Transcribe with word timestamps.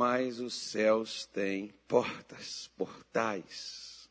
mas 0.00 0.40
os 0.40 0.54
céus 0.54 1.26
têm 1.26 1.74
portas, 1.86 2.70
portais. 2.74 4.08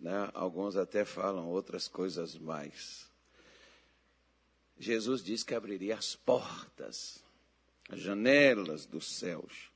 Né? 0.00 0.28
Alguns 0.34 0.74
até 0.74 1.04
falam 1.04 1.48
outras 1.48 1.86
coisas 1.86 2.36
mais. 2.36 3.08
Jesus 4.76 5.22
disse 5.22 5.44
que 5.44 5.54
abriria 5.54 5.96
as 5.96 6.16
portas, 6.16 7.22
as 7.88 8.00
janelas 8.00 8.86
dos 8.86 9.06
céus. 9.06 9.70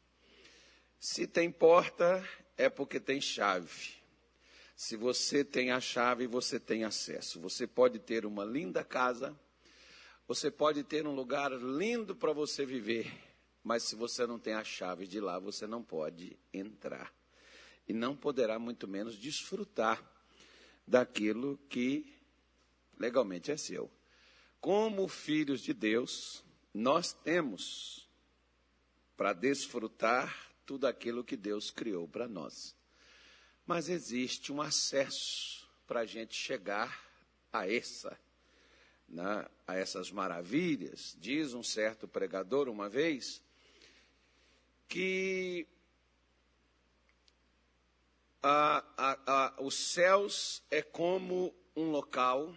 Se 0.99 1.25
tem 1.25 1.53
porta, 1.53 2.29
é 2.57 2.69
porque 2.69 2.99
tem 2.99 3.21
chave. 3.21 3.95
Se 4.75 4.97
você 4.97 5.45
tem 5.45 5.71
a 5.71 5.81
chave, 5.81 6.27
você 6.27 6.59
tem 6.59 6.83
acesso. 6.83 7.39
Você 7.39 7.65
pode 7.65 8.01
ter 8.01 8.27
uma 8.27 8.45
linda 8.45 8.83
casa, 8.83 9.39
você 10.27 10.51
pode 10.51 10.83
ter 10.83 11.07
um 11.07 11.15
lugar 11.15 11.53
lindo 11.53 12.17
para 12.17 12.33
você 12.33 12.67
viver, 12.67 13.32
mas 13.63 13.85
se 13.85 13.95
você 13.95 14.27
não 14.27 14.39
tem 14.39 14.55
a 14.55 14.65
chave 14.65 15.07
de 15.07 15.21
lá, 15.21 15.39
você 15.39 15.67
não 15.67 15.83
pode 15.83 16.37
entrar. 16.53 17.13
E 17.87 17.93
não 17.93 18.17
poderá, 18.17 18.59
muito 18.59 18.89
menos, 18.89 19.17
desfrutar 19.17 20.03
daquilo 20.87 21.59
que 21.69 22.13
legalmente 22.99 23.51
é 23.51 23.57
seu. 23.57 23.91
Como 24.61 25.09
filhos 25.09 25.61
de 25.61 25.73
Deus, 25.73 26.45
nós 26.75 27.13
temos 27.13 28.09
para 29.17 29.33
desfrutar 29.33 30.53
tudo 30.67 30.87
aquilo 30.87 31.25
que 31.25 31.37
Deus 31.37 31.71
criou 31.71 32.09
para 32.09 32.27
nós. 32.27 32.75
Mas 33.67 33.89
existe 33.89 34.53
um 34.53 34.61
acesso 34.61 35.69
para 35.87 36.01
a 36.01 36.07
gente 36.07 36.35
chegar 36.35 37.01
a 37.53 37.71
essa, 37.71 38.19
né, 39.09 39.47
a 39.67 39.77
essas 39.77 40.11
maravilhas. 40.11 41.17
Diz 41.21 41.55
um 41.55 41.63
certo 41.63 42.09
pregador 42.09 42.69
uma 42.69 42.89
vez 42.89 43.43
que 44.93 45.67
a, 48.43 48.85
a, 48.95 49.19
a, 49.27 49.63
os 49.63 49.75
céus 49.75 50.63
é 50.71 50.83
como 50.83 51.55
um 51.75 51.91
local 51.91 52.55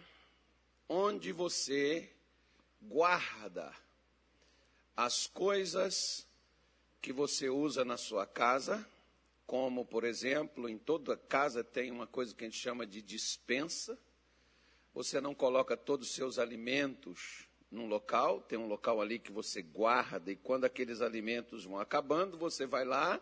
onde 0.86 1.32
você 1.32 2.12
guarda 2.82 3.74
as 4.94 5.26
coisas 5.26 6.26
que 7.00 7.10
você 7.10 7.48
usa 7.48 7.86
na 7.86 7.96
sua 7.96 8.26
casa, 8.26 8.86
como, 9.46 9.86
por 9.86 10.04
exemplo, 10.04 10.68
em 10.68 10.76
toda 10.76 11.16
casa 11.16 11.64
tem 11.64 11.90
uma 11.90 12.06
coisa 12.06 12.34
que 12.34 12.44
a 12.44 12.48
gente 12.50 12.60
chama 12.60 12.86
de 12.86 13.00
dispensa. 13.00 13.98
Você 14.92 15.22
não 15.22 15.34
coloca 15.34 15.74
todos 15.74 16.10
os 16.10 16.14
seus 16.14 16.38
alimentos 16.38 17.45
num 17.76 17.86
local, 17.86 18.40
tem 18.40 18.58
um 18.58 18.66
local 18.66 19.00
ali 19.00 19.18
que 19.18 19.30
você 19.30 19.60
guarda, 19.60 20.32
e 20.32 20.36
quando 20.36 20.64
aqueles 20.64 21.02
alimentos 21.02 21.64
vão 21.64 21.78
acabando, 21.78 22.38
você 22.38 22.66
vai 22.66 22.84
lá 22.84 23.20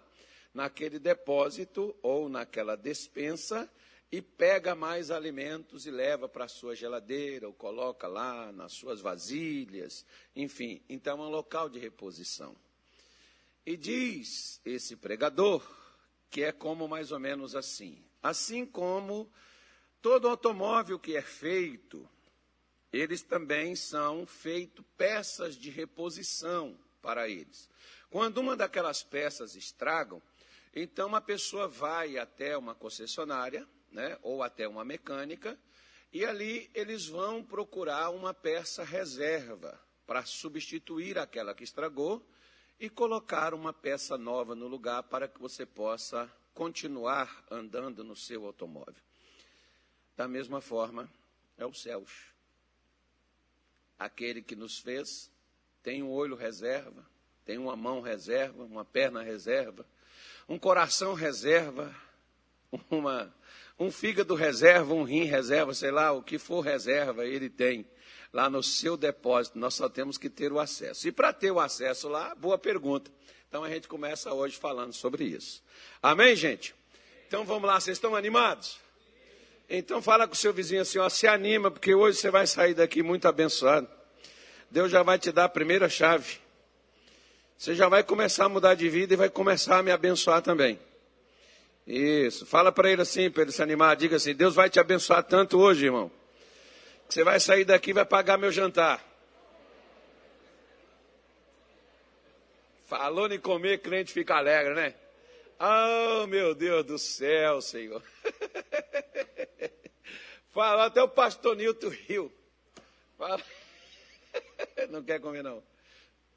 naquele 0.55 1.01
depósito 1.01 1.95
ou 2.01 2.29
naquela 2.29 2.77
despensa 2.77 3.69
e 4.13 4.23
pega 4.23 4.77
mais 4.77 5.11
alimentos 5.11 5.87
e 5.87 5.91
leva 5.91 6.29
para 6.29 6.45
a 6.45 6.49
sua 6.49 6.77
geladeira, 6.77 7.49
ou 7.49 7.53
coloca 7.53 8.07
lá 8.07 8.53
nas 8.53 8.73
suas 8.73 9.01
vasilhas, 9.01 10.07
enfim. 10.37 10.81
Então 10.89 11.21
é 11.21 11.27
um 11.27 11.31
local 11.31 11.69
de 11.69 11.81
reposição. 11.81 12.55
E 13.67 13.77
diz 13.77 14.61
esse 14.65 14.95
pregador 14.95 15.69
que 16.31 16.45
é 16.45 16.53
como 16.53 16.87
mais 16.87 17.11
ou 17.11 17.19
menos 17.19 17.57
assim: 17.57 18.05
assim 18.23 18.65
como 18.65 19.29
todo 20.01 20.29
automóvel 20.29 20.97
que 20.97 21.17
é 21.17 21.23
feito, 21.23 22.09
eles 22.97 23.23
também 23.23 23.75
são 23.75 24.27
feitos 24.27 24.85
peças 24.97 25.57
de 25.57 25.71
reposição 25.71 26.79
para 27.03 27.29
eles. 27.29 27.69
Quando 28.11 28.39
uma 28.39 28.57
daquelas 28.57 29.03
peças 29.03 29.57
estragam, 29.57 30.23
então 30.75 31.15
a 31.15 31.21
pessoa 31.21 31.67
vai 31.67 32.19
até 32.19 32.57
uma 32.57 32.75
concessionária, 32.75 33.67
né, 33.91 34.19
ou 34.23 34.43
até 34.43 34.67
uma 34.69 34.85
mecânica, 34.85 35.59
e 36.13 36.25
ali 36.25 36.71
eles 36.75 37.07
vão 37.07 37.43
procurar 37.43 38.11
uma 38.11 38.33
peça 38.33 38.85
reserva 38.85 39.81
para 40.07 40.25
substituir 40.25 41.19
aquela 41.19 41.55
que 41.55 41.65
estragou 41.65 42.25
e 42.79 42.89
colocar 42.89 43.55
uma 43.55 43.73
peça 43.73 44.17
nova 44.17 44.55
no 44.55 44.69
lugar 44.69 45.03
para 45.05 45.27
que 45.27 45.41
você 45.41 45.65
possa 45.65 46.31
continuar 46.53 47.45
andando 47.51 48.05
no 48.05 48.15
seu 48.15 48.47
automóvel. 48.47 49.03
Da 50.17 50.29
mesma 50.29 50.61
forma, 50.61 51.11
é 51.57 51.67
os 51.67 51.83
céus. 51.83 52.34
Aquele 53.99 54.43
que 54.43 54.57
nos 54.57 54.79
fez 54.79 55.31
tem 55.83 56.03
um 56.03 56.11
olho 56.11 56.35
reserva, 56.35 57.05
tem 57.45 57.59
uma 57.59 57.77
mão 57.77 58.01
reserva, 58.01 58.65
uma 58.65 58.85
perna 58.85 59.23
reserva, 59.23 59.87
um 60.49 60.59
coração 60.59 61.15
reserva, 61.15 61.95
uma, 62.91 63.35
um 63.79 63.91
fígado 63.91 64.35
reserva, 64.35 64.95
um 64.95 65.03
rim 65.03 65.25
reserva, 65.25 65.75
sei 65.75 65.91
lá, 65.91 66.13
o 66.13 66.23
que 66.23 66.39
for 66.39 66.61
reserva, 66.61 67.27
ele 67.27 67.51
tem 67.51 67.87
lá 68.33 68.51
no 68.51 68.63
seu 68.63 68.97
depósito. 68.97 69.59
Nós 69.59 69.75
só 69.75 69.89
temos 69.89 70.19
que 70.19 70.29
ter 70.29 70.53
o 70.53 70.59
acesso. 70.59 71.07
E 71.07 71.13
para 71.13 71.33
ter 71.33 71.51
o 71.51 71.61
acesso 71.61 72.09
lá, 72.09 72.35
boa 72.35 72.59
pergunta. 72.59 73.11
Então 73.49 73.63
a 73.63 73.71
gente 73.71 73.87
começa 73.87 74.33
hoje 74.33 74.57
falando 74.57 74.93
sobre 74.93 75.25
isso. 75.25 75.63
Amém, 76.03 76.35
gente? 76.35 76.75
Então 77.29 77.45
vamos 77.45 77.69
lá, 77.69 77.81
vocês 77.81 77.97
estão 77.97 78.17
animados? 78.17 78.84
Então 79.69 80.03
fala 80.03 80.27
com 80.27 80.35
o 80.35 80.37
seu 80.37 80.53
vizinho 80.53 80.83
assim, 80.83 80.99
ó, 80.99 81.09
se 81.09 81.27
anima, 81.27 81.71
porque 81.71 81.95
hoje 81.95 82.19
você 82.19 82.31
vai 82.31 82.47
sair 82.47 82.75
daqui 82.75 83.03
muito 83.03 83.27
abençoado. 83.27 83.89
Deus 84.71 84.91
já 84.91 85.03
vai 85.03 85.19
te 85.19 85.33
dar 85.33 85.45
a 85.45 85.49
primeira 85.49 85.89
chave. 85.89 86.39
Você 87.57 87.75
já 87.75 87.89
vai 87.89 88.03
começar 88.03 88.47
a 88.47 88.49
mudar 88.49 88.75
de 88.75 88.89
vida 88.89 89.15
e 89.15 89.17
vai 89.17 89.31
começar 89.31 89.79
a 89.79 89.83
me 89.83 89.91
abençoar 89.91 90.43
também. 90.43 90.79
Isso. 91.87 92.45
Fala 92.45 92.73
para 92.73 92.91
ele 92.91 93.03
assim, 93.03 93.31
para 93.31 93.43
ele 93.43 93.53
se 93.53 93.63
animar. 93.63 93.97
Diga 93.97 94.17
assim: 94.17 94.35
Deus 94.35 94.55
vai 94.55 94.69
te 94.69 94.81
abençoar 94.81 95.23
tanto 95.23 95.59
hoje, 95.59 95.87
irmão. 95.87 96.11
Você 97.09 97.23
vai 97.23 97.39
sair 97.39 97.65
daqui 97.65 97.91
e 97.91 97.93
vai 97.95 98.05
pagar 98.05 98.37
meu 98.37 98.51
jantar. 98.51 99.03
Falou 102.87 103.31
em 103.33 103.39
comer, 103.39 103.79
crente 103.79 104.13
fica 104.13 104.37
alegre, 104.37 104.75
né? 104.75 104.95
Oh, 105.59 106.27
meu 106.27 106.55
Deus 106.55 106.85
do 106.85 106.99
céu, 106.99 107.61
Senhor. 107.61 108.03
Fala 110.55 110.87
até 110.87 111.03
o 111.03 111.09
pastor 111.09 111.57
Nilton 111.57 111.89
Rio. 111.89 112.33
Fala. 113.19 113.43
Não 114.89 115.03
quer 115.03 115.21
comer, 115.21 115.43
não. 115.43 115.61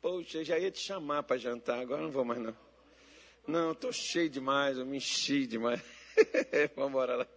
Poxa, 0.01 0.43
já 0.43 0.57
ia 0.57 0.71
te 0.71 0.79
chamar 0.79 1.21
para 1.21 1.37
jantar, 1.37 1.79
agora 1.79 2.01
não 2.01 2.11
vou 2.11 2.23
mais, 2.23 2.39
não. 2.39 2.55
Não, 3.47 3.71
estou 3.71 3.91
cheio 3.91 4.29
demais, 4.29 4.77
eu 4.77 4.85
me 4.85 4.97
enchi 4.97 5.45
demais. 5.47 5.81
Vamos 6.75 6.91
embora 6.91 7.15
lá. 7.17 7.27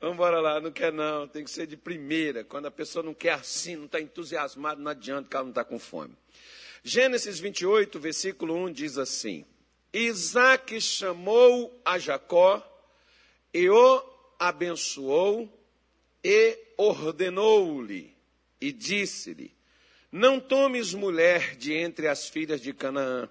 Vamos 0.00 0.14
embora 0.14 0.40
lá, 0.40 0.60
não 0.60 0.70
quer 0.70 0.92
não, 0.92 1.26
tem 1.26 1.44
que 1.44 1.50
ser 1.50 1.66
de 1.66 1.76
primeira. 1.76 2.44
Quando 2.44 2.66
a 2.66 2.70
pessoa 2.70 3.02
não 3.02 3.14
quer 3.14 3.32
assim, 3.32 3.76
não 3.76 3.86
está 3.86 4.00
entusiasmada, 4.00 4.80
não 4.80 4.90
adianta 4.90 5.28
que 5.28 5.36
ela 5.36 5.44
não 5.44 5.50
está 5.50 5.64
com 5.64 5.78
fome. 5.78 6.14
Gênesis 6.82 7.38
28, 7.38 7.98
versículo 7.98 8.54
1 8.54 8.72
diz 8.72 8.98
assim: 8.98 9.44
Isaac 9.92 10.80
chamou 10.80 11.80
a 11.84 11.98
Jacó 11.98 12.62
e 13.52 13.68
o 13.68 14.04
abençoou 14.38 15.55
e 16.28 16.58
ordenou-lhe 16.76 18.12
e 18.60 18.72
disse-lhe: 18.72 19.54
Não 20.10 20.40
tomes 20.40 20.92
mulher 20.92 21.54
de 21.54 21.72
entre 21.72 22.08
as 22.08 22.28
filhas 22.28 22.60
de 22.60 22.72
Canaã. 22.72 23.30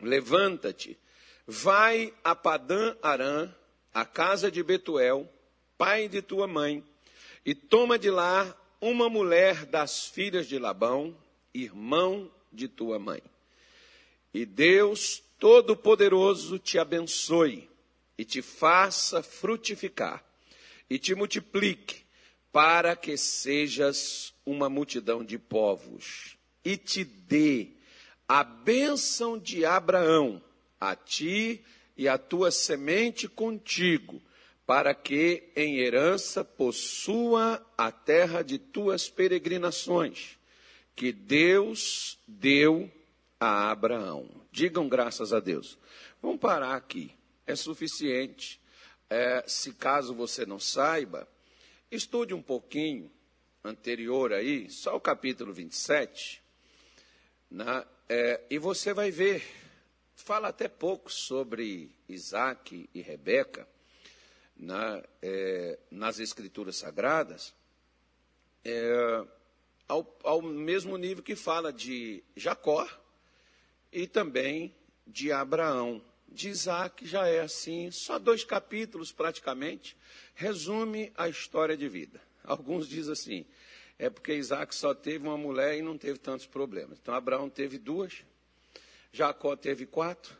Levanta-te, 0.00 0.98
vai 1.46 2.12
a 2.24 2.34
Padã 2.34 2.96
Arã, 3.00 3.48
a 3.94 4.04
casa 4.04 4.50
de 4.50 4.64
Betuel, 4.64 5.32
pai 5.76 6.08
de 6.08 6.20
tua 6.20 6.48
mãe, 6.48 6.82
e 7.46 7.54
toma 7.54 7.96
de 7.96 8.10
lá 8.10 8.52
uma 8.80 9.08
mulher 9.08 9.64
das 9.64 10.06
filhas 10.06 10.48
de 10.48 10.58
Labão, 10.58 11.16
irmão 11.54 12.28
de 12.52 12.66
tua 12.66 12.98
mãe. 12.98 13.22
E 14.34 14.44
Deus 14.44 15.22
Todo-Poderoso 15.38 16.58
te 16.58 16.80
abençoe 16.80 17.70
e 18.18 18.24
te 18.24 18.42
faça 18.42 19.22
frutificar 19.22 20.24
e 20.90 20.98
te 20.98 21.14
multiplique 21.14 22.07
para 22.58 22.96
que 22.96 23.16
sejas 23.16 24.34
uma 24.44 24.68
multidão 24.68 25.24
de 25.24 25.38
povos 25.38 26.36
e 26.64 26.76
te 26.76 27.04
dê 27.04 27.68
a 28.26 28.42
bênção 28.42 29.38
de 29.38 29.64
Abraão 29.64 30.42
a 30.80 30.96
ti 30.96 31.64
e 31.96 32.08
a 32.08 32.18
tua 32.18 32.50
semente 32.50 33.28
contigo 33.28 34.20
para 34.66 34.92
que 34.92 35.52
em 35.54 35.78
herança 35.78 36.44
possua 36.44 37.64
a 37.78 37.92
terra 37.92 38.42
de 38.42 38.58
tuas 38.58 39.08
peregrinações, 39.08 40.36
que 40.96 41.12
Deus 41.12 42.18
deu 42.26 42.90
a 43.38 43.70
Abraão. 43.70 44.28
Digam 44.50 44.88
graças 44.88 45.32
a 45.32 45.38
Deus. 45.38 45.78
Vamos 46.20 46.40
parar 46.40 46.74
aqui. 46.74 47.12
É 47.46 47.54
suficiente. 47.54 48.60
É, 49.08 49.44
se 49.46 49.74
caso 49.74 50.12
você 50.12 50.44
não 50.44 50.58
saiba, 50.58 51.28
estude 51.90 52.34
um 52.34 52.42
pouquinho 52.42 53.10
anterior 53.64 54.32
aí, 54.32 54.70
só 54.70 54.96
o 54.96 55.00
capítulo 55.00 55.52
27, 55.52 56.42
né, 57.50 57.84
é, 58.08 58.40
e 58.50 58.58
você 58.58 58.92
vai 58.92 59.10
ver 59.10 59.42
fala 60.28 60.48
até 60.48 60.68
pouco 60.68 61.10
sobre 61.10 61.90
Isaac 62.08 62.90
e 62.92 63.00
Rebeca 63.00 63.66
na, 64.56 65.02
é, 65.22 65.78
nas 65.90 66.18
Escrituras 66.18 66.76
Sagradas, 66.76 67.54
é, 68.64 69.24
ao, 69.86 70.18
ao 70.24 70.42
mesmo 70.42 70.98
nível 70.98 71.22
que 71.22 71.36
fala 71.36 71.72
de 71.72 72.22
Jacó 72.36 72.86
e 73.92 74.06
também 74.06 74.74
de 75.06 75.32
Abraão. 75.32 76.02
De 76.28 76.48
Isaac 76.48 77.06
já 77.06 77.26
é 77.26 77.40
assim, 77.40 77.90
só 77.90 78.18
dois 78.18 78.44
capítulos 78.44 79.10
praticamente, 79.10 79.96
resume 80.34 81.12
a 81.16 81.28
história 81.28 81.76
de 81.76 81.88
vida. 81.88 82.20
Alguns 82.44 82.88
dizem 82.88 83.12
assim, 83.12 83.46
é 83.98 84.08
porque 84.08 84.34
Isaac 84.34 84.74
só 84.74 84.94
teve 84.94 85.26
uma 85.26 85.36
mulher 85.36 85.76
e 85.76 85.82
não 85.82 85.98
teve 85.98 86.18
tantos 86.18 86.46
problemas. 86.46 86.98
Então 87.00 87.14
Abraão 87.14 87.48
teve 87.48 87.78
duas, 87.78 88.24
Jacó 89.12 89.56
teve 89.56 89.86
quatro, 89.86 90.36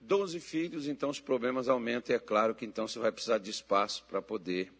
doze 0.00 0.40
filhos, 0.40 0.88
então 0.88 1.08
os 1.08 1.20
problemas 1.20 1.68
aumentam, 1.68 2.14
e 2.14 2.16
é 2.16 2.18
claro 2.18 2.54
que 2.54 2.66
então 2.66 2.88
você 2.88 2.98
vai 2.98 3.12
precisar 3.12 3.38
de 3.38 3.50
espaço 3.50 4.04
para 4.04 4.20
poder 4.20 4.72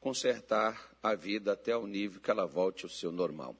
consertar 0.00 0.94
a 1.02 1.14
vida 1.14 1.52
até 1.52 1.76
o 1.76 1.86
nível 1.86 2.20
que 2.20 2.30
ela 2.30 2.46
volte 2.46 2.84
ao 2.84 2.90
seu 2.90 3.10
normal. 3.10 3.56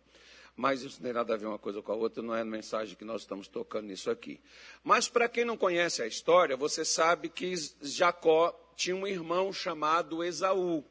Mas 0.56 0.82
isso 0.82 0.98
não 0.98 1.04
tem 1.04 1.12
nada 1.12 1.34
a 1.34 1.36
ver 1.36 1.46
uma 1.46 1.58
coisa 1.58 1.82
com 1.82 1.90
a 1.90 1.96
outra, 1.96 2.22
não 2.22 2.34
é 2.34 2.42
a 2.42 2.44
mensagem 2.44 2.96
que 2.96 3.04
nós 3.04 3.22
estamos 3.22 3.48
tocando 3.48 3.88
nisso 3.88 4.10
aqui. 4.10 4.40
Mas 4.84 5.08
para 5.08 5.28
quem 5.28 5.44
não 5.44 5.56
conhece 5.56 6.00
a 6.00 6.06
história, 6.06 6.56
você 6.56 6.84
sabe 6.84 7.28
que 7.28 7.54
Jacó 7.82 8.52
tinha 8.76 8.94
um 8.94 9.06
irmão 9.06 9.52
chamado 9.52 10.22
Esaú. 10.22 10.84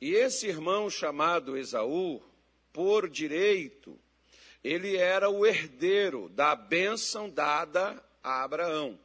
E 0.00 0.14
esse 0.14 0.46
irmão 0.46 0.88
chamado 0.88 1.56
Esaú, 1.56 2.22
por 2.72 3.08
direito, 3.08 3.98
ele 4.64 4.96
era 4.96 5.30
o 5.30 5.46
herdeiro 5.46 6.28
da 6.30 6.56
bênção 6.56 7.28
dada 7.28 8.02
a 8.22 8.42
Abraão. 8.42 8.98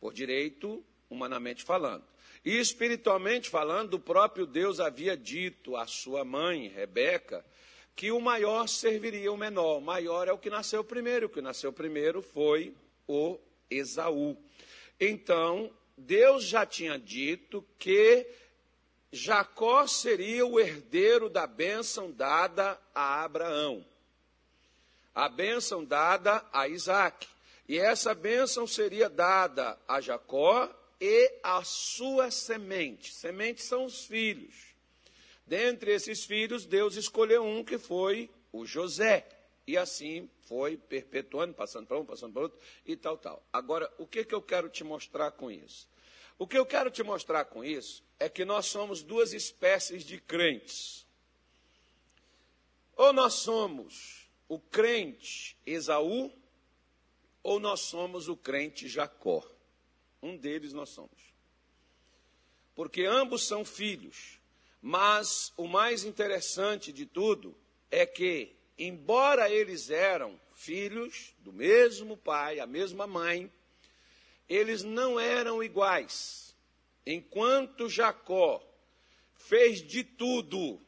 Por 0.00 0.12
direito, 0.12 0.84
humanamente 1.08 1.62
falando. 1.62 2.04
E 2.44 2.58
espiritualmente 2.58 3.48
falando, 3.48 3.94
o 3.94 4.00
próprio 4.00 4.46
Deus 4.46 4.80
havia 4.80 5.16
dito 5.16 5.76
à 5.76 5.86
sua 5.86 6.24
mãe, 6.24 6.68
Rebeca, 6.68 7.44
que 7.98 8.12
o 8.12 8.20
maior 8.20 8.68
serviria 8.68 9.32
o 9.32 9.36
menor. 9.36 9.78
O 9.78 9.80
maior 9.80 10.28
é 10.28 10.32
o 10.32 10.38
que 10.38 10.48
nasceu 10.48 10.84
primeiro. 10.84 11.26
O 11.26 11.28
que 11.28 11.42
nasceu 11.42 11.72
primeiro 11.72 12.22
foi 12.22 12.72
o 13.08 13.36
Esaú. 13.68 14.36
Então, 15.00 15.68
Deus 15.96 16.44
já 16.44 16.64
tinha 16.64 16.96
dito 16.96 17.66
que 17.76 18.24
Jacó 19.10 19.84
seria 19.88 20.46
o 20.46 20.60
herdeiro 20.60 21.28
da 21.28 21.44
bênção 21.44 22.12
dada 22.12 22.80
a 22.94 23.24
Abraão. 23.24 23.84
A 25.12 25.28
bênção 25.28 25.84
dada 25.84 26.44
a 26.52 26.68
Isaac. 26.68 27.26
E 27.68 27.80
essa 27.80 28.14
bênção 28.14 28.64
seria 28.64 29.10
dada 29.10 29.76
a 29.88 30.00
Jacó 30.00 30.72
e 31.00 31.32
a 31.42 31.64
sua 31.64 32.30
semente. 32.30 33.12
Sementes 33.12 33.64
são 33.64 33.84
os 33.86 34.04
filhos. 34.04 34.67
Dentre 35.48 35.92
esses 35.92 36.26
filhos, 36.26 36.66
Deus 36.66 36.94
escolheu 36.94 37.42
um 37.42 37.64
que 37.64 37.78
foi 37.78 38.30
o 38.52 38.66
José. 38.66 39.26
E 39.66 39.78
assim 39.78 40.28
foi 40.42 40.76
perpetuando, 40.76 41.54
passando 41.54 41.86
para 41.86 41.98
um, 41.98 42.04
passando 42.04 42.34
para 42.34 42.42
outro 42.42 42.58
e 42.84 42.94
tal, 42.94 43.16
tal. 43.16 43.42
Agora, 43.50 43.90
o 43.98 44.06
que, 44.06 44.24
que 44.24 44.34
eu 44.34 44.42
quero 44.42 44.68
te 44.68 44.84
mostrar 44.84 45.30
com 45.30 45.50
isso? 45.50 45.88
O 46.38 46.46
que 46.46 46.56
eu 46.56 46.66
quero 46.66 46.90
te 46.90 47.02
mostrar 47.02 47.46
com 47.46 47.64
isso 47.64 48.04
é 48.18 48.28
que 48.28 48.44
nós 48.44 48.66
somos 48.66 49.02
duas 49.02 49.32
espécies 49.32 50.04
de 50.04 50.20
crentes. 50.20 51.06
Ou 52.94 53.12
nós 53.14 53.34
somos 53.34 54.28
o 54.48 54.58
crente 54.58 55.56
Esaú, 55.64 56.30
ou 57.42 57.58
nós 57.58 57.80
somos 57.80 58.28
o 58.28 58.36
crente 58.36 58.86
Jacó. 58.86 59.42
Um 60.22 60.36
deles 60.36 60.74
nós 60.74 60.90
somos. 60.90 61.32
Porque 62.74 63.04
ambos 63.04 63.46
são 63.46 63.64
filhos. 63.64 64.37
Mas 64.80 65.52
o 65.56 65.66
mais 65.66 66.04
interessante 66.04 66.92
de 66.92 67.04
tudo 67.04 67.56
é 67.90 68.06
que, 68.06 68.56
embora 68.78 69.50
eles 69.50 69.90
eram 69.90 70.38
filhos 70.52 71.34
do 71.38 71.52
mesmo 71.52 72.16
pai, 72.16 72.60
a 72.60 72.66
mesma 72.66 73.06
mãe, 73.06 73.50
eles 74.48 74.82
não 74.82 75.18
eram 75.18 75.62
iguais. 75.62 76.56
Enquanto 77.06 77.88
Jacó 77.88 78.62
fez 79.34 79.82
de 79.82 80.04
tudo 80.04 80.80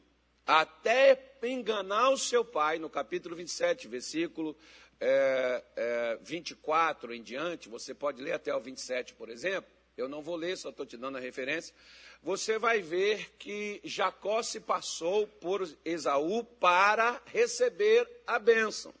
até 0.45 1.37
enganar 1.43 2.09
o 2.09 2.17
seu 2.17 2.45
pai, 2.45 2.77
no 2.77 2.89
capítulo 2.89 3.35
27, 3.35 3.87
versículo 3.87 4.55
é, 4.99 5.63
é, 5.75 6.19
24 6.21 7.13
em 7.13 7.23
diante, 7.23 7.67
você 7.67 7.93
pode 7.93 8.21
ler 8.21 8.33
até 8.33 8.55
o 8.55 8.59
27, 8.59 9.15
por 9.15 9.29
exemplo. 9.29 9.71
Eu 10.01 10.09
não 10.09 10.21
vou 10.21 10.35
ler, 10.35 10.57
só 10.57 10.69
estou 10.69 10.85
te 10.85 10.97
dando 10.97 11.17
a 11.17 11.21
referência 11.21 11.73
você 12.21 12.59
vai 12.59 12.81
ver 12.81 13.33
que 13.39 13.81
Jacó 13.83 14.43
se 14.43 14.59
passou 14.59 15.25
por 15.25 15.67
Esaú 15.83 16.43
para 16.43 17.19
receber 17.25 18.07
a 18.27 18.37
bênção 18.37 18.93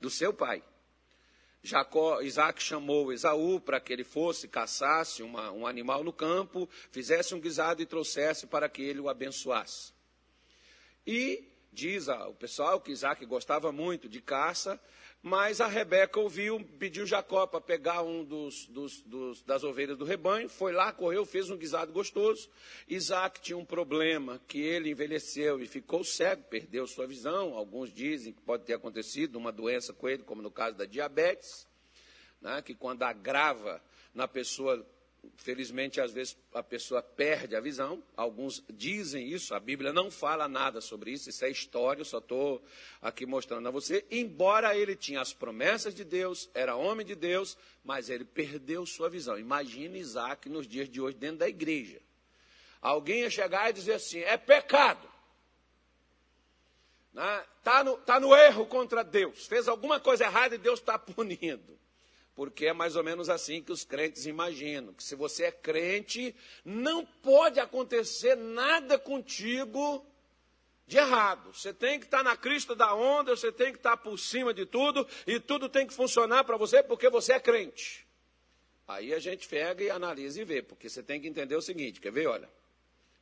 do 0.00 0.10
seu 0.10 0.32
pai. 0.32 0.62
Jacó, 1.62 2.20
Isaac 2.20 2.62
chamou 2.62 3.12
Esaú 3.12 3.60
para 3.60 3.80
que 3.80 3.92
ele 3.92 4.04
fosse, 4.04 4.48
caçasse 4.48 5.22
uma, 5.22 5.52
um 5.52 5.66
animal 5.66 6.02
no 6.02 6.12
campo, 6.12 6.68
fizesse 6.90 7.34
um 7.34 7.40
guisado 7.40 7.82
e 7.82 7.86
trouxesse 7.86 8.46
para 8.46 8.68
que 8.68 8.82
ele 8.82 9.00
o 9.00 9.08
abençoasse. 9.08 9.92
E 11.06 11.44
diz 11.72 12.08
o 12.08 12.34
pessoal 12.34 12.80
que 12.80 12.90
Isaac 12.90 13.24
gostava 13.26 13.70
muito 13.70 14.08
de 14.08 14.20
caça, 14.20 14.80
mas 15.22 15.60
a 15.60 15.66
Rebeca 15.66 16.20
ouviu, 16.20 16.64
pediu 16.78 17.04
Jacó 17.04 17.46
para 17.46 17.60
pegar 17.60 18.02
um 18.02 18.24
dos, 18.24 18.66
dos, 18.66 19.00
dos, 19.02 19.42
das 19.42 19.64
ovelhas 19.64 19.98
do 19.98 20.04
rebanho, 20.04 20.48
foi 20.48 20.72
lá, 20.72 20.92
correu, 20.92 21.26
fez 21.26 21.50
um 21.50 21.56
guisado 21.56 21.92
gostoso. 21.92 22.48
Isaac 22.88 23.40
tinha 23.40 23.58
um 23.58 23.64
problema, 23.64 24.40
que 24.46 24.60
ele 24.60 24.90
envelheceu 24.90 25.60
e 25.60 25.66
ficou 25.66 26.04
cego, 26.04 26.44
perdeu 26.44 26.86
sua 26.86 27.06
visão. 27.06 27.54
Alguns 27.54 27.92
dizem 27.92 28.32
que 28.32 28.40
pode 28.40 28.64
ter 28.64 28.74
acontecido 28.74 29.36
uma 29.36 29.50
doença 29.50 29.92
com 29.92 30.08
ele, 30.08 30.22
como 30.22 30.40
no 30.40 30.50
caso 30.50 30.76
da 30.76 30.84
diabetes, 30.84 31.66
né, 32.40 32.62
que 32.62 32.74
quando 32.74 33.02
agrava 33.02 33.82
na 34.14 34.28
pessoa 34.28 34.86
Felizmente, 35.36 36.00
às 36.00 36.12
vezes 36.12 36.36
a 36.52 36.62
pessoa 36.62 37.02
perde 37.02 37.56
a 37.56 37.60
visão. 37.60 38.02
Alguns 38.16 38.62
dizem 38.68 39.28
isso, 39.28 39.54
a 39.54 39.60
Bíblia 39.60 39.92
não 39.92 40.10
fala 40.10 40.48
nada 40.48 40.80
sobre 40.80 41.12
isso, 41.12 41.30
isso 41.30 41.44
é 41.44 41.50
história, 41.50 42.00
eu 42.00 42.04
só 42.04 42.18
estou 42.18 42.62
aqui 43.00 43.24
mostrando 43.24 43.66
a 43.68 43.70
você. 43.70 44.04
Embora 44.10 44.76
ele 44.76 44.94
tinha 44.94 45.20
as 45.20 45.32
promessas 45.32 45.94
de 45.94 46.04
Deus, 46.04 46.50
era 46.54 46.76
homem 46.76 47.06
de 47.06 47.14
Deus, 47.14 47.56
mas 47.84 48.10
ele 48.10 48.24
perdeu 48.24 48.84
sua 48.84 49.08
visão. 49.08 49.38
Imagine 49.38 49.98
Isaac 49.98 50.48
nos 50.48 50.66
dias 50.66 50.88
de 50.88 51.00
hoje 51.00 51.16
dentro 51.16 51.38
da 51.38 51.48
igreja. 51.48 52.00
Alguém 52.80 53.20
ia 53.20 53.30
chegar 53.30 53.70
e 53.70 53.72
dizer 53.72 53.94
assim: 53.94 54.20
é 54.20 54.36
pecado. 54.36 55.08
Está 57.10 57.38
né? 57.38 57.44
Tá 57.64 57.84
no, 57.84 57.96
tá 57.98 58.20
no 58.20 58.34
erro 58.34 58.66
contra 58.66 59.02
Deus. 59.02 59.46
Fez 59.46 59.66
alguma 59.66 59.98
coisa 59.98 60.24
errada 60.24 60.54
e 60.54 60.58
Deus 60.58 60.78
está 60.78 60.98
punindo 60.98 61.78
porque 62.38 62.66
é 62.66 62.72
mais 62.72 62.94
ou 62.94 63.02
menos 63.02 63.28
assim 63.28 63.60
que 63.60 63.72
os 63.72 63.82
crentes 63.82 64.24
imaginam: 64.24 64.94
que 64.94 65.02
se 65.02 65.16
você 65.16 65.46
é 65.46 65.50
crente, 65.50 66.32
não 66.64 67.04
pode 67.04 67.58
acontecer 67.58 68.36
nada 68.36 68.96
contigo 68.96 70.06
de 70.86 70.98
errado. 70.98 71.52
Você 71.52 71.74
tem 71.74 71.98
que 71.98 72.04
estar 72.04 72.22
na 72.22 72.36
crista 72.36 72.76
da 72.76 72.94
onda, 72.94 73.34
você 73.34 73.50
tem 73.50 73.72
que 73.72 73.78
estar 73.78 73.96
por 73.96 74.16
cima 74.16 74.54
de 74.54 74.64
tudo, 74.64 75.04
e 75.26 75.40
tudo 75.40 75.68
tem 75.68 75.84
que 75.84 75.92
funcionar 75.92 76.44
para 76.44 76.56
você 76.56 76.80
porque 76.80 77.10
você 77.10 77.32
é 77.32 77.40
crente. 77.40 78.06
Aí 78.86 79.12
a 79.12 79.18
gente 79.18 79.48
pega 79.48 79.82
e 79.82 79.90
analisa 79.90 80.40
e 80.40 80.44
vê, 80.44 80.62
porque 80.62 80.88
você 80.88 81.02
tem 81.02 81.20
que 81.20 81.26
entender 81.26 81.56
o 81.56 81.60
seguinte: 81.60 82.00
quer 82.00 82.12
ver? 82.12 82.28
Olha, 82.28 82.48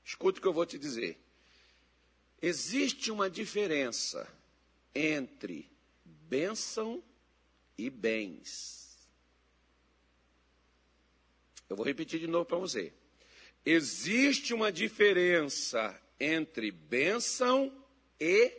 escute 0.04 0.40
o 0.40 0.42
que 0.42 0.48
eu 0.48 0.52
vou 0.52 0.66
te 0.66 0.76
dizer. 0.76 1.18
Existe 2.42 3.10
uma 3.10 3.30
diferença 3.30 4.28
entre 4.94 5.66
bênção 6.04 7.02
e 7.78 7.88
bens. 7.88 8.85
Eu 11.68 11.76
vou 11.76 11.84
repetir 11.84 12.20
de 12.20 12.26
novo 12.26 12.44
para 12.44 12.58
você. 12.58 12.92
Existe 13.64 14.54
uma 14.54 14.70
diferença 14.70 16.00
entre 16.20 16.70
bênção 16.70 17.72
e 18.20 18.52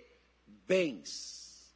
bens. 0.45 1.73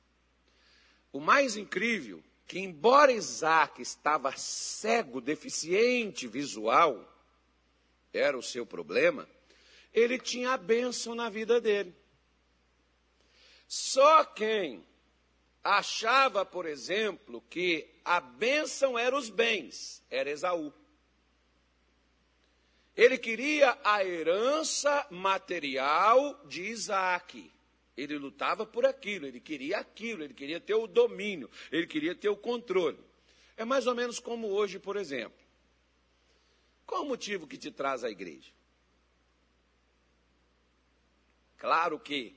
O 1.12 1.20
mais 1.20 1.56
incrível 1.56 2.24
que 2.48 2.60
embora 2.60 3.14
Isaac 3.14 3.82
estava 3.82 4.36
cego, 4.36 5.22
deficiente 5.22 6.28
visual, 6.28 7.08
era 8.12 8.38
o 8.38 8.44
seu 8.44 8.66
problema, 8.66 9.26
ele 9.94 10.20
tinha 10.20 10.52
a 10.52 10.58
bênção 10.58 11.16
na 11.16 11.30
vida 11.30 11.62
dele. 11.62 11.96
Só 13.68 14.26
quem 14.26 14.86
achava, 15.64 16.46
por 16.46 16.66
exemplo, 16.66 17.42
que 17.50 17.88
a 18.04 18.20
bênção 18.20 19.00
era 19.00 19.16
os 19.16 19.30
bens, 19.30 20.04
era 20.10 20.30
Esaú. 20.30 20.74
Ele 22.96 23.18
queria 23.18 23.78
a 23.84 24.04
herança 24.04 25.08
material 25.10 26.46
de 26.46 26.64
Isaac. 26.64 27.52
Ele 27.96 28.18
lutava 28.18 28.66
por 28.66 28.86
aquilo, 28.86 29.26
ele 29.26 29.40
queria 29.40 29.78
aquilo, 29.78 30.24
ele 30.24 30.34
queria 30.34 30.60
ter 30.60 30.74
o 30.74 30.88
domínio, 30.88 31.50
ele 31.72 31.88
queria 31.88 32.16
ter 32.16 32.30
o 32.30 32.38
controle. 32.38 33.00
É 33.56 33.64
mais 33.64 33.86
ou 33.88 33.96
menos 33.96 34.20
como 34.20 34.48
hoje, 34.48 34.80
por 34.80 34.96
exemplo. 34.96 35.40
Qual 36.86 37.04
o 37.04 37.08
motivo 37.08 37.48
que 37.48 37.58
te 37.58 37.72
traz 37.72 38.04
à 38.04 38.10
igreja? 38.10 38.52
Claro 41.58 42.00
que, 42.00 42.36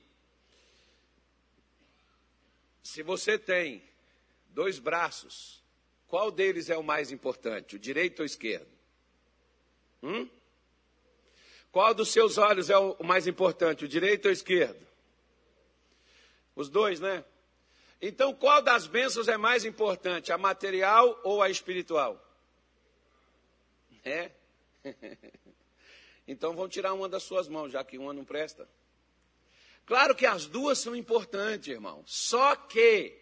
se 2.83 3.01
você 3.01 3.39
tem 3.39 3.83
dois 4.49 4.77
braços, 4.77 5.63
qual 6.07 6.31
deles 6.31 6.69
é 6.69 6.77
o 6.77 6.83
mais 6.83 7.11
importante, 7.11 7.75
o 7.75 7.79
direito 7.79 8.19
ou 8.19 8.23
o 8.23 8.25
esquerdo? 8.25 8.71
Hum? 10.03 10.29
Qual 11.75 11.93
dos 11.93 12.07
seus 12.07 12.37
olhos 12.37 12.69
é 12.69 12.77
o 12.77 13.03
mais 13.03 13.27
importante, 13.27 13.83
o 13.83 13.87
direito 13.89 14.27
ou 14.27 14.29
o 14.29 14.33
esquerdo? 14.33 14.79
Os 16.55 16.69
dois, 16.69 17.01
né? 17.01 17.25
Então, 18.01 18.33
qual 18.33 18.61
das 18.61 18.87
bênçãos 18.87 19.27
é 19.27 19.35
mais 19.35 19.65
importante, 19.65 20.31
a 20.31 20.37
material 20.37 21.19
ou 21.21 21.41
a 21.41 21.49
espiritual? 21.49 22.17
É? 24.05 24.31
então, 26.25 26.55
vão 26.55 26.69
tirar 26.69 26.93
uma 26.93 27.09
das 27.09 27.23
suas 27.23 27.49
mãos, 27.49 27.73
já 27.73 27.83
que 27.83 27.97
uma 27.97 28.13
não 28.13 28.23
presta. 28.23 28.65
Claro 29.85 30.15
que 30.15 30.25
as 30.25 30.45
duas 30.45 30.79
são 30.79 30.95
importantes, 30.95 31.67
irmão. 31.67 32.03
Só 32.05 32.55
que 32.55 33.19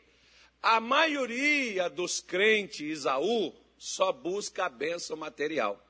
a 0.61 0.79
maioria 0.79 1.89
dos 1.89 2.21
crentes 2.21 2.81
Isaú 2.81 3.51
só 3.79 4.11
busca 4.11 4.65
a 4.65 4.69
bênção 4.69 5.17
material. 5.17 5.83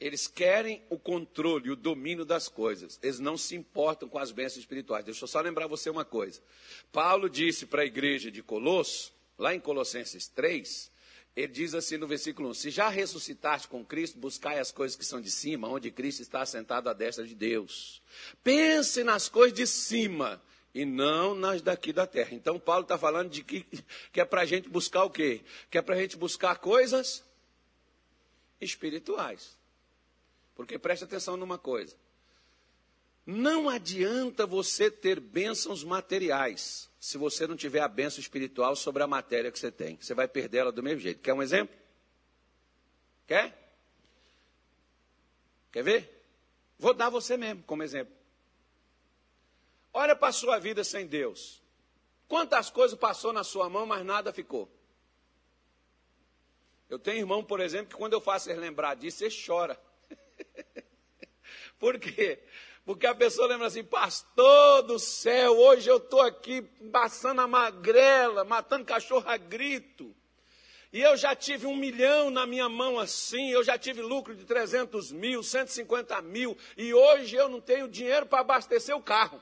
Eles 0.00 0.26
querem 0.26 0.82
o 0.90 0.98
controle, 0.98 1.70
o 1.70 1.76
domínio 1.76 2.24
das 2.24 2.48
coisas. 2.48 2.98
Eles 3.02 3.20
não 3.20 3.36
se 3.36 3.54
importam 3.54 4.08
com 4.08 4.18
as 4.18 4.32
bênçãos 4.32 4.58
espirituais. 4.58 5.04
Deixa 5.04 5.24
eu 5.24 5.28
só 5.28 5.40
lembrar 5.40 5.66
você 5.66 5.88
uma 5.88 6.04
coisa. 6.04 6.40
Paulo 6.92 7.30
disse 7.30 7.66
para 7.66 7.82
a 7.82 7.86
igreja 7.86 8.30
de 8.30 8.42
Colosso, 8.42 9.12
lá 9.38 9.54
em 9.54 9.60
Colossenses 9.60 10.26
3, 10.28 10.90
ele 11.36 11.48
diz 11.48 11.74
assim 11.74 11.96
no 11.96 12.06
versículo 12.06 12.50
1: 12.50 12.54
Se 12.54 12.70
já 12.70 12.88
ressuscitaste 12.88 13.66
com 13.66 13.84
Cristo, 13.84 14.18
buscai 14.18 14.58
as 14.58 14.70
coisas 14.70 14.96
que 14.96 15.04
são 15.04 15.20
de 15.20 15.30
cima, 15.30 15.68
onde 15.68 15.90
Cristo 15.90 16.22
está 16.22 16.42
assentado 16.42 16.88
à 16.88 16.92
destra 16.92 17.26
de 17.26 17.34
Deus. 17.34 18.00
Pense 18.42 19.02
nas 19.02 19.28
coisas 19.28 19.56
de 19.56 19.66
cima 19.66 20.40
e 20.72 20.84
não 20.84 21.34
nas 21.34 21.60
daqui 21.60 21.92
da 21.92 22.06
terra. 22.06 22.30
Então, 22.32 22.58
Paulo 22.58 22.82
está 22.82 22.96
falando 22.96 23.30
de 23.30 23.42
que, 23.42 23.66
que 24.12 24.20
é 24.20 24.24
para 24.24 24.42
a 24.42 24.44
gente 24.44 24.68
buscar 24.68 25.04
o 25.04 25.10
quê? 25.10 25.40
Que 25.70 25.78
é 25.78 25.82
para 25.82 25.96
a 25.96 25.98
gente 25.98 26.16
buscar 26.16 26.56
coisas 26.58 27.24
espirituais. 28.60 29.56
Porque 30.54 30.78
preste 30.78 31.04
atenção 31.04 31.36
numa 31.36 31.58
coisa. 31.58 31.96
Não 33.26 33.68
adianta 33.68 34.46
você 34.46 34.90
ter 34.90 35.18
bênçãos 35.18 35.82
materiais 35.82 36.90
se 37.00 37.16
você 37.16 37.46
não 37.46 37.56
tiver 37.56 37.80
a 37.80 37.88
bênção 37.88 38.20
espiritual 38.20 38.76
sobre 38.76 39.02
a 39.02 39.06
matéria 39.06 39.50
que 39.50 39.58
você 39.58 39.70
tem. 39.70 39.96
Você 40.00 40.14
vai 40.14 40.28
perder 40.28 40.58
ela 40.58 40.72
do 40.72 40.82
mesmo 40.82 41.00
jeito. 41.00 41.20
Quer 41.20 41.32
um 41.32 41.42
exemplo? 41.42 41.74
Quer? 43.26 43.64
Quer 45.72 45.82
ver? 45.82 46.26
Vou 46.78 46.92
dar 46.92 47.08
você 47.08 47.36
mesmo 47.36 47.62
como 47.64 47.82
exemplo. 47.82 48.14
Olha 49.92 50.14
para 50.14 50.28
a 50.28 50.32
sua 50.32 50.58
vida 50.58 50.84
sem 50.84 51.06
Deus. 51.06 51.62
Quantas 52.28 52.68
coisas 52.68 52.98
passou 52.98 53.32
na 53.32 53.44
sua 53.44 53.68
mão, 53.68 53.86
mas 53.86 54.04
nada 54.04 54.32
ficou. 54.32 54.70
Eu 56.88 56.98
tenho 56.98 57.18
irmão, 57.18 57.42
por 57.42 57.60
exemplo, 57.60 57.88
que 57.88 57.96
quando 57.96 58.12
eu 58.12 58.20
faço 58.20 58.50
ele 58.50 58.60
lembrar 58.60 58.94
disso, 58.96 59.24
ele 59.24 59.34
chora. 59.46 59.80
Por 61.84 61.98
quê? 61.98 62.38
Porque 62.86 63.06
a 63.06 63.14
pessoa 63.14 63.46
lembra 63.46 63.66
assim, 63.66 63.84
pastor 63.84 64.84
do 64.84 64.98
céu, 64.98 65.52
hoje 65.58 65.90
eu 65.90 65.98
estou 65.98 66.22
aqui 66.22 66.62
passando 66.90 67.42
a 67.42 67.46
magrela, 67.46 68.42
matando 68.42 68.86
cachorro 68.86 69.28
a 69.28 69.36
grito. 69.36 70.16
E 70.90 71.02
eu 71.02 71.14
já 71.14 71.36
tive 71.36 71.66
um 71.66 71.76
milhão 71.76 72.30
na 72.30 72.46
minha 72.46 72.70
mão 72.70 72.98
assim, 72.98 73.50
eu 73.50 73.62
já 73.62 73.76
tive 73.76 74.00
lucro 74.00 74.34
de 74.34 74.46
300 74.46 75.12
mil, 75.12 75.42
150 75.42 76.22
mil, 76.22 76.56
e 76.74 76.94
hoje 76.94 77.36
eu 77.36 77.50
não 77.50 77.60
tenho 77.60 77.86
dinheiro 77.86 78.24
para 78.24 78.40
abastecer 78.40 78.96
o 78.96 79.02
carro. 79.02 79.38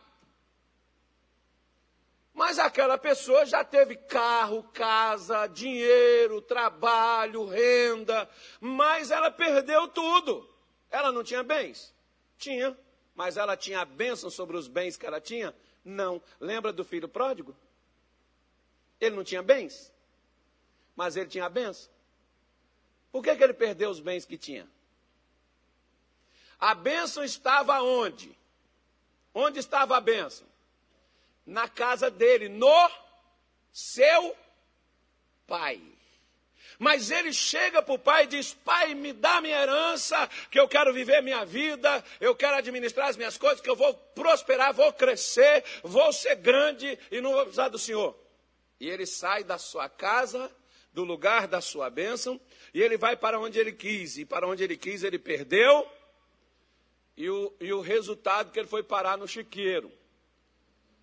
Mas 2.34 2.58
aquela 2.58 2.98
pessoa 2.98 3.46
já 3.46 3.62
teve 3.62 3.94
carro, 3.94 4.64
casa, 4.74 5.46
dinheiro, 5.46 6.42
trabalho, 6.42 7.46
renda, 7.46 8.28
mas 8.60 9.12
ela 9.12 9.30
perdeu 9.30 9.86
tudo. 9.86 10.52
Ela 10.90 11.12
não 11.12 11.22
tinha 11.22 11.44
bens? 11.44 11.92
Tinha. 12.42 12.76
Mas 13.14 13.36
ela 13.36 13.56
tinha 13.56 13.80
a 13.80 13.84
bênção 13.84 14.28
sobre 14.28 14.56
os 14.56 14.66
bens 14.66 14.96
que 14.96 15.06
ela 15.06 15.20
tinha? 15.20 15.54
Não. 15.84 16.20
Lembra 16.40 16.72
do 16.72 16.84
filho 16.84 17.08
pródigo? 17.08 17.56
Ele 19.00 19.14
não 19.14 19.22
tinha 19.22 19.42
bens, 19.42 19.92
mas 20.96 21.16
ele 21.16 21.28
tinha 21.28 21.44
a 21.44 21.48
bênção. 21.48 21.90
Por 23.12 23.22
que, 23.22 23.34
que 23.36 23.44
ele 23.44 23.54
perdeu 23.54 23.90
os 23.90 24.00
bens 24.00 24.24
que 24.24 24.36
tinha? 24.36 24.68
A 26.58 26.74
bênção 26.74 27.22
estava 27.22 27.80
onde? 27.80 28.36
Onde 29.32 29.60
estava 29.60 29.96
a 29.96 30.00
bênção? 30.00 30.46
Na 31.46 31.68
casa 31.68 32.10
dele, 32.10 32.48
no 32.48 32.90
seu 33.72 34.36
pai. 35.46 35.80
Mas 36.82 37.12
ele 37.12 37.32
chega 37.32 37.80
para 37.80 37.94
o 37.94 37.98
pai 37.98 38.24
e 38.24 38.26
diz: 38.26 38.54
Pai, 38.54 38.92
me 38.92 39.12
dá 39.12 39.40
minha 39.40 39.56
herança, 39.56 40.28
que 40.50 40.58
eu 40.58 40.66
quero 40.66 40.92
viver 40.92 41.22
minha 41.22 41.44
vida, 41.44 42.04
eu 42.20 42.34
quero 42.34 42.56
administrar 42.56 43.08
as 43.08 43.16
minhas 43.16 43.38
coisas, 43.38 43.60
que 43.60 43.70
eu 43.70 43.76
vou 43.76 43.94
prosperar, 43.94 44.74
vou 44.74 44.92
crescer, 44.92 45.62
vou 45.84 46.12
ser 46.12 46.34
grande 46.34 46.98
e 47.08 47.20
não 47.20 47.34
vou 47.34 47.42
precisar 47.42 47.68
do 47.68 47.78
Senhor. 47.78 48.18
E 48.80 48.90
ele 48.90 49.06
sai 49.06 49.44
da 49.44 49.58
sua 49.58 49.88
casa, 49.88 50.50
do 50.92 51.04
lugar 51.04 51.46
da 51.46 51.60
sua 51.60 51.88
bênção, 51.88 52.40
e 52.74 52.82
ele 52.82 52.96
vai 52.96 53.16
para 53.16 53.38
onde 53.38 53.60
ele 53.60 53.70
quis, 53.70 54.18
e 54.18 54.24
para 54.24 54.48
onde 54.48 54.64
ele 54.64 54.76
quis 54.76 55.04
ele 55.04 55.20
perdeu, 55.20 55.88
e 57.16 57.30
o, 57.30 57.54
e 57.60 57.72
o 57.72 57.80
resultado 57.80 58.50
que 58.50 58.58
ele 58.58 58.66
foi 58.66 58.82
parar 58.82 59.16
no 59.16 59.28
chiqueiro. 59.28 59.88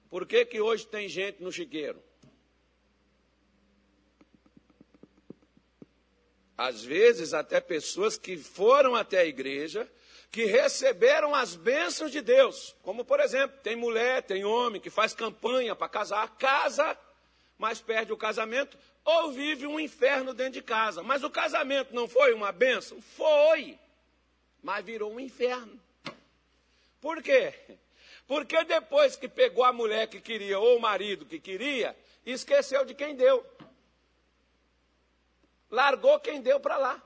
Por 0.10 0.26
que, 0.26 0.44
que 0.44 0.60
hoje 0.60 0.86
tem 0.86 1.08
gente 1.08 1.42
no 1.42 1.54
chiqueiro? 1.54 2.04
Às 6.60 6.84
vezes, 6.84 7.34
até 7.34 7.62
pessoas 7.62 8.18
que 8.18 8.36
foram 8.36 8.94
até 8.94 9.20
a 9.20 9.26
igreja, 9.26 9.90
que 10.30 10.44
receberam 10.44 11.34
as 11.34 11.56
bênçãos 11.56 12.12
de 12.12 12.20
Deus. 12.20 12.76
Como, 12.84 13.06
por 13.06 13.22
exemplo, 13.22 13.58
tem 13.64 13.78
mulher, 13.78 14.24
tem 14.24 14.44
homem 14.44 14.82
que 14.82 14.90
faz 14.90 15.14
campanha 15.14 15.74
para 15.74 15.88
casar, 15.88 16.28
casa, 16.36 16.98
mas 17.58 17.80
perde 17.80 18.12
o 18.12 18.18
casamento, 18.18 18.78
ou 19.06 19.32
vive 19.32 19.66
um 19.66 19.80
inferno 19.80 20.34
dentro 20.34 20.56
de 20.56 20.62
casa. 20.62 21.02
Mas 21.02 21.24
o 21.24 21.30
casamento 21.30 21.96
não 21.96 22.10
foi 22.10 22.34
uma 22.34 22.52
bênção? 22.52 23.02
Foi, 23.02 23.80
mas 24.62 24.84
virou 24.84 25.14
um 25.14 25.20
inferno. 25.22 25.80
Por 27.00 27.24
quê? 27.24 27.54
Porque 28.28 28.66
depois 28.66 29.16
que 29.16 29.30
pegou 29.30 29.64
a 29.64 29.72
mulher 29.72 30.10
que 30.10 30.20
queria, 30.20 30.60
ou 30.60 30.76
o 30.76 30.82
marido 30.82 31.26
que 31.26 31.40
queria, 31.40 31.96
esqueceu 32.26 32.84
de 32.84 32.94
quem 32.94 33.16
deu 33.16 33.46
largou 35.70 36.20
quem 36.20 36.42
deu 36.42 36.60
para 36.60 36.78
lá. 36.78 37.02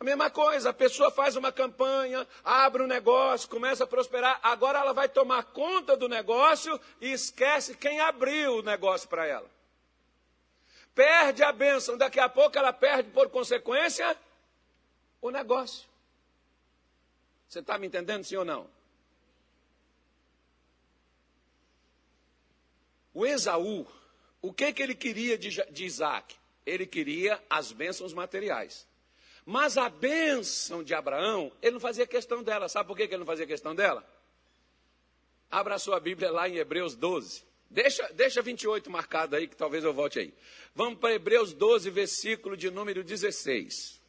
A 0.00 0.04
mesma 0.04 0.30
coisa, 0.30 0.70
a 0.70 0.72
pessoa 0.72 1.10
faz 1.10 1.36
uma 1.36 1.52
campanha, 1.52 2.26
abre 2.42 2.82
um 2.82 2.86
negócio, 2.86 3.46
começa 3.50 3.84
a 3.84 3.86
prosperar, 3.86 4.40
agora 4.42 4.78
ela 4.78 4.94
vai 4.94 5.10
tomar 5.10 5.44
conta 5.44 5.94
do 5.94 6.08
negócio 6.08 6.80
e 7.02 7.12
esquece 7.12 7.76
quem 7.76 8.00
abriu 8.00 8.56
o 8.56 8.62
negócio 8.62 9.06
para 9.06 9.26
ela. 9.26 9.46
Perde 10.94 11.42
a 11.42 11.52
bênção, 11.52 11.98
daqui 11.98 12.18
a 12.18 12.30
pouco 12.30 12.56
ela 12.56 12.72
perde 12.72 13.10
por 13.10 13.28
consequência 13.28 14.16
o 15.20 15.30
negócio. 15.30 15.86
Você 17.46 17.58
está 17.58 17.76
me 17.76 17.86
entendendo, 17.86 18.24
sim 18.24 18.36
ou 18.36 18.44
não? 18.44 18.66
O 23.12 23.26
Esaú, 23.26 23.86
o 24.42 24.52
que, 24.52 24.72
que 24.72 24.82
ele 24.82 24.94
queria 24.94 25.36
de, 25.36 25.50
de 25.70 25.84
Isaac? 25.84 26.34
Ele 26.64 26.86
queria 26.86 27.42
as 27.48 27.72
bênçãos 27.72 28.12
materiais. 28.12 28.86
Mas 29.44 29.76
a 29.76 29.88
bênção 29.88 30.82
de 30.82 30.94
Abraão, 30.94 31.52
ele 31.60 31.72
não 31.72 31.80
fazia 31.80 32.06
questão 32.06 32.42
dela. 32.42 32.68
Sabe 32.68 32.86
por 32.86 32.96
que 32.96 33.02
ele 33.02 33.18
não 33.18 33.26
fazia 33.26 33.46
questão 33.46 33.74
dela? 33.74 34.06
Abra 35.50 35.78
sua 35.78 35.98
Bíblia 35.98 36.30
lá 36.30 36.48
em 36.48 36.56
Hebreus 36.56 36.94
12. 36.94 37.44
Deixa, 37.68 38.06
deixa 38.12 38.42
28 38.42 38.90
marcado 38.90 39.36
aí, 39.36 39.46
que 39.46 39.56
talvez 39.56 39.84
eu 39.84 39.92
volte 39.92 40.18
aí. 40.18 40.34
Vamos 40.74 40.98
para 40.98 41.14
Hebreus 41.14 41.52
12, 41.52 41.90
versículo 41.90 42.56
de 42.56 42.70
número 42.70 43.02
16. 43.02 44.00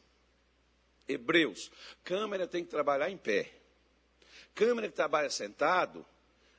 Hebreus. 1.08 1.72
Câmera 2.04 2.48
tem 2.48 2.64
que 2.64 2.70
trabalhar 2.70 3.10
em 3.10 3.18
pé. 3.18 3.52
Câmera 4.54 4.90
que 4.90 4.96
trabalha 4.96 5.30
sentado, 5.30 6.06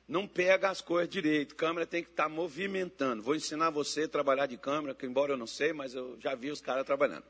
não 0.07 0.27
pega 0.27 0.69
as 0.69 0.81
coisas 0.81 1.09
direito. 1.09 1.55
Câmera 1.55 1.85
tem 1.85 2.03
que 2.03 2.09
estar 2.09 2.23
tá 2.23 2.29
movimentando. 2.29 3.23
Vou 3.23 3.35
ensinar 3.35 3.69
você 3.69 4.03
a 4.03 4.07
trabalhar 4.07 4.45
de 4.45 4.57
câmera, 4.57 4.93
que 4.93 5.05
embora 5.05 5.33
eu 5.33 5.37
não 5.37 5.47
sei, 5.47 5.73
mas 5.73 5.93
eu 5.93 6.19
já 6.19 6.35
vi 6.35 6.51
os 6.51 6.61
caras 6.61 6.85
trabalhando. 6.85 7.25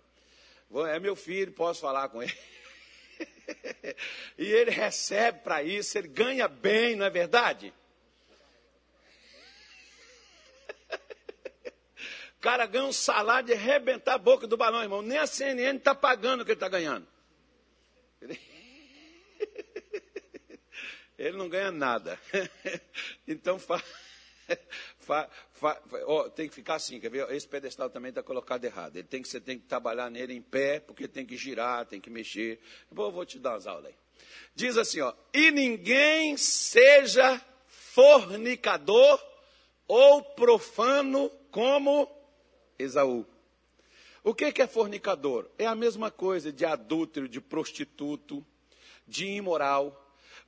É 0.87 0.99
meu 0.99 1.15
filho, 1.15 1.51
posso 1.51 1.81
falar 1.81 2.09
com 2.09 2.23
ele. 2.23 2.35
e 4.37 4.45
ele 4.45 4.71
recebe 4.71 5.39
para 5.39 5.61
isso, 5.61 5.97
ele 5.97 6.07
ganha 6.07 6.47
bem, 6.47 6.95
não 6.95 7.05
é 7.05 7.11
verdade? 7.11 7.71
o 12.37 12.41
cara 12.41 12.65
ganha 12.65 12.85
um 12.85 12.93
salário 12.93 13.47
de 13.47 13.53
arrebentar 13.53 14.15
a 14.15 14.17
boca 14.17 14.47
do 14.47 14.57
balão, 14.57 14.81
irmão. 14.81 15.03
Nem 15.03 15.19
a 15.19 15.27
CNN 15.27 15.77
está 15.77 15.93
pagando 15.93 16.41
o 16.41 16.45
que 16.45 16.51
ele 16.51 16.55
está 16.55 16.69
ganhando. 16.69 17.07
Ele... 18.19 18.39
ele 21.27 21.37
não 21.37 21.49
ganha 21.49 21.71
nada. 21.71 22.19
então. 23.27 23.57
Fa, 23.59 23.81
fa, 24.99 25.29
fa, 25.53 25.81
tem 26.35 26.49
que 26.49 26.55
ficar 26.55 26.75
assim, 26.75 26.99
quer 26.99 27.09
ver? 27.09 27.29
Esse 27.31 27.47
pedestal 27.47 27.89
também 27.89 28.09
está 28.09 28.21
colocado 28.21 28.63
errado. 28.65 28.97
Ele 28.97 29.07
tem 29.07 29.21
que, 29.21 29.27
você 29.27 29.39
tem 29.39 29.57
que 29.57 29.65
trabalhar 29.65 30.09
nele 30.09 30.33
em 30.33 30.41
pé, 30.41 30.79
porque 30.79 31.07
tem 31.07 31.25
que 31.25 31.37
girar, 31.37 31.85
tem 31.85 32.01
que 32.01 32.09
mexer. 32.09 32.59
Bom, 32.91 33.05
eu 33.05 33.11
vou 33.11 33.25
te 33.25 33.39
dar 33.39 33.51
umas 33.51 33.67
aulas 33.67 33.87
aí. 33.87 33.95
Diz 34.53 34.77
assim, 34.77 34.99
ó, 35.01 35.13
e 35.33 35.49
ninguém 35.51 36.37
seja 36.37 37.41
fornicador 37.67 39.23
ou 39.87 40.23
profano 40.23 41.29
como 41.51 42.09
Esaú. 42.77 43.25
O 44.23 44.33
que 44.33 44.61
é 44.61 44.67
fornicador? 44.67 45.49
É 45.57 45.65
a 45.65 45.75
mesma 45.75 46.09
coisa 46.09 46.51
de 46.51 46.65
adúltero, 46.65 47.27
de 47.27 47.41
prostituto, 47.41 48.45
de 49.07 49.25
imoral. 49.27 50.02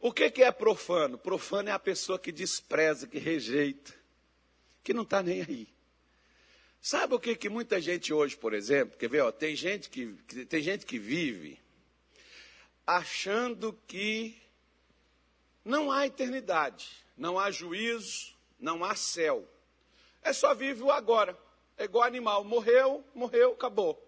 O 0.05 0.13
que 0.13 0.43
é 0.43 0.51
profano? 0.51 1.17
Profano 1.17 1.69
é 1.69 1.71
a 1.71 1.79
pessoa 1.79 2.19
que 2.19 2.31
despreza, 2.31 3.07
que 3.07 3.17
rejeita, 3.17 3.91
que 4.83 4.93
não 4.93 5.01
está 5.01 5.24
nem 5.24 5.41
aí. 5.41 5.67
Sabe 6.79 7.15
o 7.15 7.19
que, 7.19 7.35
que 7.35 7.50
muita 7.50 7.81
gente 7.81 8.13
hoje, 8.13 8.38
por 8.38 8.53
exemplo, 8.53 9.00
quer 9.00 9.09
ver? 9.09 9.21
Ó, 9.21 9.31
tem, 9.31 9.55
gente 9.55 9.89
que, 9.89 10.05
tem 10.45 10.62
gente 10.62 10.85
que 10.85 11.00
vive 11.00 11.59
achando 12.85 13.74
que 13.88 14.39
não 15.63 15.91
há 15.91 16.05
eternidade, 16.05 16.88
não 17.17 17.39
há 17.39 17.50
juízo, 17.50 18.35
não 18.59 18.85
há 18.85 18.93
céu. 18.93 19.50
É 20.21 20.31
só 20.31 20.53
vive 20.53 20.83
o 20.83 20.91
agora. 20.91 21.35
É 21.79 21.85
igual 21.85 22.03
animal. 22.03 22.43
Morreu, 22.43 23.03
morreu, 23.15 23.53
acabou. 23.53 24.00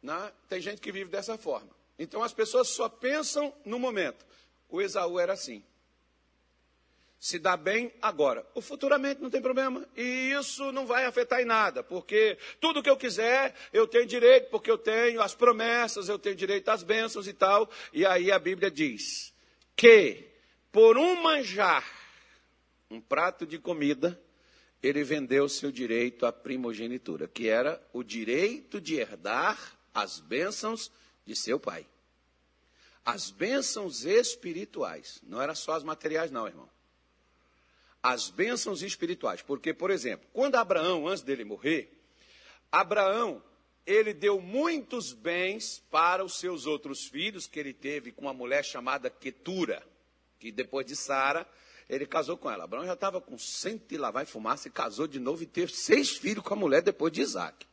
Né? 0.00 0.32
Tem 0.48 0.60
gente 0.60 0.80
que 0.80 0.92
vive 0.92 1.10
dessa 1.10 1.36
forma. 1.36 1.77
Então 1.98 2.22
as 2.22 2.32
pessoas 2.32 2.68
só 2.68 2.88
pensam 2.88 3.52
no 3.64 3.78
momento. 3.78 4.24
O 4.68 4.80
Esaú 4.80 5.18
era 5.18 5.32
assim. 5.32 5.62
Se 7.18 7.38
dá 7.38 7.56
bem 7.56 7.92
agora. 8.00 8.46
O 8.54 8.60
futuramente 8.60 9.20
não 9.20 9.28
tem 9.28 9.42
problema. 9.42 9.86
E 9.96 10.32
isso 10.38 10.70
não 10.70 10.86
vai 10.86 11.04
afetar 11.04 11.40
em 11.40 11.44
nada, 11.44 11.82
porque 11.82 12.38
tudo 12.60 12.82
que 12.82 12.88
eu 12.88 12.96
quiser, 12.96 13.54
eu 13.72 13.88
tenho 13.88 14.06
direito, 14.06 14.50
porque 14.50 14.70
eu 14.70 14.78
tenho 14.78 15.20
as 15.20 15.34
promessas, 15.34 16.08
eu 16.08 16.18
tenho 16.18 16.36
direito 16.36 16.68
às 16.68 16.84
bênçãos 16.84 17.26
e 17.26 17.32
tal. 17.32 17.68
E 17.92 18.06
aí 18.06 18.30
a 18.30 18.38
Bíblia 18.38 18.70
diz 18.70 19.34
que 19.74 20.28
por 20.70 20.96
um 20.96 21.20
manjar, 21.20 21.84
um 22.88 23.00
prato 23.00 23.44
de 23.44 23.58
comida, 23.58 24.20
ele 24.80 25.02
vendeu 25.02 25.48
seu 25.48 25.72
direito 25.72 26.24
à 26.24 26.32
primogenitura, 26.32 27.26
que 27.26 27.48
era 27.48 27.82
o 27.92 28.04
direito 28.04 28.80
de 28.80 28.94
herdar 28.94 29.76
as 29.92 30.20
bênçãos 30.20 30.92
de 31.28 31.36
seu 31.36 31.60
pai. 31.60 31.86
As 33.04 33.30
bênçãos 33.30 34.04
espirituais, 34.04 35.20
não 35.22 35.40
eram 35.40 35.54
só 35.54 35.74
as 35.74 35.84
materiais, 35.84 36.30
não, 36.30 36.46
irmão. 36.46 36.68
As 38.02 38.30
bênçãos 38.30 38.82
espirituais, 38.82 39.42
porque, 39.42 39.72
por 39.74 39.90
exemplo, 39.90 40.26
quando 40.32 40.56
Abraão, 40.56 41.06
antes 41.06 41.22
dele 41.22 41.44
morrer, 41.44 41.92
Abraão, 42.72 43.42
ele 43.86 44.12
deu 44.12 44.40
muitos 44.40 45.12
bens 45.12 45.82
para 45.90 46.24
os 46.24 46.38
seus 46.38 46.66
outros 46.66 47.06
filhos, 47.06 47.46
que 47.46 47.58
ele 47.58 47.72
teve 47.72 48.12
com 48.12 48.22
uma 48.22 48.34
mulher 48.34 48.64
chamada 48.64 49.10
Ketura, 49.10 49.86
que 50.38 50.50
depois 50.50 50.86
de 50.86 50.96
Sara, 50.96 51.46
ele 51.88 52.06
casou 52.06 52.36
com 52.36 52.50
ela. 52.50 52.64
Abraão 52.64 52.86
já 52.86 52.92
estava 52.92 53.20
com 53.20 53.38
cento 53.38 53.92
e 53.92 53.98
lá 53.98 54.10
vai 54.10 54.26
fumar, 54.26 54.58
se 54.58 54.70
casou 54.70 55.06
de 55.06 55.18
novo 55.18 55.42
e 55.42 55.46
teve 55.46 55.72
seis 55.72 56.10
filhos 56.10 56.44
com 56.44 56.54
a 56.54 56.56
mulher 56.56 56.82
depois 56.82 57.12
de 57.12 57.20
Isaac. 57.20 57.66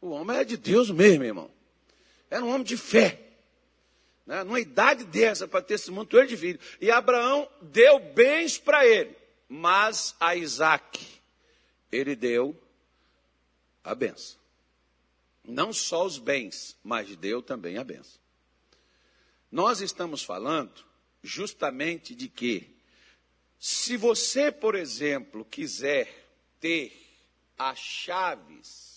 O 0.00 0.10
homem 0.10 0.36
é 0.36 0.44
de 0.44 0.56
Deus 0.56 0.90
mesmo, 0.90 1.24
irmão. 1.24 1.50
Era 2.32 2.42
um 2.42 2.48
homem 2.48 2.64
de 2.64 2.78
fé. 2.78 3.20
Né? 4.24 4.42
Numa 4.42 4.58
idade 4.58 5.04
dessa, 5.04 5.46
para 5.46 5.60
ter 5.60 5.74
esse 5.74 5.90
montoeiro 5.90 6.26
de 6.26 6.34
filho. 6.34 6.58
E 6.80 6.90
Abraão 6.90 7.46
deu 7.60 8.00
bens 8.00 8.56
para 8.56 8.86
ele. 8.86 9.14
Mas 9.46 10.16
a 10.18 10.34
Isaac, 10.34 11.06
ele 11.92 12.16
deu 12.16 12.58
a 13.84 13.94
benção. 13.94 14.40
Não 15.44 15.74
só 15.74 16.06
os 16.06 16.16
bens, 16.16 16.74
mas 16.82 17.14
deu 17.16 17.42
também 17.42 17.76
a 17.76 17.84
benção. 17.84 18.18
Nós 19.50 19.82
estamos 19.82 20.22
falando 20.22 20.82
justamente 21.22 22.14
de 22.14 22.30
que, 22.30 22.74
se 23.58 23.98
você, 23.98 24.50
por 24.50 24.74
exemplo, 24.74 25.44
quiser 25.44 26.30
ter 26.58 26.98
as 27.58 27.78
chaves 27.78 28.91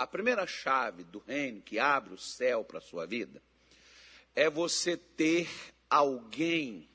a 0.00 0.06
primeira 0.06 0.46
chave 0.46 1.04
do 1.04 1.18
reino 1.18 1.60
que 1.60 1.78
abre 1.78 2.14
o 2.14 2.16
céu 2.16 2.64
para 2.64 2.78
a 2.78 2.80
sua 2.80 3.06
vida 3.06 3.42
é 4.34 4.48
você 4.48 4.96
ter 4.96 5.46
alguém 5.90 6.88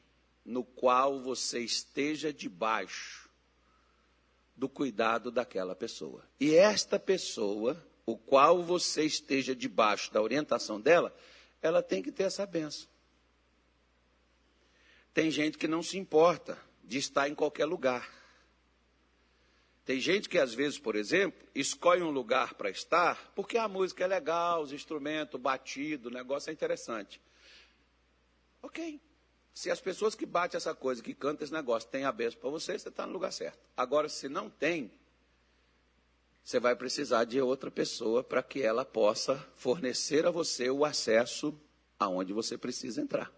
no 0.43 0.63
qual 0.63 1.21
você 1.21 1.59
esteja 1.59 2.33
debaixo 2.33 3.29
do 4.55 4.67
cuidado 4.67 5.29
daquela 5.29 5.75
pessoa. 5.75 6.27
E 6.39 6.55
esta 6.55 6.97
pessoa, 6.97 7.79
o 8.07 8.17
qual 8.17 8.63
você 8.63 9.03
esteja 9.03 9.55
debaixo 9.55 10.11
da 10.11 10.19
orientação 10.19 10.81
dela, 10.81 11.15
ela 11.61 11.83
tem 11.83 12.01
que 12.01 12.11
ter 12.11 12.23
essa 12.23 12.43
benção. 12.43 12.89
Tem 15.13 15.29
gente 15.29 15.59
que 15.59 15.67
não 15.67 15.83
se 15.83 15.95
importa 15.99 16.57
de 16.83 16.97
estar 16.97 17.29
em 17.29 17.35
qualquer 17.35 17.65
lugar. 17.65 18.09
Tem 19.85 19.99
gente 19.99 20.27
que, 20.27 20.39
às 20.39 20.53
vezes, 20.53 20.79
por 20.79 20.95
exemplo, 20.95 21.47
escolhe 21.53 22.01
um 22.01 22.09
lugar 22.09 22.55
para 22.55 22.71
estar 22.71 23.31
porque 23.35 23.55
a 23.55 23.67
música 23.67 24.03
é 24.03 24.07
legal, 24.07 24.63
os 24.63 24.73
instrumentos, 24.73 25.39
batido, 25.39 26.09
o 26.09 26.11
negócio 26.11 26.49
é 26.49 26.53
interessante. 26.53 27.21
Ok. 28.63 28.99
Se 29.53 29.69
as 29.69 29.79
pessoas 29.79 30.15
que 30.15 30.25
batem 30.25 30.57
essa 30.57 30.73
coisa, 30.73 31.03
que 31.03 31.13
cantam 31.13 31.45
esse 31.45 31.53
negócio, 31.53 31.87
têm 31.87 32.03
a 32.03 32.11
benção 32.11 32.41
para 32.41 32.49
você, 32.49 32.77
você 32.77 32.89
está 32.89 33.05
no 33.05 33.13
lugar 33.13 33.31
certo. 33.31 33.59
Agora, 33.77 34.09
se 34.09 34.27
não 34.27 34.49
tem, 34.49 34.91
você 36.43 36.59
vai 36.59 36.75
precisar 36.75 37.23
de 37.23 37.39
outra 37.39 37.69
pessoa 37.69 38.23
para 38.23 38.41
que 38.41 38.63
ela 38.63 38.83
possa 38.83 39.37
fornecer 39.55 40.25
a 40.25 40.31
você 40.31 40.69
o 40.69 40.83
acesso 40.83 41.57
aonde 41.99 42.33
você 42.33 42.57
precisa 42.57 43.01
entrar. 43.01 43.31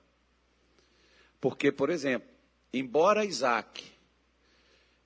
Porque, 1.39 1.71
por 1.71 1.89
exemplo, 1.89 2.27
embora 2.73 3.25
Isaac 3.25 3.96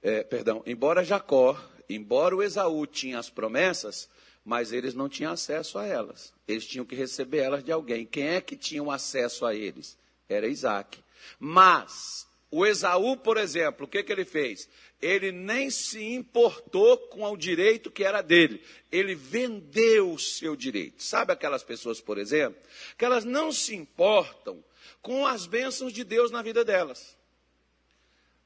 é, 0.01 0.23
perdão, 0.23 0.63
embora 0.65 1.03
Jacó, 1.03 1.59
embora 1.87 2.35
o 2.35 2.41
Esaú 2.41 2.87
tinha 2.87 3.19
as 3.19 3.29
promessas, 3.29 4.09
mas 4.43 4.71
eles 4.71 4.95
não 4.95 5.07
tinham 5.07 5.31
acesso 5.31 5.77
a 5.77 5.85
elas. 5.85 6.33
Eles 6.47 6.65
tinham 6.65 6.85
que 6.85 6.95
receber 6.95 7.37
elas 7.37 7.63
de 7.63 7.71
alguém. 7.71 8.05
Quem 8.05 8.29
é 8.29 8.41
que 8.41 8.55
tinha 8.55 8.81
acesso 8.91 9.45
a 9.45 9.53
eles? 9.53 9.97
Era 10.27 10.47
Isaac. 10.47 10.97
Mas 11.39 12.27
o 12.49 12.65
Esaú, 12.65 13.15
por 13.15 13.37
exemplo, 13.37 13.85
o 13.85 13.87
que, 13.87 14.01
que 14.01 14.11
ele 14.11 14.25
fez? 14.25 14.67
Ele 14.99 15.31
nem 15.31 15.69
se 15.69 16.03
importou 16.03 16.97
com 17.09 17.23
o 17.23 17.37
direito 17.37 17.91
que 17.91 18.03
era 18.03 18.23
dele. 18.23 18.63
Ele 18.91 19.13
vendeu 19.13 20.13
o 20.13 20.19
seu 20.19 20.55
direito. 20.55 21.03
Sabe 21.03 21.31
aquelas 21.31 21.63
pessoas, 21.63 22.01
por 22.01 22.17
exemplo, 22.17 22.59
que 22.97 23.05
elas 23.05 23.23
não 23.23 23.51
se 23.51 23.75
importam 23.75 24.63
com 25.01 25.27
as 25.27 25.45
bênçãos 25.45 25.93
de 25.93 26.03
Deus 26.03 26.31
na 26.31 26.41
vida 26.41 26.65
delas 26.65 27.20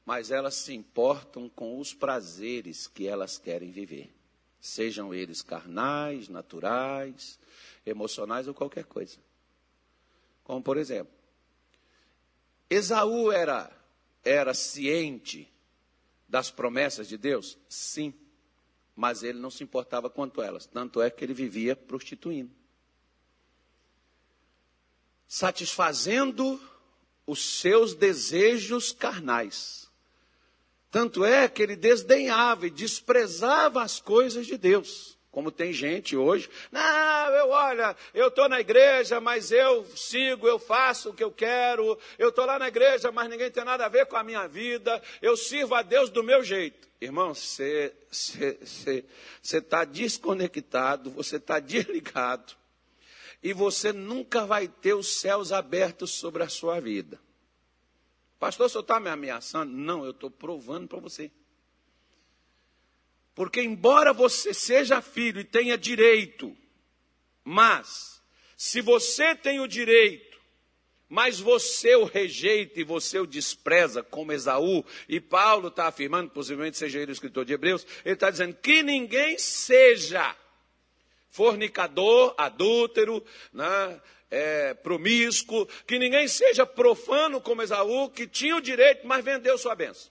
mas 0.06 0.30
elas 0.30 0.54
se 0.54 0.72
importam 0.72 1.48
com 1.48 1.80
os 1.80 1.92
prazeres 1.92 2.86
que 2.86 3.08
elas 3.08 3.36
querem 3.36 3.72
viver, 3.72 4.14
sejam 4.60 5.12
eles 5.12 5.42
carnais, 5.42 6.28
naturais, 6.28 7.40
emocionais 7.84 8.46
ou 8.46 8.54
qualquer 8.54 8.84
coisa. 8.84 9.18
Como 10.44 10.62
por 10.62 10.76
exemplo, 10.76 11.12
Esaú 12.70 13.32
era 13.32 13.72
era 14.24 14.54
ciente 14.54 15.52
das 16.28 16.50
promessas 16.50 17.08
de 17.08 17.16
Deus? 17.16 17.58
Sim, 17.68 18.14
mas 18.94 19.24
ele 19.24 19.38
não 19.38 19.50
se 19.50 19.64
importava 19.64 20.08
quanto 20.08 20.40
elas, 20.40 20.66
tanto 20.66 21.02
é 21.02 21.10
que 21.10 21.24
ele 21.24 21.34
vivia 21.34 21.74
prostituindo. 21.74 22.50
Satisfazendo 25.26 26.60
os 27.26 27.60
seus 27.60 27.92
desejos 27.94 28.92
carnais 28.92 29.85
tanto 30.96 31.26
é 31.26 31.46
que 31.46 31.62
ele 31.62 31.76
desdenhava 31.76 32.66
e 32.66 32.70
desprezava 32.70 33.82
as 33.82 34.00
coisas 34.00 34.46
de 34.46 34.56
Deus. 34.56 35.18
Como 35.30 35.50
tem 35.50 35.70
gente 35.70 36.16
hoje, 36.16 36.48
não, 36.72 37.34
eu 37.34 37.50
olha, 37.50 37.94
eu 38.14 38.28
estou 38.28 38.48
na 38.48 38.60
igreja, 38.60 39.20
mas 39.20 39.52
eu 39.52 39.84
sigo, 39.94 40.48
eu 40.48 40.58
faço 40.58 41.10
o 41.10 41.12
que 41.12 41.22
eu 41.22 41.30
quero, 41.30 41.98
eu 42.18 42.30
estou 42.30 42.46
lá 42.46 42.58
na 42.58 42.68
igreja, 42.68 43.12
mas 43.12 43.28
ninguém 43.28 43.50
tem 43.50 43.62
nada 43.62 43.84
a 43.84 43.90
ver 43.90 44.06
com 44.06 44.16
a 44.16 44.24
minha 44.24 44.48
vida, 44.48 45.02
eu 45.20 45.36
sirvo 45.36 45.74
a 45.74 45.82
Deus 45.82 46.08
do 46.08 46.22
meu 46.22 46.42
jeito. 46.42 46.88
Irmão, 46.98 47.34
você 47.34 47.92
está 49.42 49.84
desconectado, 49.84 51.10
você 51.10 51.36
está 51.36 51.60
desligado, 51.60 52.54
e 53.42 53.52
você 53.52 53.92
nunca 53.92 54.46
vai 54.46 54.66
ter 54.66 54.94
os 54.94 55.20
céus 55.20 55.52
abertos 55.52 56.12
sobre 56.12 56.42
a 56.42 56.48
sua 56.48 56.80
vida. 56.80 57.20
Pastor, 58.38 58.66
o 58.66 58.68
senhor 58.68 58.82
está 58.82 59.00
me 59.00 59.08
ameaçando? 59.08 59.72
Não, 59.72 60.04
eu 60.04 60.10
estou 60.10 60.30
provando 60.30 60.88
para 60.88 61.00
você. 61.00 61.30
Porque, 63.34 63.60
embora 63.60 64.12
você 64.12 64.54
seja 64.54 65.02
filho 65.02 65.40
e 65.40 65.44
tenha 65.44 65.76
direito, 65.76 66.56
mas, 67.44 68.22
se 68.56 68.80
você 68.80 69.34
tem 69.34 69.60
o 69.60 69.68
direito, 69.68 70.36
mas 71.08 71.38
você 71.38 71.94
o 71.94 72.04
rejeita 72.04 72.80
e 72.80 72.84
você 72.84 73.18
o 73.18 73.26
despreza, 73.26 74.02
como 74.02 74.32
Esaú, 74.32 74.84
e 75.08 75.20
Paulo 75.20 75.68
está 75.68 75.86
afirmando, 75.86 76.30
possivelmente 76.30 76.76
seja 76.76 76.98
ele 76.98 77.12
o 77.12 77.14
escritor 77.14 77.44
de 77.44 77.52
Hebreus, 77.52 77.86
ele 78.04 78.14
está 78.14 78.30
dizendo 78.30 78.54
que 78.54 78.82
ninguém 78.82 79.38
seja 79.38 80.34
fornicador, 81.30 82.34
adúltero, 82.38 83.22
né, 83.52 84.00
é, 84.30 84.74
promíscuo, 84.74 85.66
que 85.86 85.98
ninguém 85.98 86.26
seja 86.28 86.66
profano 86.66 87.40
como 87.40 87.62
Esaú, 87.62 88.10
que 88.10 88.26
tinha 88.26 88.56
o 88.56 88.60
direito, 88.60 89.06
mas 89.06 89.24
vendeu 89.24 89.56
sua 89.56 89.74
bênção. 89.74 90.10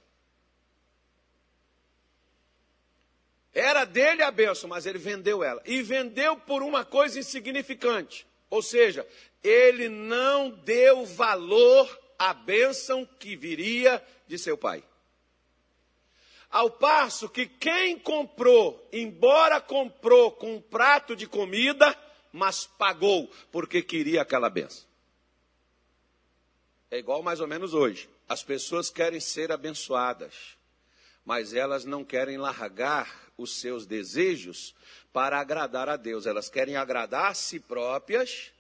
Era 3.54 3.86
dele 3.86 4.22
a 4.22 4.32
bênção, 4.32 4.70
mas 4.70 4.86
ele 4.86 5.00
vendeu 5.00 5.42
ela. 5.42 5.62
E 5.66 5.82
vendeu 5.82 6.36
por 6.36 6.62
uma 6.62 6.84
coisa 6.84 7.18
insignificante. 7.18 8.28
Ou 8.50 8.62
seja, 8.62 9.08
ele 9.42 9.88
não 9.88 10.50
deu 10.50 11.06
valor 11.06 12.02
à 12.20 12.34
bênção 12.34 13.08
que 13.18 13.36
viria 13.36 14.04
de 14.28 14.38
seu 14.38 14.58
pai. 14.58 14.84
Ao 16.50 16.70
passo 16.70 17.30
que 17.30 17.46
quem 17.46 17.98
comprou, 17.98 18.88
embora 18.92 19.62
comprou 19.62 20.32
com 20.32 20.56
um 20.56 20.62
prato 20.62 21.16
de 21.16 21.26
comida, 21.26 21.98
mas 22.36 22.68
pagou 22.68 23.32
porque 23.50 23.82
queria 23.82 24.22
aquela 24.22 24.50
benção. 24.50 24.84
É 26.92 26.98
igual 26.98 27.24
mais 27.24 27.40
ou 27.40 27.48
menos 27.48 27.74
hoje. 27.74 28.10
As 28.28 28.44
pessoas 28.44 28.90
querem 28.90 29.22
ser 29.22 29.54
abençoadas, 29.54 30.58
mas 31.24 31.54
elas 31.54 31.86
não 31.86 32.04
querem 32.04 32.38
largar 32.38 33.32
os 33.38 33.62
seus 33.62 33.86
desejos 33.86 34.76
para 35.14 35.40
agradar 35.40 35.88
a 35.88 35.96
Deus. 35.96 36.26
Elas 36.26 36.50
querem 36.50 36.76
agradar 36.76 37.32
a 37.32 37.34
si 37.34 37.58
próprias, 37.58 38.52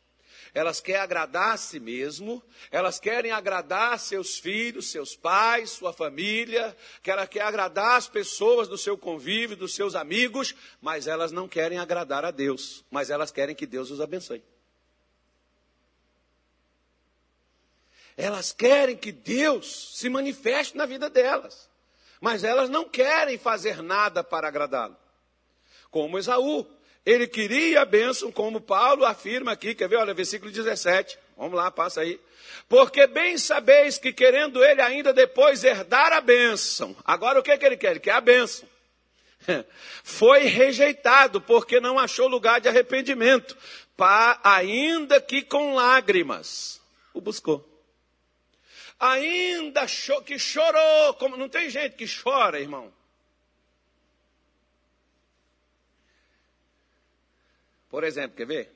elas 0.55 0.81
querem 0.81 1.01
agradar 1.01 1.51
a 1.51 1.57
si 1.57 1.79
mesmo, 1.79 2.41
elas 2.71 2.99
querem 2.99 3.31
agradar 3.31 3.99
seus 3.99 4.39
filhos, 4.39 4.89
seus 4.89 5.15
pais, 5.15 5.69
sua 5.69 5.93
família, 5.93 6.75
que 7.03 7.11
ela 7.11 7.27
quer 7.27 7.43
agradar 7.43 7.97
as 7.97 8.07
pessoas 8.07 8.67
do 8.67 8.77
seu 8.77 8.97
convívio, 8.97 9.55
dos 9.55 9.75
seus 9.75 9.93
amigos, 9.93 10.55
mas 10.81 11.05
elas 11.05 11.31
não 11.31 11.47
querem 11.47 11.77
agradar 11.77 12.25
a 12.25 12.31
Deus, 12.31 12.83
mas 12.89 13.11
elas 13.11 13.29
querem 13.29 13.53
que 13.53 13.67
Deus 13.67 13.91
os 13.91 14.01
abençoe. 14.01 14.41
Elas 18.17 18.51
querem 18.51 18.97
que 18.97 19.11
Deus 19.11 19.91
se 19.93 20.09
manifeste 20.09 20.75
na 20.75 20.87
vida 20.87 21.07
delas 21.07 21.69
mas 22.25 22.43
elas 22.43 22.71
não 22.71 22.89
querem 22.89 23.37
fazer 23.37 23.83
nada 23.83 24.23
para 24.23 24.47
agradá-lo. 24.47 24.97
Como 25.91 26.17
Esaú, 26.17 26.65
ele 27.05 27.27
queria 27.27 27.81
a 27.81 27.85
bênção, 27.85 28.31
como 28.31 28.59
Paulo 28.59 29.05
afirma 29.05 29.51
aqui, 29.51 29.75
quer 29.75 29.87
ver? 29.87 29.97
Olha, 29.97 30.13
versículo 30.13 30.51
17. 30.51 31.17
Vamos 31.37 31.53
lá, 31.53 31.69
passa 31.69 32.01
aí. 32.01 32.19
Porque 32.67 33.05
bem 33.07 33.37
sabeis 33.37 33.97
que 33.97 34.11
querendo 34.11 34.63
ele 34.63 34.81
ainda 34.81 35.13
depois 35.13 35.63
herdar 35.63 36.13
a 36.13 36.21
bênção. 36.21 36.95
Agora 37.03 37.39
o 37.39 37.43
que, 37.43 37.57
que 37.57 37.65
ele 37.65 37.77
quer? 37.77 37.91
Ele 37.91 37.99
quer 37.99 38.13
a 38.13 38.21
bênção. 38.21 38.67
Foi 40.03 40.43
rejeitado 40.45 41.39
porque 41.39 41.79
não 41.79 41.99
achou 41.99 42.27
lugar 42.27 42.59
de 42.59 42.67
arrependimento, 42.67 43.55
ainda 44.43 45.21
que 45.21 45.41
com 45.41 45.75
lágrimas. 45.75 46.81
O 47.13 47.21
buscou 47.21 47.75
ainda 48.99 49.85
que 50.25 50.39
chorou, 50.39 51.13
como 51.15 51.37
não 51.37 51.49
tem 51.49 51.69
gente 51.69 51.95
que 51.95 52.05
chora, 52.07 52.59
irmão. 52.59 52.91
Por 57.95 58.03
exemplo, 58.03 58.35
quer 58.35 58.45
ver? 58.45 58.69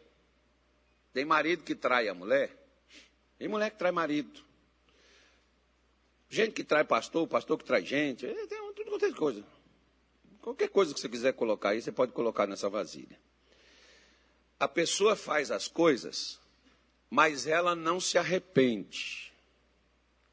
Tem 1.12 1.26
marido 1.26 1.62
que 1.62 1.76
trai 1.76 2.08
a 2.08 2.14
mulher, 2.14 2.56
tem 3.38 3.50
mulher 3.50 3.70
que 3.70 3.78
trai 3.78 3.92
marido. 3.92 4.42
Gente 6.30 6.54
que 6.54 6.64
trai 6.64 6.86
pastor, 6.86 7.28
pastor 7.28 7.58
que 7.58 7.66
trai 7.66 7.86
gente, 7.86 8.26
é, 8.26 8.34
tem 8.48 8.74
tudo 8.74 8.92
quanto 8.92 9.06
é 9.06 9.12
coisa. 9.12 9.44
Qualquer 10.40 10.70
coisa 10.70 10.94
que 10.94 11.02
você 11.02 11.10
quiser 11.10 11.34
colocar 11.34 11.72
aí, 11.72 11.82
você 11.82 11.92
pode 11.92 12.14
colocar 12.14 12.48
nessa 12.48 12.70
vasilha. 12.70 13.20
A 14.58 14.70
pessoa 14.70 15.18
faz 15.18 15.52
as 15.52 15.68
coisas, 15.68 16.40
mas 17.10 17.46
ela 17.46 17.76
não 17.76 18.00
se 18.00 18.18
arrepende. 18.18 19.34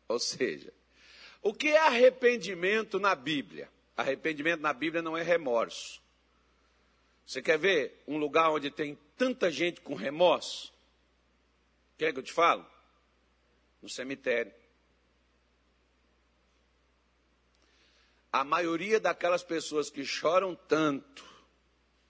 Ou 0.06 0.20
seja, 0.20 0.72
o 1.42 1.52
que 1.52 1.70
é 1.70 1.78
arrependimento 1.78 3.00
na 3.00 3.16
Bíblia? 3.16 3.68
Arrependimento 3.96 4.60
na 4.60 4.72
Bíblia 4.72 5.02
não 5.02 5.18
é 5.18 5.24
remorso. 5.24 6.05
Você 7.26 7.42
quer 7.42 7.58
ver 7.58 8.02
um 8.06 8.16
lugar 8.16 8.50
onde 8.50 8.70
tem 8.70 8.96
tanta 9.16 9.50
gente 9.50 9.80
com 9.80 9.94
remorso? 9.94 10.72
Quer 11.98 12.12
que 12.12 12.20
eu 12.20 12.22
te 12.22 12.32
falo? 12.32 12.64
No 13.82 13.88
cemitério. 13.88 14.52
A 18.32 18.44
maioria 18.44 19.00
daquelas 19.00 19.42
pessoas 19.42 19.90
que 19.90 20.04
choram 20.04 20.54
tanto 20.54 21.24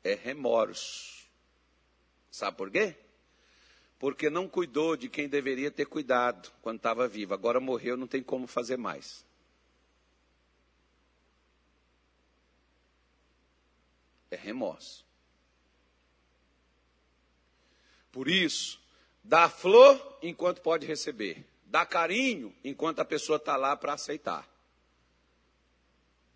é 0.05 0.14
remorso. 0.14 1.26
Sabe 2.31 2.57
por 2.57 2.70
quê? 2.70 2.96
porque 3.98 4.29
não 4.29 4.48
cuidou 4.48 4.96
de 4.96 5.09
quem 5.09 5.29
deveria 5.29 5.70
ter 5.70 5.87
cuidado 5.87 6.52
quando 6.61 6.76
estava 6.76 7.09
vivo. 7.09 7.33
Agora 7.33 7.61
morreu, 7.61 7.96
não 7.96 8.07
tem 8.07 8.22
como 8.22 8.46
fazer 8.46 8.76
mais. 8.76 9.24
É 14.31 14.37
remorso. 14.37 15.06
Por 18.16 18.29
isso, 18.29 18.81
dá 19.22 19.46
flor 19.46 20.18
enquanto 20.22 20.62
pode 20.62 20.87
receber, 20.87 21.44
dá 21.66 21.85
carinho 21.85 22.50
enquanto 22.64 23.00
a 23.00 23.05
pessoa 23.05 23.37
está 23.37 23.59
lá 23.59 23.76
para 23.76 23.92
aceitar. 23.92 24.48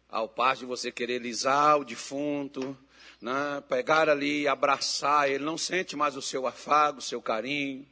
Ao 0.06 0.28
passo 0.28 0.60
de 0.60 0.66
você 0.66 0.92
querer 0.92 1.22
lisar 1.22 1.78
o 1.78 1.84
defunto, 1.84 2.76
né, 3.18 3.64
pegar 3.66 4.10
ali, 4.10 4.46
abraçar, 4.46 5.30
ele 5.30 5.42
não 5.42 5.56
sente 5.56 5.96
mais 5.96 6.18
o 6.18 6.20
seu 6.20 6.46
afago, 6.46 6.98
o 6.98 7.02
seu 7.02 7.22
carinho. 7.22 7.88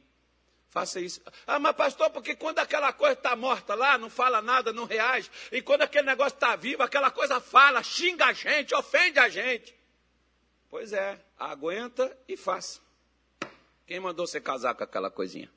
Faça 0.69 1.01
isso. 1.01 1.19
Ah, 1.47 1.57
mas 1.57 1.75
pastor, 1.75 2.11
porque 2.11 2.35
quando 2.35 2.59
aquela 2.59 2.93
coisa 2.93 3.13
está 3.13 3.35
morta 3.35 3.73
lá, 3.73 3.97
não 3.97 4.07
fala 4.11 4.39
nada, 4.39 4.71
não 4.71 4.85
reage, 4.85 5.31
e 5.51 5.63
quando 5.63 5.81
aquele 5.81 6.05
negócio 6.05 6.35
está 6.35 6.55
vivo, 6.55 6.83
aquela 6.83 7.09
coisa 7.09 7.41
fala, 7.41 7.81
xinga 7.81 8.25
a 8.25 8.33
gente, 8.33 8.75
ofende 8.75 9.17
a 9.17 9.27
gente. 9.27 9.75
Pois 10.69 10.93
é, 10.93 11.19
aguenta 11.39 12.15
e 12.27 12.37
faça. 12.37 12.87
Quem 13.89 13.99
mandou 13.99 14.27
você 14.27 14.39
casar 14.39 14.75
com 14.75 14.83
aquela 14.83 15.09
coisinha? 15.09 15.49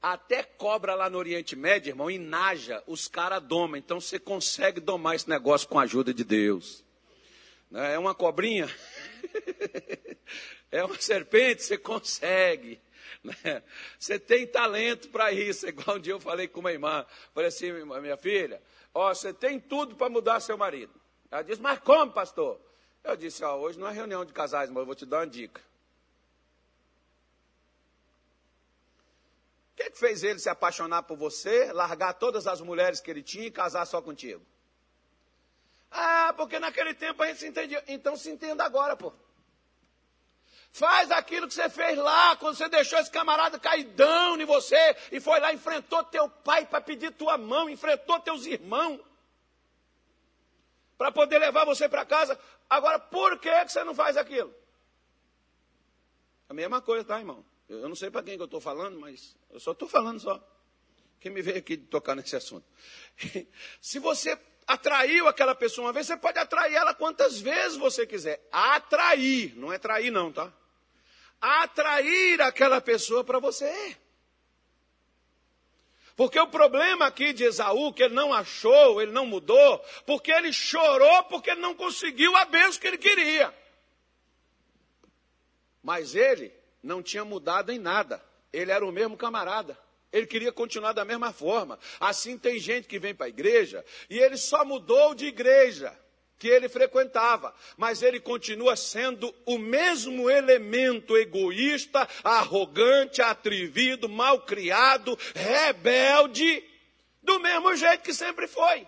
Até 0.00 0.42
cobra 0.42 0.94
lá 0.94 1.10
no 1.10 1.18
Oriente 1.18 1.54
Médio, 1.54 1.90
irmão, 1.90 2.10
e 2.10 2.16
naja, 2.16 2.82
os 2.86 3.06
caras 3.06 3.42
domam. 3.42 3.76
Então 3.76 4.00
você 4.00 4.18
consegue 4.18 4.80
domar 4.80 5.16
esse 5.16 5.28
negócio 5.28 5.68
com 5.68 5.78
a 5.78 5.82
ajuda 5.82 6.14
de 6.14 6.24
Deus. 6.24 6.82
Né? 7.70 7.92
É 7.92 7.98
uma 7.98 8.14
cobrinha, 8.14 8.74
é 10.72 10.82
uma 10.82 10.98
serpente, 10.98 11.62
você 11.62 11.76
consegue. 11.76 12.80
Né? 13.22 13.62
Você 13.98 14.18
tem 14.18 14.46
talento 14.46 15.10
para 15.10 15.30
isso. 15.30 15.68
Igual 15.68 15.98
um 15.98 16.00
dia 16.00 16.14
eu 16.14 16.20
falei 16.20 16.48
com 16.48 16.60
uma 16.60 16.72
irmã, 16.72 17.04
falei 17.34 17.48
assim, 17.48 17.70
minha 18.00 18.16
filha, 18.16 18.62
ó, 18.94 19.12
você 19.12 19.30
tem 19.34 19.60
tudo 19.60 19.94
para 19.94 20.08
mudar 20.08 20.40
seu 20.40 20.56
marido. 20.56 20.98
Ela 21.30 21.42
disse, 21.42 21.60
mas 21.60 21.80
como, 21.80 22.12
pastor? 22.12 22.58
Eu 23.04 23.14
disse, 23.14 23.44
ó, 23.44 23.58
hoje 23.58 23.78
não 23.78 23.88
é 23.88 23.92
reunião 23.92 24.24
de 24.24 24.32
casais, 24.32 24.70
mas 24.70 24.78
eu 24.78 24.86
vou 24.86 24.94
te 24.94 25.04
dar 25.04 25.18
uma 25.18 25.26
dica. 25.26 25.60
Que, 29.84 29.90
que 29.90 29.98
fez 29.98 30.22
ele 30.22 30.38
se 30.38 30.48
apaixonar 30.48 31.02
por 31.02 31.16
você, 31.16 31.72
largar 31.72 32.14
todas 32.14 32.46
as 32.46 32.60
mulheres 32.60 33.00
que 33.00 33.10
ele 33.10 33.22
tinha 33.22 33.46
e 33.46 33.50
casar 33.50 33.86
só 33.86 34.00
contigo? 34.00 34.44
Ah, 35.90 36.32
porque 36.36 36.58
naquele 36.58 36.94
tempo 36.94 37.22
a 37.22 37.26
gente 37.26 37.40
se 37.40 37.46
entendia. 37.46 37.82
Então 37.86 38.16
se 38.16 38.30
entenda 38.30 38.64
agora, 38.64 38.96
pô. 38.96 39.12
Faz 40.72 41.10
aquilo 41.12 41.46
que 41.46 41.54
você 41.54 41.68
fez 41.70 41.96
lá, 41.96 42.34
quando 42.36 42.56
você 42.56 42.68
deixou 42.68 42.98
esse 42.98 43.10
camarada 43.10 43.60
caidão 43.60 44.40
em 44.40 44.44
você 44.44 44.96
e 45.12 45.20
foi 45.20 45.38
lá, 45.38 45.52
enfrentou 45.52 46.02
teu 46.02 46.28
pai 46.28 46.66
para 46.66 46.80
pedir 46.80 47.12
tua 47.12 47.38
mão, 47.38 47.70
enfrentou 47.70 48.18
teus 48.18 48.44
irmãos 48.44 49.00
para 50.98 51.12
poder 51.12 51.38
levar 51.38 51.64
você 51.64 51.88
para 51.88 52.04
casa. 52.04 52.36
Agora, 52.68 52.98
por 52.98 53.38
que, 53.38 53.64
que 53.64 53.70
você 53.70 53.84
não 53.84 53.94
faz 53.94 54.16
aquilo? 54.16 54.52
A 56.48 56.54
mesma 56.54 56.82
coisa, 56.82 57.04
tá, 57.04 57.18
irmão? 57.20 57.44
Eu 57.68 57.88
não 57.88 57.94
sei 57.94 58.10
para 58.10 58.22
quem 58.22 58.36
que 58.36 58.42
eu 58.42 58.46
estou 58.46 58.60
falando, 58.60 58.98
mas 58.98 59.36
eu 59.50 59.58
só 59.58 59.72
estou 59.72 59.88
falando 59.88 60.20
só. 60.20 60.42
Quem 61.20 61.32
me 61.32 61.40
veio 61.40 61.58
aqui 61.58 61.76
tocar 61.76 62.14
nesse 62.14 62.36
assunto. 62.36 62.66
Se 63.80 63.98
você 63.98 64.38
atraiu 64.66 65.26
aquela 65.26 65.54
pessoa 65.54 65.86
uma 65.86 65.92
vez, 65.92 66.06
você 66.06 66.16
pode 66.16 66.38
atrair 66.38 66.74
ela 66.74 66.94
quantas 66.94 67.40
vezes 67.40 67.78
você 67.78 68.06
quiser. 68.06 68.46
Atrair, 68.52 69.56
não 69.56 69.72
é 69.72 69.78
trair 69.78 70.10
não, 70.10 70.30
tá? 70.30 70.52
Atrair 71.40 72.40
aquela 72.42 72.80
pessoa 72.80 73.24
para 73.24 73.38
você. 73.38 73.96
Porque 76.16 76.38
o 76.38 76.46
problema 76.46 77.06
aqui 77.06 77.32
de 77.32 77.44
Esaú, 77.44 77.92
que 77.92 78.02
ele 78.02 78.14
não 78.14 78.32
achou, 78.32 79.02
ele 79.02 79.10
não 79.10 79.26
mudou, 79.26 79.78
porque 80.06 80.30
ele 80.30 80.52
chorou 80.52 81.24
porque 81.24 81.50
ele 81.50 81.60
não 81.60 81.74
conseguiu 81.74 82.36
a 82.36 82.44
bênção 82.44 82.80
que 82.80 82.86
ele 82.86 82.98
queria. 82.98 83.52
Mas 85.82 86.14
ele 86.14 86.52
não 86.84 87.02
tinha 87.02 87.24
mudado 87.24 87.72
em 87.72 87.78
nada. 87.78 88.22
Ele 88.52 88.70
era 88.70 88.84
o 88.84 88.92
mesmo 88.92 89.16
camarada. 89.16 89.76
Ele 90.12 90.26
queria 90.26 90.52
continuar 90.52 90.92
da 90.92 91.04
mesma 91.04 91.32
forma. 91.32 91.78
Assim 91.98 92.38
tem 92.38 92.58
gente 92.58 92.86
que 92.86 93.00
vem 93.00 93.14
para 93.14 93.26
a 93.26 93.28
igreja 93.28 93.84
e 94.08 94.18
ele 94.18 94.36
só 94.36 94.64
mudou 94.64 95.14
de 95.14 95.26
igreja 95.26 95.98
que 96.38 96.46
ele 96.46 96.68
frequentava, 96.68 97.54
mas 97.76 98.02
ele 98.02 98.20
continua 98.20 98.76
sendo 98.76 99.34
o 99.46 99.56
mesmo 99.56 100.28
elemento 100.28 101.16
egoísta, 101.16 102.06
arrogante, 102.22 103.22
atrevido, 103.22 104.08
malcriado, 104.08 105.18
rebelde, 105.34 106.62
do 107.22 107.40
mesmo 107.40 107.74
jeito 107.74 108.02
que 108.02 108.12
sempre 108.12 108.46
foi. 108.46 108.86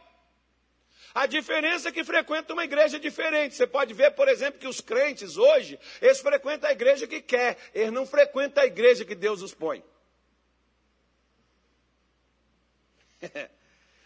A 1.16 1.24
diferença 1.24 1.88
é 1.88 1.92
que 1.92 2.04
frequenta 2.04 2.52
uma 2.52 2.64
igreja 2.64 3.00
diferente. 3.00 3.54
Você 3.54 3.66
pode 3.66 3.94
ver, 3.94 4.10
por 4.10 4.28
exemplo, 4.28 4.60
que 4.60 4.68
os 4.68 4.82
crentes 4.82 5.38
hoje, 5.38 5.80
eles 6.02 6.20
frequentam 6.20 6.68
a 6.68 6.74
igreja 6.74 7.06
que 7.06 7.22
quer, 7.22 7.56
eles 7.72 7.90
não 7.90 8.04
frequentam 8.04 8.62
a 8.62 8.66
igreja 8.66 9.02
que 9.02 9.14
Deus 9.14 9.40
os 9.40 9.54
põe. 9.54 9.82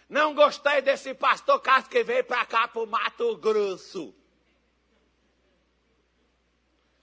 Não 0.08 0.34
gostei 0.34 0.82
desse 0.82 1.14
pastor 1.14 1.60
Cássio 1.60 1.90
que 1.90 2.02
veio 2.02 2.24
para 2.24 2.44
cá, 2.44 2.66
para 2.66 2.82
o 2.82 2.86
Mato 2.86 3.36
Grosso. 3.36 4.12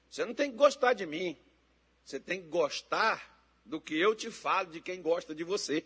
Você 0.10 0.26
não 0.26 0.34
tem 0.34 0.52
que 0.52 0.58
gostar 0.58 0.92
de 0.92 1.06
mim. 1.06 1.38
Você 2.04 2.20
tem 2.20 2.42
que 2.42 2.50
gostar 2.50 3.42
do 3.64 3.80
que 3.80 3.98
eu 3.98 4.14
te 4.14 4.30
falo, 4.30 4.72
de 4.72 4.82
quem 4.82 5.02
gosta 5.02 5.34
de 5.34 5.46
você. 5.46 5.86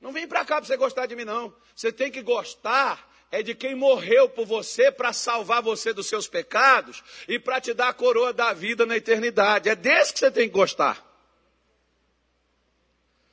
Não 0.00 0.12
vem 0.12 0.26
para 0.26 0.44
cá 0.44 0.56
para 0.56 0.66
você 0.66 0.76
gostar 0.76 1.06
de 1.06 1.14
mim, 1.14 1.24
não. 1.24 1.54
Você 1.74 1.92
tem 1.92 2.10
que 2.10 2.22
gostar 2.22 3.08
é 3.30 3.42
de 3.42 3.54
quem 3.54 3.74
morreu 3.74 4.28
por 4.28 4.44
você 4.44 4.90
para 4.90 5.12
salvar 5.12 5.62
você 5.62 5.92
dos 5.92 6.08
seus 6.08 6.26
pecados 6.26 7.02
e 7.28 7.38
para 7.38 7.60
te 7.60 7.72
dar 7.72 7.88
a 7.88 7.94
coroa 7.94 8.32
da 8.32 8.52
vida 8.52 8.84
na 8.84 8.96
eternidade. 8.96 9.68
É 9.68 9.76
desse 9.76 10.12
que 10.12 10.18
você 10.18 10.30
tem 10.30 10.48
que 10.48 10.54
gostar. 10.54 11.06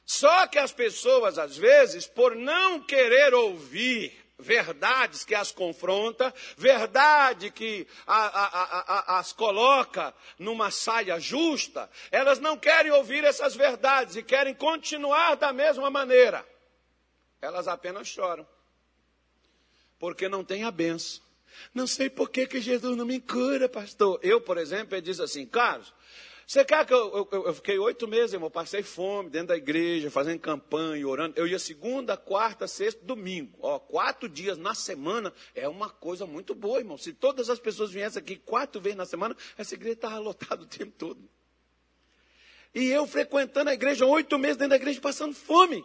Só 0.06 0.48
que 0.48 0.60
as 0.60 0.72
pessoas, 0.72 1.38
às 1.38 1.58
vezes, 1.58 2.06
por 2.08 2.36
não 2.36 2.80
querer 2.80 3.34
ouvir 3.34 4.14
verdades 4.40 5.26
que 5.26 5.34
as 5.34 5.52
confronta, 5.52 6.34
verdade 6.56 7.50
que 7.50 7.88
a, 8.06 8.16
a, 8.16 9.16
a, 9.16 9.20
as 9.20 9.34
coloca 9.34 10.14
numa 10.38 10.70
saia 10.70 11.20
justa, 11.20 11.90
elas 12.12 12.40
não 12.40 12.56
querem 12.56 12.92
ouvir 12.92 13.24
essas 13.24 13.56
verdades 13.56 14.16
e 14.16 14.22
querem 14.22 14.54
continuar 14.54 15.36
da 15.36 15.52
mesma 15.52 15.90
maneira. 15.90 16.46
Elas 17.42 17.68
apenas 17.68 18.08
choram, 18.08 18.48
porque 20.00 20.28
não 20.28 20.44
tem 20.44 20.64
a 20.64 20.72
benção. 20.72 21.22
Não 21.74 21.88
sei 21.88 22.10
por 22.10 22.30
que, 22.30 22.46
que 22.46 22.62
Jesus 22.62 22.96
não 22.96 23.06
me 23.06 23.20
cura, 23.20 23.70
pastor. 23.70 24.20
Eu, 24.22 24.42
por 24.42 24.58
exemplo, 24.58 24.96
ele 24.96 25.02
diz 25.02 25.20
assim, 25.20 25.46
Carlos, 25.46 25.94
você 26.48 26.64
quer 26.64 26.86
que 26.86 26.94
eu, 26.94 27.28
eu, 27.30 27.46
eu 27.48 27.54
fiquei 27.54 27.78
oito 27.78 28.08
meses, 28.08 28.32
irmão, 28.32 28.50
passei 28.50 28.82
fome 28.82 29.30
dentro 29.30 29.50
da 29.50 29.58
igreja, 29.58 30.10
fazendo 30.10 30.40
campanha, 30.40 31.06
orando. 31.06 31.38
Eu 31.38 31.46
ia 31.46 31.60
segunda, 31.60 32.16
quarta, 32.16 32.68
sexta, 32.68 33.04
domingo. 33.04 33.58
Ó, 33.60 33.78
quatro 33.80 34.30
dias 34.30 34.58
na 34.58 34.74
semana 34.74 35.34
é 35.54 35.68
uma 35.68 35.90
coisa 35.90 36.26
muito 36.26 36.56
boa, 36.56 36.80
irmão. 36.80 36.98
Se 36.98 37.12
todas 37.12 37.50
as 37.50 37.60
pessoas 37.60 37.92
viessem 37.92 38.22
aqui 38.22 38.38
quatro 38.38 38.80
vezes 38.80 38.98
na 38.98 39.06
semana, 39.06 39.36
essa 39.58 39.74
igreja 39.74 39.96
estava 39.96 40.20
lotada 40.20 40.64
o 40.64 40.66
tempo 40.66 40.94
todo. 40.98 41.30
E 42.74 42.86
eu 42.86 43.06
frequentando 43.06 43.70
a 43.70 43.74
igreja 43.74 44.06
oito 44.06 44.38
meses 44.40 44.56
dentro 44.56 44.70
da 44.70 44.76
igreja, 44.78 45.02
passando 45.02 45.36
fome. 45.36 45.84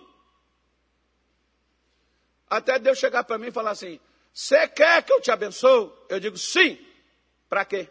Até 2.53 2.79
Deus 2.79 2.99
chegar 2.99 3.25
para 3.25 3.39
mim 3.39 3.47
e 3.47 3.51
falar 3.51 3.71
assim: 3.71 3.99
Você 4.31 4.69
quer 4.69 5.03
que 5.03 5.11
eu 5.11 5.23
te 5.23 5.31
abençoe? 5.31 5.91
Eu 6.11 6.21
digo 6.21 6.37
sim. 6.37 6.79
Para 7.49 7.65
quê? 7.65 7.89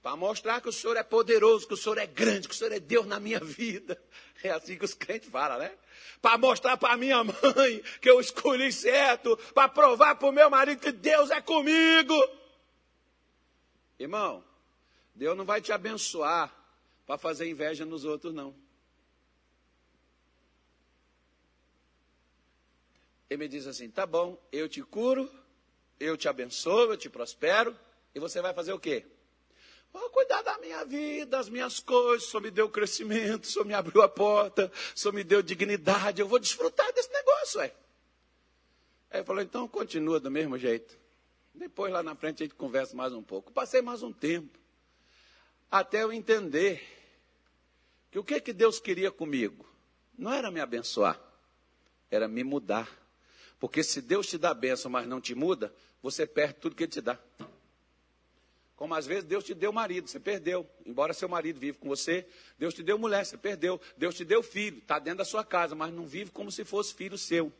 Para 0.00 0.14
mostrar 0.14 0.60
que 0.60 0.68
o 0.68 0.72
Senhor 0.72 0.96
é 0.96 1.02
poderoso, 1.02 1.66
que 1.66 1.74
o 1.74 1.76
Senhor 1.76 1.98
é 1.98 2.06
grande, 2.06 2.46
que 2.46 2.54
o 2.54 2.56
Senhor 2.56 2.72
é 2.72 2.78
Deus 2.78 3.04
na 3.04 3.18
minha 3.18 3.40
vida. 3.42 4.00
É 4.40 4.50
assim 4.50 4.78
que 4.78 4.84
os 4.84 4.94
crentes 4.94 5.28
falam, 5.28 5.58
né? 5.58 5.72
Para 6.22 6.38
mostrar 6.38 6.76
para 6.76 6.96
minha 6.96 7.24
mãe 7.24 7.82
que 8.00 8.08
eu 8.08 8.20
escolhi 8.20 8.70
certo, 8.70 9.36
para 9.52 9.68
provar 9.68 10.14
para 10.14 10.28
o 10.28 10.32
meu 10.32 10.48
marido 10.48 10.80
que 10.80 10.92
Deus 10.92 11.28
é 11.30 11.40
comigo. 11.40 12.14
Irmão, 13.98 14.44
Deus 15.12 15.36
não 15.36 15.44
vai 15.44 15.60
te 15.60 15.72
abençoar 15.72 16.54
para 17.04 17.18
fazer 17.18 17.48
inveja 17.48 17.84
nos 17.84 18.04
outros, 18.04 18.32
não. 18.32 18.54
Ele 23.28 23.44
me 23.44 23.48
diz 23.48 23.66
assim: 23.66 23.90
tá 23.90 24.06
bom, 24.06 24.40
eu 24.52 24.68
te 24.68 24.82
curo, 24.82 25.30
eu 25.98 26.16
te 26.16 26.28
abençoo, 26.28 26.92
eu 26.92 26.96
te 26.96 27.08
prospero, 27.08 27.76
e 28.14 28.20
você 28.20 28.40
vai 28.40 28.54
fazer 28.54 28.72
o 28.72 28.78
quê? 28.78 29.04
Vou 29.92 30.10
cuidar 30.10 30.42
da 30.42 30.58
minha 30.58 30.84
vida, 30.84 31.26
das 31.26 31.48
minhas 31.48 31.80
coisas. 31.80 32.28
Senhor 32.28 32.42
me 32.42 32.50
deu 32.50 32.68
crescimento, 32.68 33.46
Senhor 33.46 33.64
me 33.64 33.72
abriu 33.72 34.02
a 34.02 34.08
porta, 34.08 34.70
Senhor 34.94 35.12
me 35.12 35.24
deu 35.24 35.42
dignidade. 35.42 36.20
Eu 36.20 36.28
vou 36.28 36.38
desfrutar 36.38 36.92
desse 36.92 37.10
negócio, 37.10 37.60
ué. 37.60 37.74
Aí 39.10 39.24
falou, 39.24 39.42
então 39.42 39.66
continua 39.66 40.20
do 40.20 40.30
mesmo 40.30 40.58
jeito. 40.58 40.98
Depois 41.54 41.90
lá 41.90 42.02
na 42.02 42.14
frente 42.14 42.42
a 42.42 42.46
gente 42.46 42.54
conversa 42.54 42.94
mais 42.94 43.14
um 43.14 43.22
pouco. 43.22 43.50
Passei 43.50 43.80
mais 43.80 44.02
um 44.02 44.12
tempo. 44.12 44.58
Até 45.70 46.02
eu 46.02 46.12
entender 46.12 46.86
que 48.10 48.18
o 48.18 48.24
que, 48.24 48.40
que 48.40 48.52
Deus 48.52 48.78
queria 48.78 49.10
comigo? 49.10 49.66
Não 50.18 50.32
era 50.32 50.50
me 50.50 50.60
abençoar, 50.60 51.18
era 52.10 52.28
me 52.28 52.44
mudar. 52.44 52.88
Porque 53.58 53.82
se 53.82 54.00
Deus 54.00 54.26
te 54.26 54.36
dá 54.38 54.52
bênção, 54.52 54.90
mas 54.90 55.06
não 55.06 55.20
te 55.20 55.34
muda, 55.34 55.72
você 56.02 56.26
perde 56.26 56.54
tudo 56.54 56.76
que 56.76 56.84
Ele 56.84 56.92
te 56.92 57.00
dá. 57.00 57.18
Como 58.76 58.94
às 58.94 59.06
vezes 59.06 59.24
Deus 59.24 59.42
te 59.42 59.54
deu 59.54 59.72
marido, 59.72 60.06
você 60.06 60.20
perdeu. 60.20 60.68
Embora 60.84 61.14
seu 61.14 61.28
marido 61.28 61.58
vive 61.58 61.78
com 61.78 61.88
você, 61.88 62.26
Deus 62.58 62.74
te 62.74 62.82
deu 62.82 62.98
mulher, 62.98 63.24
você 63.24 63.38
perdeu. 63.38 63.80
Deus 63.96 64.14
te 64.14 64.24
deu 64.24 64.42
filho, 64.42 64.78
está 64.78 64.98
dentro 64.98 65.18
da 65.18 65.24
sua 65.24 65.42
casa, 65.42 65.74
mas 65.74 65.92
não 65.92 66.06
vive 66.06 66.30
como 66.30 66.52
se 66.52 66.62
fosse 66.64 66.94
filho 66.94 67.16
seu. 67.16 67.50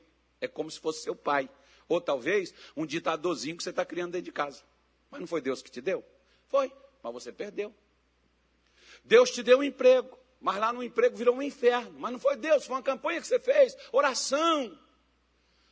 É 0.40 0.46
como 0.46 0.70
se 0.70 0.78
fosse 0.78 1.02
seu 1.02 1.16
pai. 1.16 1.48
Ou 1.88 2.00
talvez 2.02 2.52
um 2.76 2.85
ditadorzinho 2.85 3.56
que 3.56 3.62
você 3.62 3.70
está 3.70 3.85
criando 3.85 4.12
dentro 4.12 4.26
de 4.26 4.32
casa. 4.32 4.62
Mas 5.11 5.20
não 5.20 5.26
foi 5.26 5.40
Deus 5.40 5.62
que 5.62 5.70
te 5.70 5.80
deu? 5.80 6.04
Foi, 6.48 6.70
mas 7.02 7.12
você 7.12 7.32
perdeu. 7.32 7.74
Deus 9.02 9.30
te 9.30 9.42
deu 9.42 9.61
um 9.61 9.62
emprego, 9.62 10.18
mas 10.38 10.59
lá 10.59 10.70
no 10.70 10.82
emprego 10.82 11.16
virou 11.16 11.37
um 11.37 11.42
inferno. 11.42 11.94
Mas 11.98 12.12
não 12.12 12.18
foi 12.18 12.37
Deus, 12.37 12.66
foi 12.66 12.76
uma 12.76 12.82
campanha 12.82 13.22
que 13.22 13.26
você 13.26 13.40
fez, 13.40 13.74
oração. 13.90 14.78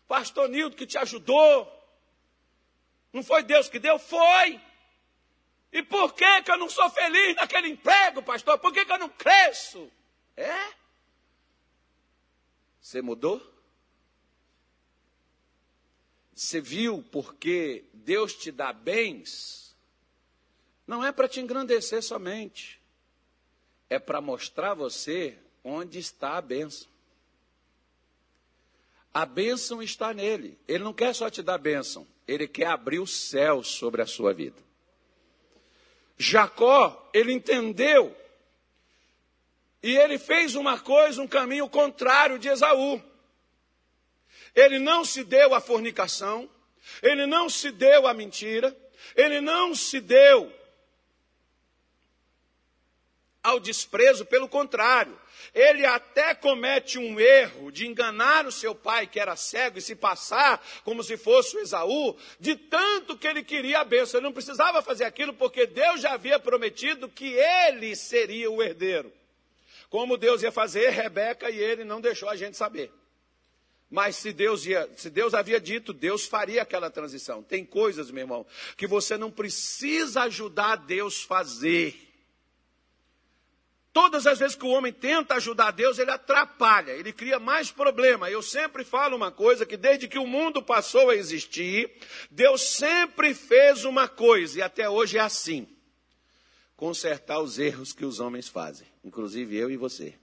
Pastor 0.06 0.48
Nildo 0.48 0.76
que 0.76 0.86
te 0.86 0.98
ajudou. 0.98 1.70
Não 3.12 3.22
foi 3.22 3.42
Deus 3.42 3.68
que 3.68 3.78
deu? 3.78 3.98
Foi. 3.98 4.60
E 5.72 5.82
por 5.82 6.14
que, 6.14 6.42
que 6.42 6.50
eu 6.50 6.56
não 6.56 6.68
sou 6.68 6.88
feliz 6.90 7.34
naquele 7.36 7.68
emprego, 7.68 8.22
pastor? 8.22 8.58
Por 8.58 8.72
que, 8.72 8.84
que 8.84 8.92
eu 8.92 8.98
não 8.98 9.08
cresço? 9.08 9.90
É? 10.36 10.72
Você 12.80 13.02
mudou? 13.02 13.42
Você 16.34 16.60
viu 16.60 17.02
porque 17.10 17.84
Deus 17.92 18.34
te 18.34 18.52
dá 18.52 18.72
bens? 18.72 19.76
Não 20.86 21.04
é 21.04 21.10
para 21.10 21.28
te 21.28 21.40
engrandecer 21.40 22.02
somente, 22.02 22.80
é 23.88 23.98
para 23.98 24.20
mostrar 24.20 24.74
você 24.74 25.38
onde 25.62 25.98
está 25.98 26.36
a 26.36 26.42
bênção. 26.42 26.93
A 29.14 29.24
bênção 29.24 29.80
está 29.80 30.12
nele. 30.12 30.58
Ele 30.66 30.82
não 30.82 30.92
quer 30.92 31.14
só 31.14 31.30
te 31.30 31.40
dar 31.40 31.56
bênção, 31.56 32.04
ele 32.26 32.48
quer 32.48 32.66
abrir 32.66 32.98
o 32.98 33.06
céu 33.06 33.62
sobre 33.62 34.02
a 34.02 34.06
sua 34.06 34.34
vida. 34.34 34.60
Jacó, 36.18 37.10
ele 37.14 37.32
entendeu. 37.32 38.14
E 39.82 39.96
ele 39.96 40.18
fez 40.18 40.56
uma 40.56 40.78
coisa, 40.80 41.22
um 41.22 41.28
caminho 41.28 41.68
contrário 41.68 42.38
de 42.38 42.48
Esaú. 42.48 43.00
Ele 44.54 44.78
não 44.78 45.04
se 45.04 45.22
deu 45.22 45.54
à 45.54 45.60
fornicação, 45.60 46.48
ele 47.02 47.26
não 47.26 47.48
se 47.48 47.70
deu 47.70 48.06
à 48.06 48.14
mentira, 48.14 48.76
ele 49.14 49.40
não 49.40 49.74
se 49.74 50.00
deu 50.00 50.52
ao 53.44 53.60
desprezo, 53.60 54.24
pelo 54.24 54.48
contrário, 54.48 55.20
ele 55.54 55.84
até 55.84 56.34
comete 56.34 56.98
um 56.98 57.20
erro 57.20 57.70
de 57.70 57.86
enganar 57.86 58.46
o 58.46 58.50
seu 58.50 58.74
pai, 58.74 59.06
que 59.06 59.20
era 59.20 59.36
cego, 59.36 59.78
e 59.78 59.82
se 59.82 59.94
passar 59.94 60.64
como 60.82 61.04
se 61.04 61.18
fosse 61.18 61.54
o 61.56 61.60
Esaú, 61.60 62.16
de 62.40 62.56
tanto 62.56 63.18
que 63.18 63.26
ele 63.28 63.44
queria 63.44 63.80
a 63.80 63.84
bênção. 63.84 64.18
Ele 64.18 64.26
não 64.26 64.32
precisava 64.32 64.80
fazer 64.80 65.04
aquilo, 65.04 65.34
porque 65.34 65.66
Deus 65.66 66.00
já 66.00 66.14
havia 66.14 66.40
prometido 66.40 67.06
que 67.06 67.34
ele 67.34 67.94
seria 67.94 68.50
o 68.50 68.62
herdeiro. 68.62 69.12
Como 69.90 70.16
Deus 70.16 70.42
ia 70.42 70.50
fazer, 70.50 70.88
Rebeca 70.88 71.50
e 71.50 71.58
ele 71.58 71.84
não 71.84 72.00
deixou 72.00 72.30
a 72.30 72.36
gente 72.36 72.56
saber. 72.56 72.90
Mas 73.90 74.16
se 74.16 74.32
Deus, 74.32 74.64
ia, 74.64 74.88
se 74.96 75.10
Deus 75.10 75.34
havia 75.34 75.60
dito, 75.60 75.92
Deus 75.92 76.24
faria 76.24 76.62
aquela 76.62 76.90
transição. 76.90 77.42
Tem 77.42 77.64
coisas, 77.64 78.10
meu 78.10 78.22
irmão, 78.22 78.46
que 78.76 78.86
você 78.86 79.16
não 79.16 79.30
precisa 79.30 80.22
ajudar 80.22 80.76
Deus 80.76 81.22
fazer 81.22 82.13
Todas 83.94 84.26
as 84.26 84.40
vezes 84.40 84.56
que 84.56 84.64
o 84.64 84.70
homem 84.70 84.92
tenta 84.92 85.36
ajudar 85.36 85.70
Deus, 85.70 86.00
ele 86.00 86.10
atrapalha, 86.10 86.90
ele 86.90 87.12
cria 87.12 87.38
mais 87.38 87.70
problema. 87.70 88.28
Eu 88.28 88.42
sempre 88.42 88.84
falo 88.84 89.14
uma 89.14 89.30
coisa 89.30 89.64
que 89.64 89.76
desde 89.76 90.08
que 90.08 90.18
o 90.18 90.26
mundo 90.26 90.60
passou 90.60 91.10
a 91.10 91.14
existir, 91.14 91.92
Deus 92.28 92.60
sempre 92.60 93.32
fez 93.32 93.84
uma 93.84 94.08
coisa 94.08 94.58
e 94.58 94.62
até 94.62 94.90
hoje 94.90 95.16
é 95.16 95.20
assim: 95.20 95.68
consertar 96.76 97.38
os 97.38 97.56
erros 97.56 97.92
que 97.92 98.04
os 98.04 98.18
homens 98.18 98.48
fazem, 98.48 98.88
inclusive 99.04 99.56
eu 99.56 99.70
e 99.70 99.76
você. 99.76 100.18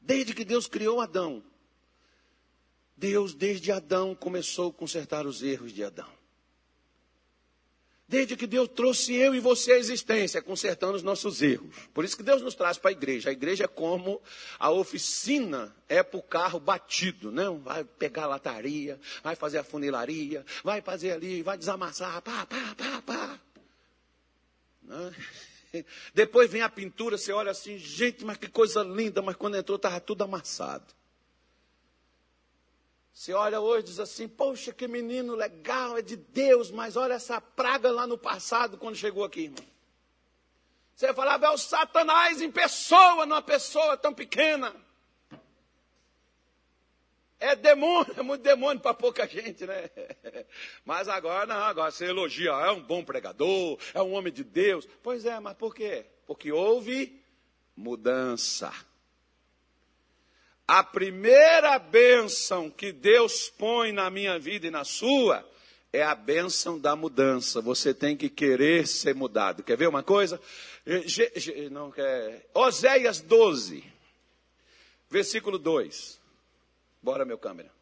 Desde 0.00 0.34
que 0.34 0.44
Deus 0.44 0.66
criou 0.66 1.00
Adão, 1.00 1.40
Deus 2.96 3.32
desde 3.32 3.70
Adão 3.70 4.12
começou 4.12 4.70
a 4.70 4.74
consertar 4.74 5.24
os 5.24 5.40
erros 5.40 5.72
de 5.72 5.84
Adão. 5.84 6.17
Desde 8.08 8.36
que 8.36 8.46
Deus 8.46 8.70
trouxe 8.70 9.14
eu 9.14 9.34
e 9.34 9.40
você 9.40 9.72
à 9.72 9.76
existência, 9.76 10.40
consertando 10.40 10.96
os 10.96 11.02
nossos 11.02 11.42
erros. 11.42 11.76
Por 11.92 12.06
isso 12.06 12.16
que 12.16 12.22
Deus 12.22 12.40
nos 12.40 12.54
traz 12.54 12.78
para 12.78 12.90
a 12.90 12.92
igreja. 12.92 13.28
A 13.28 13.32
igreja 13.32 13.64
é 13.64 13.68
como 13.68 14.22
a 14.58 14.70
oficina 14.70 15.76
é 15.86 16.02
para 16.02 16.18
o 16.18 16.22
carro 16.22 16.58
batido, 16.58 17.30
não? 17.30 17.56
Né? 17.56 17.62
Vai 17.62 17.84
pegar 17.84 18.24
a 18.24 18.28
lataria, 18.28 18.98
vai 19.22 19.36
fazer 19.36 19.58
a 19.58 19.64
funilaria, 19.64 20.42
vai 20.64 20.80
fazer 20.80 21.10
ali, 21.10 21.42
vai 21.42 21.58
desamassar, 21.58 22.22
pá, 22.22 22.46
pá, 22.46 22.74
pá, 22.74 23.02
pá. 23.02 23.40
Né? 24.82 25.14
Depois 26.14 26.50
vem 26.50 26.62
a 26.62 26.70
pintura, 26.70 27.18
você 27.18 27.30
olha 27.30 27.50
assim, 27.50 27.76
gente, 27.76 28.24
mas 28.24 28.38
que 28.38 28.48
coisa 28.48 28.82
linda, 28.82 29.20
mas 29.20 29.36
quando 29.36 29.58
entrou 29.58 29.76
estava 29.76 30.00
tudo 30.00 30.24
amassado. 30.24 30.97
Você 33.18 33.32
olha 33.32 33.60
hoje 33.60 33.80
e 33.80 33.88
diz 33.88 33.98
assim, 33.98 34.28
poxa, 34.28 34.72
que 34.72 34.86
menino 34.86 35.34
legal, 35.34 35.98
é 35.98 36.02
de 36.02 36.14
Deus, 36.14 36.70
mas 36.70 36.94
olha 36.94 37.14
essa 37.14 37.40
praga 37.40 37.90
lá 37.90 38.06
no 38.06 38.16
passado, 38.16 38.78
quando 38.78 38.94
chegou 38.94 39.24
aqui, 39.24 39.40
irmão. 39.40 39.64
Você 40.94 41.12
falava, 41.12 41.46
é 41.46 41.50
o 41.50 41.58
Satanás 41.58 42.40
em 42.40 42.48
pessoa, 42.48 43.26
numa 43.26 43.42
pessoa 43.42 43.96
tão 43.96 44.14
pequena. 44.14 44.72
É 47.40 47.56
demônio, 47.56 48.14
é 48.16 48.22
muito 48.22 48.42
demônio 48.42 48.80
para 48.80 48.94
pouca 48.94 49.26
gente, 49.26 49.66
né? 49.66 49.90
Mas 50.86 51.08
agora 51.08 51.44
não, 51.44 51.56
agora 51.56 51.90
você 51.90 52.04
elogia, 52.04 52.50
é 52.50 52.70
um 52.70 52.84
bom 52.84 53.04
pregador, 53.04 53.80
é 53.94 54.00
um 54.00 54.12
homem 54.12 54.32
de 54.32 54.44
Deus. 54.44 54.86
Pois 55.02 55.24
é, 55.24 55.40
mas 55.40 55.56
por 55.56 55.74
quê? 55.74 56.06
Porque 56.24 56.52
houve 56.52 57.20
mudança. 57.76 58.72
A 60.68 60.84
primeira 60.84 61.78
bênção 61.78 62.68
que 62.70 62.92
Deus 62.92 63.48
põe 63.48 63.90
na 63.90 64.10
minha 64.10 64.38
vida 64.38 64.66
e 64.66 64.70
na 64.70 64.84
sua 64.84 65.42
é 65.90 66.02
a 66.02 66.14
bênção 66.14 66.78
da 66.78 66.94
mudança. 66.94 67.62
Você 67.62 67.94
tem 67.94 68.14
que 68.14 68.28
querer 68.28 68.86
ser 68.86 69.14
mudado. 69.14 69.62
Quer 69.62 69.78
ver 69.78 69.88
uma 69.88 70.02
coisa? 70.02 70.38
Não 71.70 71.90
quer. 71.90 72.50
Oséias 72.52 73.22
12, 73.22 73.82
versículo 75.08 75.58
2. 75.58 76.20
Bora, 77.02 77.24
meu 77.24 77.38
câmera. 77.38 77.72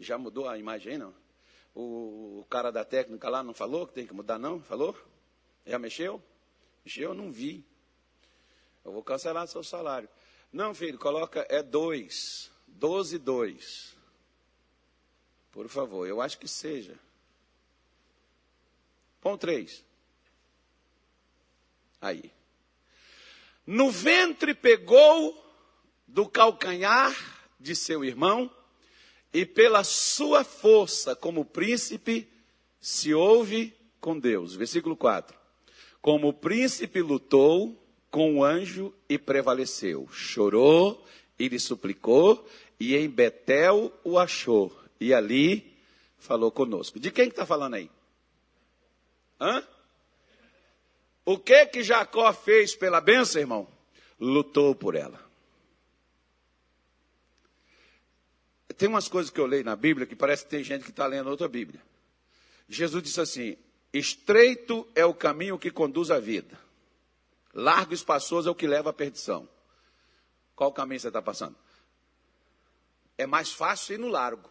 Já 0.00 0.18
mudou 0.18 0.48
a 0.48 0.58
imagem 0.58 0.98
não? 0.98 1.14
O 1.72 2.44
cara 2.50 2.72
da 2.72 2.84
técnica 2.84 3.28
lá 3.28 3.44
não 3.44 3.54
falou 3.54 3.86
que 3.86 3.94
tem 3.94 4.06
que 4.08 4.12
mudar, 4.12 4.40
não? 4.40 4.60
Falou? 4.60 4.96
Já 5.64 5.78
mexeu? 5.78 6.20
Mexeu? 6.84 7.14
Não 7.14 7.30
vi. 7.30 7.64
Eu 8.84 8.90
vou 8.90 9.04
cancelar 9.04 9.46
seu 9.46 9.62
salário. 9.62 10.08
Não, 10.52 10.74
filho, 10.74 10.98
coloca, 10.98 11.46
é 11.48 11.62
dois. 11.62 12.50
Doze, 12.66 13.18
dois. 13.18 13.96
Por 15.50 15.68
favor, 15.68 16.06
eu 16.06 16.20
acho 16.20 16.38
que 16.38 16.48
seja. 16.48 16.98
Põe 19.20 19.38
três. 19.38 19.84
Aí. 22.00 22.30
No 23.66 23.90
ventre 23.90 24.54
pegou 24.54 25.38
do 26.06 26.28
calcanhar 26.28 27.14
de 27.58 27.76
seu 27.76 28.04
irmão, 28.04 28.50
e 29.32 29.46
pela 29.46 29.82
sua 29.82 30.44
força 30.44 31.16
como 31.16 31.44
príncipe 31.44 32.28
se 32.80 33.14
ouve 33.14 33.74
com 34.00 34.18
Deus. 34.18 34.54
Versículo 34.54 34.96
4. 34.96 35.38
Como 36.02 36.32
príncipe 36.32 37.00
lutou, 37.00 37.81
com 38.12 38.36
o 38.36 38.44
anjo 38.44 38.94
e 39.08 39.18
prevaleceu. 39.18 40.06
Chorou 40.12 41.04
e 41.38 41.48
lhe 41.48 41.58
suplicou, 41.58 42.46
e 42.78 42.94
em 42.94 43.08
Betel 43.08 43.90
o 44.04 44.18
achou. 44.18 44.70
E 45.00 45.14
ali 45.14 45.74
falou 46.18 46.52
conosco. 46.52 47.00
De 47.00 47.10
quem 47.10 47.28
está 47.28 47.46
falando 47.46 47.74
aí? 47.74 47.90
Hã? 49.40 49.66
O 51.24 51.38
que 51.38 51.66
que 51.66 51.82
Jacó 51.82 52.32
fez 52.34 52.76
pela 52.76 53.00
benção, 53.00 53.40
irmão? 53.40 53.66
Lutou 54.20 54.74
por 54.74 54.94
ela. 54.94 55.20
Tem 58.76 58.88
umas 58.88 59.08
coisas 59.08 59.30
que 59.30 59.40
eu 59.40 59.46
leio 59.46 59.64
na 59.64 59.74
Bíblia 59.74 60.06
que 60.06 60.14
parece 60.14 60.44
que 60.44 60.50
tem 60.50 60.62
gente 60.62 60.84
que 60.84 60.90
está 60.90 61.06
lendo 61.06 61.30
outra 61.30 61.48
Bíblia. 61.48 61.80
Jesus 62.68 63.02
disse 63.02 63.20
assim: 63.20 63.56
estreito 63.92 64.86
é 64.94 65.04
o 65.04 65.14
caminho 65.14 65.58
que 65.58 65.70
conduz 65.70 66.10
à 66.10 66.18
vida 66.18 66.61
Largo 67.52 67.92
e 67.92 67.94
espaçoso 67.94 68.48
é 68.48 68.52
o 68.52 68.54
que 68.54 68.66
leva 68.66 68.90
à 68.90 68.92
perdição. 68.92 69.48
Qual 70.54 70.72
caminho 70.72 71.00
você 71.00 71.08
está 71.08 71.20
passando? 71.20 71.56
É 73.18 73.26
mais 73.26 73.52
fácil 73.52 73.94
ir 73.94 73.98
no 73.98 74.08
largo. 74.08 74.50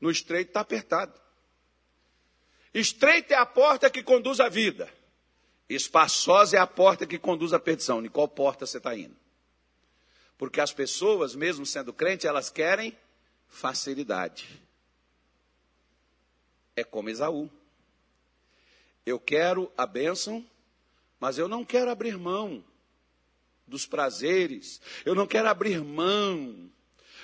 No 0.00 0.10
estreito 0.10 0.50
está 0.50 0.60
apertado. 0.60 1.18
Estreita 2.72 3.34
é 3.34 3.36
a 3.36 3.46
porta 3.46 3.90
que 3.90 4.02
conduz 4.02 4.40
à 4.40 4.48
vida. 4.48 4.92
Espaçosa 5.68 6.56
é 6.56 6.60
a 6.60 6.66
porta 6.66 7.06
que 7.06 7.18
conduz 7.18 7.52
à 7.52 7.58
perdição. 7.58 8.04
Em 8.04 8.08
qual 8.08 8.28
porta 8.28 8.66
você 8.66 8.78
está 8.78 8.96
indo? 8.96 9.16
Porque 10.36 10.60
as 10.60 10.72
pessoas, 10.72 11.34
mesmo 11.34 11.66
sendo 11.66 11.92
crentes, 11.92 12.24
elas 12.24 12.48
querem 12.50 12.96
facilidade. 13.46 14.48
É 16.74 16.82
como 16.82 17.10
Esaú. 17.10 17.50
Eu 19.04 19.18
quero 19.18 19.70
a 19.76 19.86
bênção, 19.86 20.44
mas 21.18 21.38
eu 21.38 21.48
não 21.48 21.64
quero 21.64 21.90
abrir 21.90 22.16
mão 22.18 22.64
dos 23.66 23.86
prazeres, 23.86 24.80
eu 25.04 25.14
não 25.14 25.26
quero 25.26 25.48
abrir 25.48 25.82
mão 25.82 26.70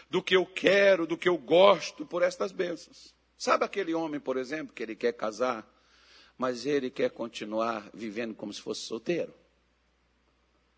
do 0.08 0.22
que 0.22 0.36
eu 0.36 0.46
quero, 0.46 1.06
do 1.06 1.16
que 1.16 1.28
eu 1.28 1.36
gosto 1.36 2.06
por 2.06 2.22
estas 2.22 2.52
bênçãos. 2.52 3.14
Sabe 3.36 3.64
aquele 3.64 3.92
homem, 3.94 4.20
por 4.20 4.36
exemplo, 4.36 4.72
que 4.72 4.82
ele 4.82 4.94
quer 4.94 5.12
casar, 5.12 5.66
mas 6.38 6.64
ele 6.64 6.90
quer 6.90 7.10
continuar 7.10 7.90
vivendo 7.92 8.34
como 8.34 8.52
se 8.52 8.60
fosse 8.60 8.82
solteiro? 8.82 9.34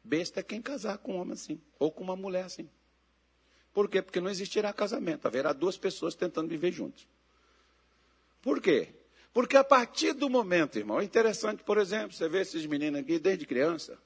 Besta 0.02 0.40
é 0.40 0.42
quem 0.42 0.62
casar 0.62 0.98
com 0.98 1.14
um 1.14 1.20
homem 1.20 1.34
assim, 1.34 1.60
ou 1.78 1.92
com 1.92 2.02
uma 2.02 2.16
mulher 2.16 2.44
assim. 2.44 2.68
Por 3.74 3.88
quê? 3.88 4.00
Porque 4.00 4.20
não 4.20 4.30
existirá 4.30 4.72
casamento, 4.72 5.26
haverá 5.26 5.52
duas 5.52 5.76
pessoas 5.76 6.14
tentando 6.14 6.48
viver 6.48 6.72
juntos. 6.72 7.06
Por 8.40 8.60
quê? 8.60 8.94
Porque 9.38 9.56
a 9.56 9.62
partir 9.62 10.14
do 10.14 10.28
momento, 10.28 10.80
irmão, 10.80 10.98
é 10.98 11.04
interessante, 11.04 11.62
por 11.62 11.78
exemplo, 11.78 12.12
você 12.12 12.28
vê 12.28 12.40
esses 12.40 12.66
meninos 12.66 12.98
aqui 12.98 13.20
desde 13.20 13.46
criança. 13.46 13.96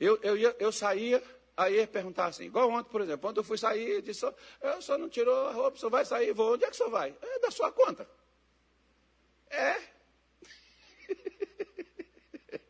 Eu, 0.00 0.18
eu, 0.20 0.36
ia, 0.36 0.56
eu 0.58 0.72
saía, 0.72 1.22
aí 1.56 1.76
ia 1.76 1.86
perguntar 1.86 2.26
assim, 2.26 2.46
igual 2.46 2.68
ontem, 2.68 2.90
por 2.90 3.00
exemplo, 3.00 3.20
quando 3.20 3.36
eu 3.36 3.44
fui 3.44 3.56
sair, 3.56 3.88
eu 3.88 4.02
disse, 4.02 4.26
eu 4.26 4.82
só 4.82 4.98
não 4.98 5.08
tirou 5.08 5.46
a 5.46 5.52
roupa, 5.52 5.78
só 5.78 5.88
vai 5.88 6.04
sair, 6.04 6.32
vou. 6.32 6.54
Onde 6.54 6.64
é 6.64 6.70
que 6.70 6.76
você 6.76 6.88
vai? 6.88 7.16
É 7.22 7.38
da 7.38 7.52
sua 7.52 7.70
conta. 7.70 8.04
É. 9.48 9.76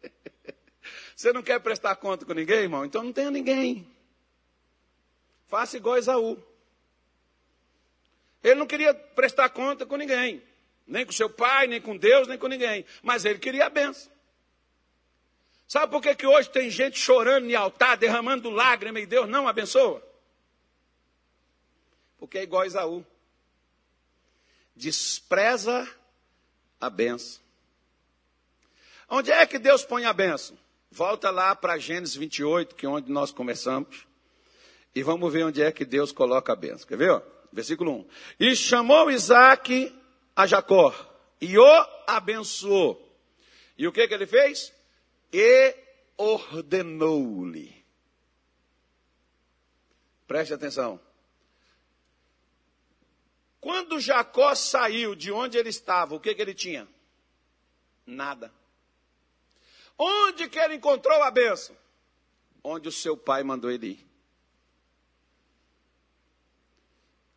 Você 1.16 1.32
não 1.32 1.42
quer 1.42 1.58
prestar 1.60 1.96
conta 1.96 2.26
com 2.26 2.34
ninguém, 2.34 2.64
irmão? 2.64 2.84
Então 2.84 3.02
não 3.02 3.14
tenha 3.14 3.30
ninguém. 3.30 3.90
Faça 5.46 5.78
igual 5.78 5.96
Esaú. 5.96 6.36
Ele 8.42 8.56
não 8.56 8.66
queria 8.66 8.92
prestar 8.92 9.48
conta 9.48 9.86
com 9.86 9.96
ninguém. 9.96 10.42
Nem 10.86 11.06
com 11.06 11.12
seu 11.12 11.30
pai, 11.30 11.66
nem 11.66 11.80
com 11.80 11.96
Deus, 11.96 12.28
nem 12.28 12.38
com 12.38 12.46
ninguém. 12.46 12.84
Mas 13.02 13.24
ele 13.24 13.38
queria 13.38 13.66
a 13.66 13.70
benção. 13.70 14.12
Sabe 15.66 15.90
por 15.90 16.02
que, 16.02 16.14
que 16.14 16.26
hoje 16.26 16.50
tem 16.50 16.70
gente 16.70 16.98
chorando 16.98 17.48
em 17.48 17.54
altar, 17.54 17.96
derramando 17.96 18.50
lágrimas 18.50 19.02
e 19.02 19.06
Deus 19.06 19.28
não 19.28 19.48
abençoa? 19.48 20.02
Porque 22.18 22.38
é 22.38 22.42
igual 22.42 22.62
a 22.62 22.66
Isaú. 22.66 23.04
Despreza 24.76 25.88
a 26.80 26.90
benção. 26.90 27.42
Onde 29.08 29.30
é 29.30 29.46
que 29.46 29.58
Deus 29.58 29.84
põe 29.84 30.04
a 30.04 30.12
benção? 30.12 30.56
Volta 30.90 31.30
lá 31.30 31.54
para 31.56 31.78
Gênesis 31.78 32.14
28, 32.14 32.74
que 32.74 32.86
é 32.86 32.88
onde 32.88 33.10
nós 33.10 33.32
começamos. 33.32 34.06
E 34.94 35.02
vamos 35.02 35.32
ver 35.32 35.44
onde 35.44 35.60
é 35.60 35.72
que 35.72 35.84
Deus 35.84 36.12
coloca 36.12 36.52
a 36.52 36.56
benção. 36.56 36.86
Quer 36.86 36.98
ver? 36.98 37.10
Ó? 37.10 37.22
Versículo 37.52 37.92
1. 37.92 38.06
E 38.40 38.56
chamou 38.56 39.10
Isaac 39.10 39.92
a 40.34 40.46
Jacó 40.46 40.94
e 41.40 41.58
o 41.58 41.86
abençoou. 42.06 43.00
E 43.76 43.86
o 43.86 43.92
que, 43.92 44.06
que 44.06 44.14
ele 44.14 44.26
fez? 44.26 44.72
E 45.32 45.76
ordenou-lhe. 46.16 47.84
Preste 50.26 50.54
atenção. 50.54 51.00
Quando 53.60 54.00
Jacó 54.00 54.54
saiu 54.54 55.14
de 55.14 55.32
onde 55.32 55.56
ele 55.56 55.70
estava, 55.70 56.14
o 56.14 56.20
que, 56.20 56.34
que 56.34 56.42
ele 56.42 56.54
tinha? 56.54 56.86
Nada. 58.06 58.52
Onde 59.98 60.48
que 60.48 60.58
ele 60.58 60.74
encontrou 60.74 61.22
a 61.22 61.30
bênção? 61.30 61.76
Onde 62.62 62.88
o 62.88 62.92
seu 62.92 63.16
pai 63.16 63.42
mandou 63.42 63.70
ele 63.70 63.86
ir. 63.86 64.06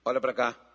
Olha 0.03 0.21
para 0.21 0.33
cá. 0.33 0.66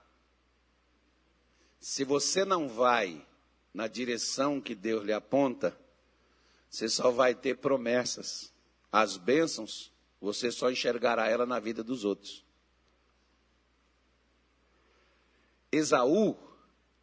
Se 1.82 2.04
você 2.04 2.44
não 2.44 2.68
vai 2.68 3.26
na 3.74 3.88
direção 3.88 4.60
que 4.60 4.72
Deus 4.72 5.02
lhe 5.04 5.12
aponta, 5.12 5.76
você 6.70 6.88
só 6.88 7.10
vai 7.10 7.34
ter 7.34 7.56
promessas. 7.56 8.52
As 8.92 9.16
bênçãos, 9.16 9.90
você 10.20 10.52
só 10.52 10.70
enxergará 10.70 11.28
ela 11.28 11.44
na 11.44 11.58
vida 11.58 11.82
dos 11.82 12.04
outros. 12.04 12.44
Esaú, 15.72 16.38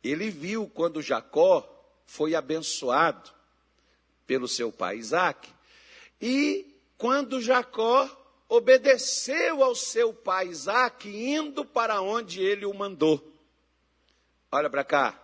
ele 0.02 0.30
viu 0.30 0.70
quando 0.70 1.02
Jacó 1.02 1.68
foi 2.06 2.34
abençoado 2.34 3.32
pelo 4.26 4.48
seu 4.48 4.72
pai 4.72 4.96
Isaac. 4.96 5.54
E 6.22 6.74
quando 6.98 7.42
Jacó 7.42 8.10
obedeceu 8.48 9.62
ao 9.62 9.76
seu 9.76 10.14
pai 10.14 10.48
Isaac, 10.48 11.10
indo 11.10 11.66
para 11.66 12.02
onde 12.02 12.42
ele 12.42 12.66
o 12.66 12.74
mandou. 12.74 13.39
Olha 14.52 14.70
para 14.70 14.84
cá. 14.84 15.20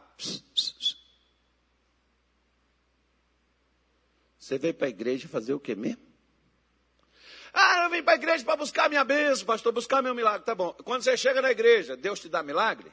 Você 4.38 4.58
veio 4.60 4.74
para 4.74 4.88
a 4.88 4.90
igreja 4.90 5.28
fazer 5.28 5.54
o 5.54 5.60
que 5.60 5.74
mesmo? 5.76 6.06
Ah, 7.52 7.86
eu 7.86 7.90
vim 7.90 8.04
para 8.04 8.14
a 8.14 8.18
igreja 8.18 8.44
para 8.44 8.58
buscar 8.58 8.90
minha 8.90 9.04
bênção, 9.04 9.46
pastor, 9.46 9.72
buscar 9.72 10.04
meu 10.04 10.14
milagre. 10.14 10.46
Tá 10.46 10.54
bom. 10.54 10.74
Quando 10.84 11.02
você 11.02 11.16
chega 11.16 11.42
na 11.42 11.50
igreja, 11.52 11.96
Deus 11.96 12.20
te 12.20 12.30
dá 12.30 12.44
milagre? 12.44 12.92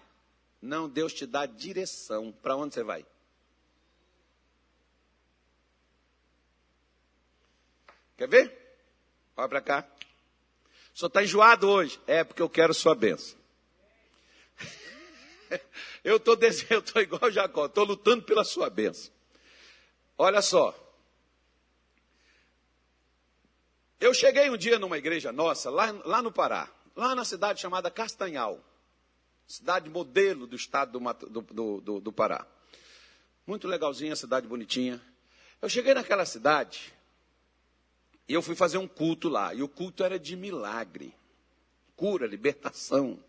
Não, 0.62 0.88
Deus 0.88 1.12
te 1.12 1.26
dá 1.26 1.44
direção. 1.44 2.32
Para 2.32 2.56
onde 2.56 2.72
você 2.72 2.84
vai? 2.84 3.04
Quer 8.16 8.28
ver? 8.28 8.78
Olha 9.36 9.48
para 9.48 9.60
cá. 9.60 9.86
Senhor 10.94 11.08
está 11.08 11.22
enjoado 11.22 11.68
hoje? 11.68 12.00
É 12.06 12.22
porque 12.22 12.40
eu 12.40 12.48
quero 12.48 12.72
sua 12.72 12.94
bênção. 12.94 13.41
eu 16.04 16.16
estou 16.16 16.38
eu 16.70 16.80
estou 16.80 17.02
igual 17.02 17.30
Jacó, 17.30 17.66
estou 17.66 17.84
lutando 17.84 18.22
pela 18.22 18.44
sua 18.44 18.70
bênção. 18.70 19.12
Olha 20.16 20.42
só. 20.42 20.78
Eu 24.00 24.12
cheguei 24.12 24.50
um 24.50 24.56
dia 24.56 24.78
numa 24.78 24.98
igreja 24.98 25.32
nossa, 25.32 25.70
lá, 25.70 25.90
lá 26.04 26.20
no 26.20 26.32
Pará, 26.32 26.68
lá 26.96 27.14
na 27.14 27.24
cidade 27.24 27.60
chamada 27.60 27.90
Castanhal 27.90 28.62
cidade 29.52 29.90
modelo 29.90 30.46
do 30.46 30.56
estado 30.56 30.98
do, 30.98 31.42
do, 31.42 31.80
do, 31.80 32.00
do 32.00 32.12
Pará. 32.12 32.46
Muito 33.46 33.68
legalzinha, 33.68 34.16
cidade 34.16 34.46
bonitinha. 34.46 35.00
Eu 35.60 35.68
cheguei 35.68 35.92
naquela 35.92 36.24
cidade 36.24 36.92
e 38.26 38.32
eu 38.32 38.40
fui 38.40 38.54
fazer 38.54 38.78
um 38.78 38.88
culto 38.88 39.28
lá. 39.28 39.52
E 39.52 39.62
o 39.62 39.68
culto 39.68 40.02
era 40.02 40.18
de 40.18 40.36
milagre, 40.36 41.14
cura, 41.94 42.26
libertação. 42.26 43.22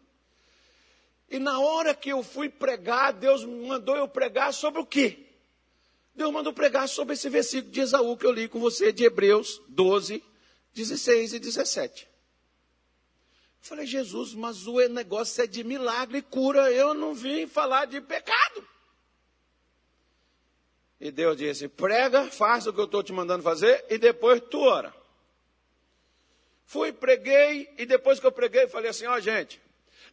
E 1.34 1.40
na 1.40 1.60
hora 1.60 1.96
que 1.96 2.12
eu 2.12 2.22
fui 2.22 2.48
pregar, 2.48 3.12
Deus 3.12 3.44
mandou 3.44 3.98
eu 3.98 4.08
pregar 4.08 4.54
sobre 4.54 4.80
o 4.80 4.86
quê? 4.86 5.18
Deus 6.14 6.32
mandou 6.32 6.54
pregar 6.54 6.88
sobre 6.88 7.16
esse 7.16 7.28
versículo 7.28 7.74
de 7.74 7.82
Esaú 7.82 8.16
que 8.16 8.24
eu 8.24 8.32
li 8.32 8.48
com 8.48 8.60
você, 8.60 8.92
de 8.92 9.04
Hebreus 9.04 9.60
12, 9.68 10.24
16 10.76 11.34
e 11.34 11.40
17. 11.40 12.08
Falei, 13.62 13.88
Jesus, 13.88 14.36
mas 14.36 14.68
o 14.68 14.78
negócio 14.90 15.44
é 15.44 15.48
de 15.48 15.64
milagre 15.64 16.20
e 16.20 16.22
cura. 16.22 16.72
Eu 16.72 16.94
não 16.94 17.16
vim 17.16 17.48
falar 17.48 17.86
de 17.86 18.00
pecado. 18.00 18.64
E 21.02 21.10
Deus 21.10 21.36
disse: 21.36 21.68
prega, 21.68 22.30
faça 22.30 22.70
o 22.70 22.74
que 22.74 22.80
eu 22.80 22.86
estou 22.86 23.02
te 23.02 23.12
mandando 23.12 23.42
fazer 23.42 23.84
e 23.90 23.98
depois 23.98 24.40
tu 24.52 24.60
ora. 24.60 24.94
Fui, 26.64 26.94
preguei 26.94 27.74
e 27.76 27.88
depois 27.88 28.20
que 28.20 28.28
eu 28.28 28.32
preguei, 28.32 28.68
falei 28.68 28.92
assim: 28.92 29.08
ó, 29.08 29.16
oh, 29.16 29.20
gente, 29.20 29.63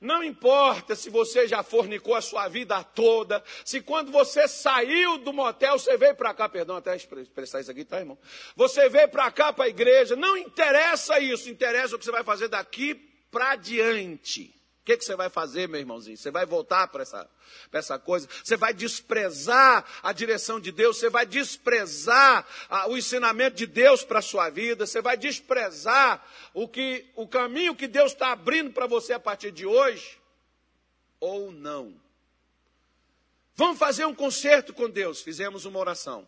não 0.00 0.24
importa 0.24 0.94
se 0.94 1.10
você 1.10 1.46
já 1.46 1.62
fornicou 1.62 2.14
a 2.14 2.22
sua 2.22 2.48
vida 2.48 2.82
toda, 2.82 3.42
se 3.64 3.80
quando 3.80 4.10
você 4.10 4.48
saiu 4.48 5.18
do 5.18 5.32
motel, 5.32 5.78
você 5.78 5.96
veio 5.96 6.14
para 6.14 6.32
cá, 6.32 6.48
perdão, 6.48 6.76
até 6.76 6.96
expressar 6.96 7.60
isso 7.60 7.70
aqui, 7.70 7.84
tá, 7.84 7.98
irmão? 7.98 8.18
Você 8.56 8.88
veio 8.88 9.08
para 9.08 9.30
cá, 9.30 9.52
para 9.52 9.66
a 9.66 9.68
igreja, 9.68 10.16
não 10.16 10.36
interessa 10.36 11.18
isso, 11.20 11.50
interessa 11.50 11.96
o 11.96 11.98
que 11.98 12.04
você 12.04 12.12
vai 12.12 12.24
fazer 12.24 12.48
daqui 12.48 12.94
para 13.30 13.56
diante. 13.56 14.59
O 14.80 14.84
que, 14.84 14.96
que, 14.96 15.04
você 15.04 15.14
vai 15.14 15.28
fazer, 15.28 15.68
meu 15.68 15.78
irmãozinho? 15.78 16.16
Você 16.16 16.30
vai 16.30 16.46
voltar 16.46 16.88
para 16.88 17.02
essa, 17.02 17.30
essa 17.70 17.98
coisa? 17.98 18.26
Você 18.42 18.56
vai 18.56 18.72
desprezar 18.72 19.84
a 20.02 20.12
direção 20.12 20.58
de 20.58 20.72
Deus? 20.72 20.98
Você 20.98 21.10
vai 21.10 21.26
desprezar 21.26 22.46
a, 22.68 22.88
o 22.88 22.96
ensinamento 22.96 23.56
de 23.56 23.66
Deus 23.66 24.02
para 24.02 24.20
a 24.20 24.22
sua 24.22 24.48
vida? 24.48 24.86
Você 24.86 25.02
vai 25.02 25.16
desprezar 25.16 26.26
o, 26.54 26.66
que, 26.66 27.06
o 27.14 27.28
caminho 27.28 27.76
que 27.76 27.86
Deus 27.86 28.12
está 28.12 28.32
abrindo 28.32 28.72
para 28.72 28.86
você 28.86 29.12
a 29.12 29.20
partir 29.20 29.52
de 29.52 29.66
hoje? 29.66 30.18
Ou 31.20 31.52
não? 31.52 31.94
Vamos 33.54 33.78
fazer 33.78 34.06
um 34.06 34.14
concerto 34.14 34.72
com 34.72 34.88
Deus. 34.88 35.20
Fizemos 35.20 35.66
uma 35.66 35.78
oração. 35.78 36.26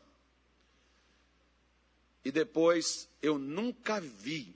E 2.22 2.30
depois 2.30 3.08
eu 3.22 3.38
nunca 3.38 3.98
vi 3.98 4.54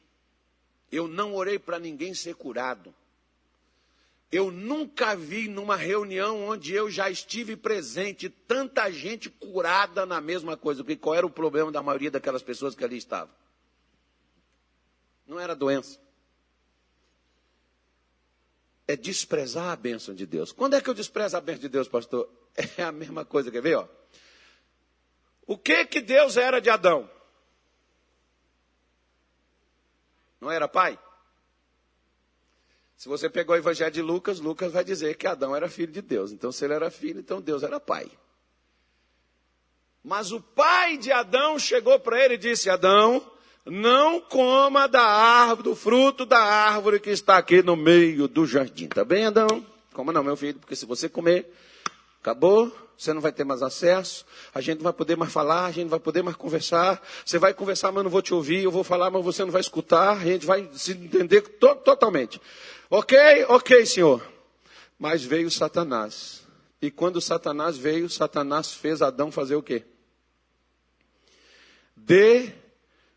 eu 0.90 1.08
não 1.08 1.34
orei 1.34 1.58
para 1.58 1.78
ninguém 1.78 2.14
ser 2.14 2.34
curado. 2.34 2.94
Eu 4.36 4.50
nunca 4.50 5.16
vi 5.16 5.48
numa 5.48 5.76
reunião 5.76 6.46
onde 6.46 6.74
eu 6.74 6.90
já 6.90 7.08
estive 7.08 7.56
presente 7.56 8.28
tanta 8.28 8.90
gente 8.92 9.30
curada 9.30 10.04
na 10.04 10.20
mesma 10.20 10.58
coisa. 10.58 10.84
Porque 10.84 10.94
qual 10.94 11.14
era 11.14 11.24
o 11.24 11.30
problema 11.30 11.72
da 11.72 11.82
maioria 11.82 12.10
daquelas 12.10 12.42
pessoas 12.42 12.74
que 12.74 12.84
ali 12.84 12.98
estavam? 12.98 13.34
Não 15.26 15.40
era 15.40 15.56
doença. 15.56 15.98
É 18.86 18.94
desprezar 18.94 19.70
a 19.70 19.76
bênção 19.76 20.14
de 20.14 20.26
Deus. 20.26 20.52
Quando 20.52 20.74
é 20.74 20.82
que 20.82 20.90
eu 20.90 20.94
desprezo 20.94 21.38
a 21.38 21.40
bênção 21.40 21.62
de 21.62 21.70
Deus, 21.70 21.88
pastor? 21.88 22.28
É 22.76 22.82
a 22.82 22.92
mesma 22.92 23.24
coisa, 23.24 23.50
quer 23.50 23.62
ver? 23.62 23.76
Ó? 23.76 23.88
O 25.46 25.56
que 25.56 25.86
que 25.86 26.02
Deus 26.02 26.36
era 26.36 26.60
de 26.60 26.68
Adão? 26.68 27.10
Não 30.38 30.50
era 30.50 30.68
pai? 30.68 30.98
Se 32.96 33.08
você 33.08 33.28
pegou 33.28 33.54
o 33.54 33.58
evangelho 33.58 33.90
de 33.90 34.00
Lucas, 34.00 34.40
Lucas 34.40 34.72
vai 34.72 34.82
dizer 34.82 35.16
que 35.16 35.26
Adão 35.26 35.54
era 35.54 35.68
filho 35.68 35.92
de 35.92 36.00
Deus. 36.00 36.32
Então, 36.32 36.50
se 36.50 36.64
ele 36.64 36.74
era 36.74 36.90
filho, 36.90 37.20
então 37.20 37.40
Deus 37.40 37.62
era 37.62 37.78
pai. 37.78 38.10
Mas 40.02 40.32
o 40.32 40.40
pai 40.40 40.96
de 40.96 41.12
Adão 41.12 41.58
chegou 41.58 41.98
para 41.98 42.24
ele 42.24 42.34
e 42.34 42.38
disse: 42.38 42.70
Adão, 42.70 43.20
não 43.66 44.20
coma 44.20 44.86
da 44.86 45.02
árvore, 45.02 45.64
do 45.64 45.74
fruto 45.74 46.24
da 46.24 46.38
árvore 46.38 47.00
que 47.00 47.10
está 47.10 47.36
aqui 47.36 47.62
no 47.62 47.76
meio 47.76 48.28
do 48.28 48.46
jardim. 48.46 48.86
Tá 48.86 49.04
bem, 49.04 49.26
Adão? 49.26 49.66
Coma 49.92 50.12
não, 50.12 50.22
meu 50.22 50.36
filho, 50.36 50.58
porque 50.60 50.76
se 50.76 50.86
você 50.86 51.08
comer, 51.08 51.52
acabou, 52.20 52.72
você 52.96 53.12
não 53.12 53.20
vai 53.20 53.32
ter 53.32 53.44
mais 53.44 53.62
acesso, 53.62 54.24
a 54.54 54.60
gente 54.60 54.78
não 54.78 54.84
vai 54.84 54.92
poder 54.92 55.16
mais 55.16 55.32
falar, 55.32 55.66
a 55.66 55.70
gente 55.70 55.84
não 55.84 55.90
vai 55.90 56.00
poder 56.00 56.22
mais 56.22 56.36
conversar. 56.36 57.02
Você 57.24 57.38
vai 57.38 57.52
conversar, 57.52 57.90
mas 57.90 57.98
eu 57.98 58.04
não 58.04 58.10
vou 58.10 58.22
te 58.22 58.32
ouvir, 58.32 58.62
eu 58.62 58.70
vou 58.70 58.84
falar, 58.84 59.10
mas 59.10 59.24
você 59.24 59.44
não 59.44 59.50
vai 59.50 59.60
escutar, 59.60 60.12
a 60.12 60.24
gente 60.24 60.46
vai 60.46 60.68
se 60.72 60.92
entender 60.92 61.42
to 61.42 61.74
totalmente. 61.76 62.40
Ok, 62.88 63.18
ok, 63.48 63.84
senhor. 63.86 64.26
Mas 64.98 65.24
veio 65.24 65.50
Satanás. 65.50 66.46
E 66.80 66.90
quando 66.90 67.20
Satanás 67.20 67.76
veio, 67.76 68.08
Satanás 68.08 68.72
fez 68.72 69.02
Adão 69.02 69.32
fazer 69.32 69.56
o 69.56 69.62
quê? 69.62 69.84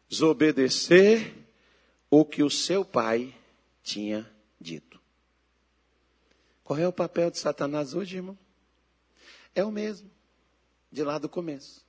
Desobedecer 0.09 1.34
o 2.09 2.26
que 2.26 2.41
o 2.41 2.49
seu 2.49 2.84
pai 2.84 3.34
tinha 3.84 4.30
dito. 4.59 4.99
Qual 6.63 6.80
é 6.80 6.88
o 6.88 6.93
papel 6.93 7.30
de 7.32 7.38
Satanás 7.38 7.93
hoje, 7.93 8.17
irmão? 8.17 8.38
É 9.55 9.63
o 9.63 9.72
mesmo, 9.72 10.09
de 10.91 11.03
lá 11.03 11.17
do 11.17 11.28
começo. 11.28 11.86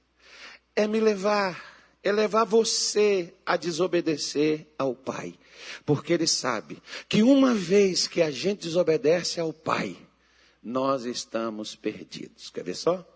É 0.75 0.87
me 0.87 1.01
levar, 1.01 1.80
é 2.03 2.13
levar 2.13 2.45
você 2.45 3.35
a 3.45 3.57
desobedecer 3.57 4.67
ao 4.79 4.95
Pai. 4.95 5.35
Porque 5.85 6.13
Ele 6.13 6.27
sabe 6.27 6.83
que 7.09 7.23
uma 7.23 7.55
vez 7.55 8.09
que 8.09 8.23
a 8.23 8.31
gente 8.31 8.63
desobedece 8.63 9.41
ao 9.41 9.53
Pai, 9.53 9.97
nós 10.63 11.05
estamos 11.05 11.75
perdidos. 11.75 12.51
Quer 12.51 12.65
ver 12.65 12.75
só? 12.75 13.07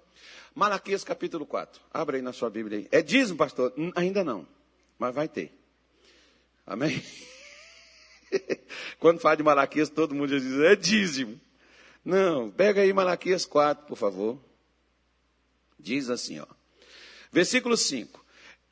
Malaquias 0.54 1.02
capítulo 1.02 1.46
4. 1.46 1.80
Abra 1.92 2.16
aí 2.16 2.22
na 2.22 2.32
sua 2.32 2.48
Bíblia 2.48 2.78
aí. 2.78 2.88
É 2.92 3.02
dízimo, 3.02 3.38
pastor? 3.38 3.72
Ainda 3.96 4.22
não, 4.22 4.46
mas 4.98 5.14
vai 5.14 5.28
ter. 5.28 5.52
Amém? 6.66 7.02
Quando 8.98 9.20
fala 9.20 9.36
de 9.36 9.42
Malaquias, 9.42 9.88
todo 9.88 10.14
mundo 10.14 10.30
já 10.30 10.38
diz, 10.38 10.60
é 10.60 10.76
dízimo. 10.76 11.40
Não, 12.04 12.50
pega 12.50 12.82
aí 12.82 12.92
Malaquias 12.92 13.44
4, 13.44 13.86
por 13.86 13.96
favor. 13.96 14.38
Diz 15.78 16.08
assim, 16.08 16.38
ó. 16.38 16.46
Versículo 17.32 17.76
5. 17.76 18.23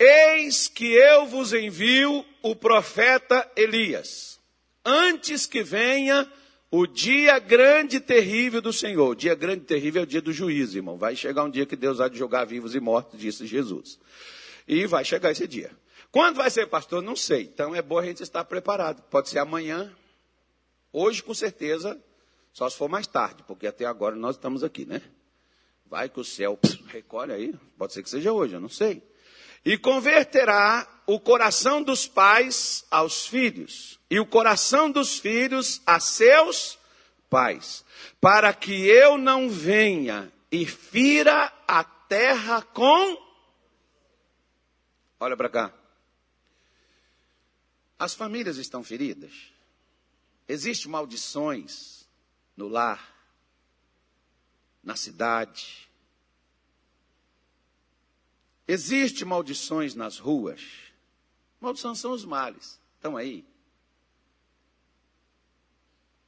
Eis 0.04 0.66
que 0.66 0.92
eu 0.92 1.26
vos 1.26 1.52
envio 1.52 2.26
o 2.42 2.56
profeta 2.56 3.48
Elias, 3.54 4.40
antes 4.84 5.46
que 5.46 5.62
venha 5.62 6.28
o 6.72 6.88
dia 6.88 7.38
grande 7.38 7.98
e 7.98 8.00
terrível 8.00 8.60
do 8.60 8.72
Senhor. 8.72 9.10
O 9.10 9.14
dia 9.14 9.36
grande 9.36 9.62
e 9.62 9.66
terrível 9.66 10.00
é 10.00 10.04
o 10.04 10.06
dia 10.06 10.20
do 10.20 10.32
juízo, 10.32 10.76
irmão. 10.76 10.98
Vai 10.98 11.14
chegar 11.14 11.44
um 11.44 11.50
dia 11.50 11.64
que 11.64 11.76
Deus 11.76 12.00
há 12.00 12.08
de 12.08 12.18
jogar 12.18 12.44
vivos 12.44 12.74
e 12.74 12.80
mortos, 12.80 13.20
disse 13.20 13.46
Jesus. 13.46 14.00
E 14.66 14.86
vai 14.86 15.04
chegar 15.04 15.30
esse 15.30 15.46
dia. 15.46 15.70
Quando 16.10 16.34
vai 16.34 16.50
ser, 16.50 16.66
pastor? 16.66 17.00
Não 17.00 17.14
sei. 17.14 17.42
Então 17.42 17.72
é 17.72 17.80
bom 17.80 17.98
a 17.98 18.04
gente 18.04 18.24
estar 18.24 18.44
preparado. 18.44 19.02
Pode 19.02 19.28
ser 19.28 19.38
amanhã. 19.38 19.94
Hoje, 20.92 21.22
com 21.22 21.32
certeza, 21.32 21.96
só 22.52 22.68
se 22.68 22.76
for 22.76 22.88
mais 22.88 23.06
tarde, 23.06 23.44
porque 23.46 23.68
até 23.68 23.84
agora 23.84 24.16
nós 24.16 24.34
estamos 24.34 24.64
aqui, 24.64 24.84
né? 24.84 25.00
Vai 25.86 26.08
que 26.08 26.18
o 26.18 26.24
céu 26.24 26.58
recolhe 26.88 27.32
aí. 27.32 27.54
Pode 27.78 27.92
ser 27.92 28.02
que 28.02 28.10
seja 28.10 28.32
hoje, 28.32 28.54
eu 28.54 28.60
não 28.60 28.68
sei. 28.68 29.11
E 29.64 29.78
converterá 29.78 30.88
o 31.06 31.20
coração 31.20 31.82
dos 31.82 32.06
pais 32.06 32.84
aos 32.90 33.26
filhos, 33.26 33.98
e 34.10 34.18
o 34.18 34.26
coração 34.26 34.90
dos 34.90 35.18
filhos 35.18 35.80
a 35.86 35.98
seus 36.00 36.78
pais, 37.28 37.84
para 38.20 38.52
que 38.52 38.86
eu 38.86 39.16
não 39.16 39.48
venha 39.48 40.32
e 40.50 40.66
fira 40.66 41.52
a 41.66 41.82
terra 41.82 42.60
com. 42.62 43.16
Olha 45.18 45.36
para 45.36 45.48
cá. 45.48 45.74
As 47.98 48.14
famílias 48.14 48.56
estão 48.58 48.82
feridas. 48.82 49.32
Existem 50.48 50.90
maldições 50.90 52.06
no 52.56 52.68
lar, 52.68 53.14
na 54.82 54.96
cidade. 54.96 55.88
Existem 58.66 59.26
maldições 59.26 59.94
nas 59.94 60.18
ruas. 60.18 60.62
Maldições 61.60 61.98
são 61.98 62.12
os 62.12 62.24
males. 62.24 62.80
Estão 62.96 63.16
aí. 63.16 63.44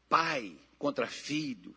Pai 0.09 0.57
contra 0.78 1.07
filho, 1.07 1.74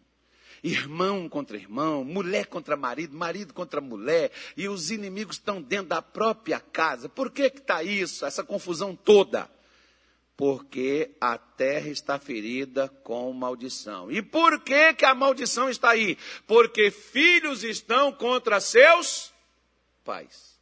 irmão 0.63 1.29
contra 1.29 1.57
irmão, 1.57 2.03
mulher 2.03 2.47
contra 2.47 2.75
marido, 2.75 3.15
marido 3.15 3.53
contra 3.53 3.79
mulher, 3.79 4.31
e 4.55 4.67
os 4.67 4.91
inimigos 4.91 5.37
estão 5.37 5.61
dentro 5.61 5.87
da 5.87 6.01
própria 6.01 6.59
casa. 6.59 7.07
Por 7.07 7.31
que 7.31 7.43
está 7.43 7.83
isso, 7.83 8.25
essa 8.25 8.43
confusão 8.43 8.95
toda? 8.95 9.49
Porque 10.35 11.11
a 11.19 11.37
terra 11.37 11.89
está 11.89 12.19
ferida 12.19 12.89
com 13.03 13.31
maldição. 13.33 14.11
E 14.11 14.21
por 14.21 14.59
que, 14.61 14.93
que 14.93 15.05
a 15.05 15.15
maldição 15.15 15.69
está 15.69 15.91
aí? 15.91 16.17
Porque 16.45 16.91
filhos 16.91 17.63
estão 17.63 18.11
contra 18.11 18.59
seus 18.59 19.33
pais. 20.07 20.57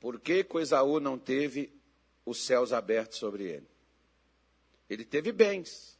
Por 0.00 0.18
que 0.18 0.42
Coisaú 0.42 0.98
não 0.98 1.16
teve 1.16 1.72
os 2.26 2.44
céus 2.44 2.72
abertos 2.72 3.18
sobre 3.18 3.44
ele? 3.44 3.68
Ele 4.90 5.04
teve 5.04 5.30
bens. 5.30 5.96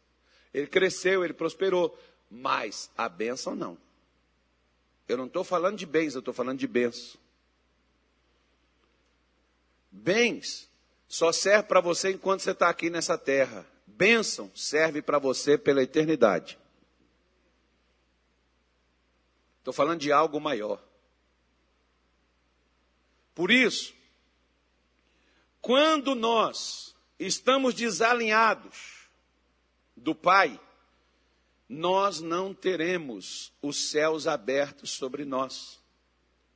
Ele 0.53 0.67
cresceu, 0.67 1.25
ele 1.25 1.33
prosperou. 1.33 1.97
Mas 2.29 2.91
a 2.97 3.09
bênção 3.09 3.55
não. 3.55 3.79
Eu 5.09 5.17
não 5.17 5.27
estou 5.27 5.45
falando 5.45 5.79
de 5.79 5.87
bens, 5.87 6.15
eu 6.15 6.19
estou 6.19 6.35
falando 6.35 6.59
de 6.59 6.67
bênção. 6.67 7.19
Bens 9.91 10.69
só 11.07 11.31
serve 11.31 11.69
para 11.69 11.81
você 11.81 12.11
enquanto 12.11 12.41
você 12.41 12.51
está 12.51 12.69
aqui 12.69 12.91
nessa 12.91 13.17
terra. 13.17 13.65
Bênção 13.87 14.51
serve 14.53 15.01
para 15.01 15.21
você 15.21 15.57
pela 15.57 15.83
eternidade. 15.83 16.59
Estou 19.65 19.73
falando 19.73 20.01
de 20.01 20.13
algo 20.13 20.39
maior. 20.39 20.79
Por 23.35 23.51
isso, 23.51 23.95
quando 25.59 26.15
nós 26.15 26.95
estamos 27.19 27.73
desalinhados 27.73 29.09
do 29.97 30.15
Pai, 30.15 30.61
nós 31.67 32.21
não 32.21 32.53
teremos 32.53 33.55
os 33.63 33.89
céus 33.89 34.27
abertos 34.27 34.91
sobre 34.91 35.25
nós 35.25 35.81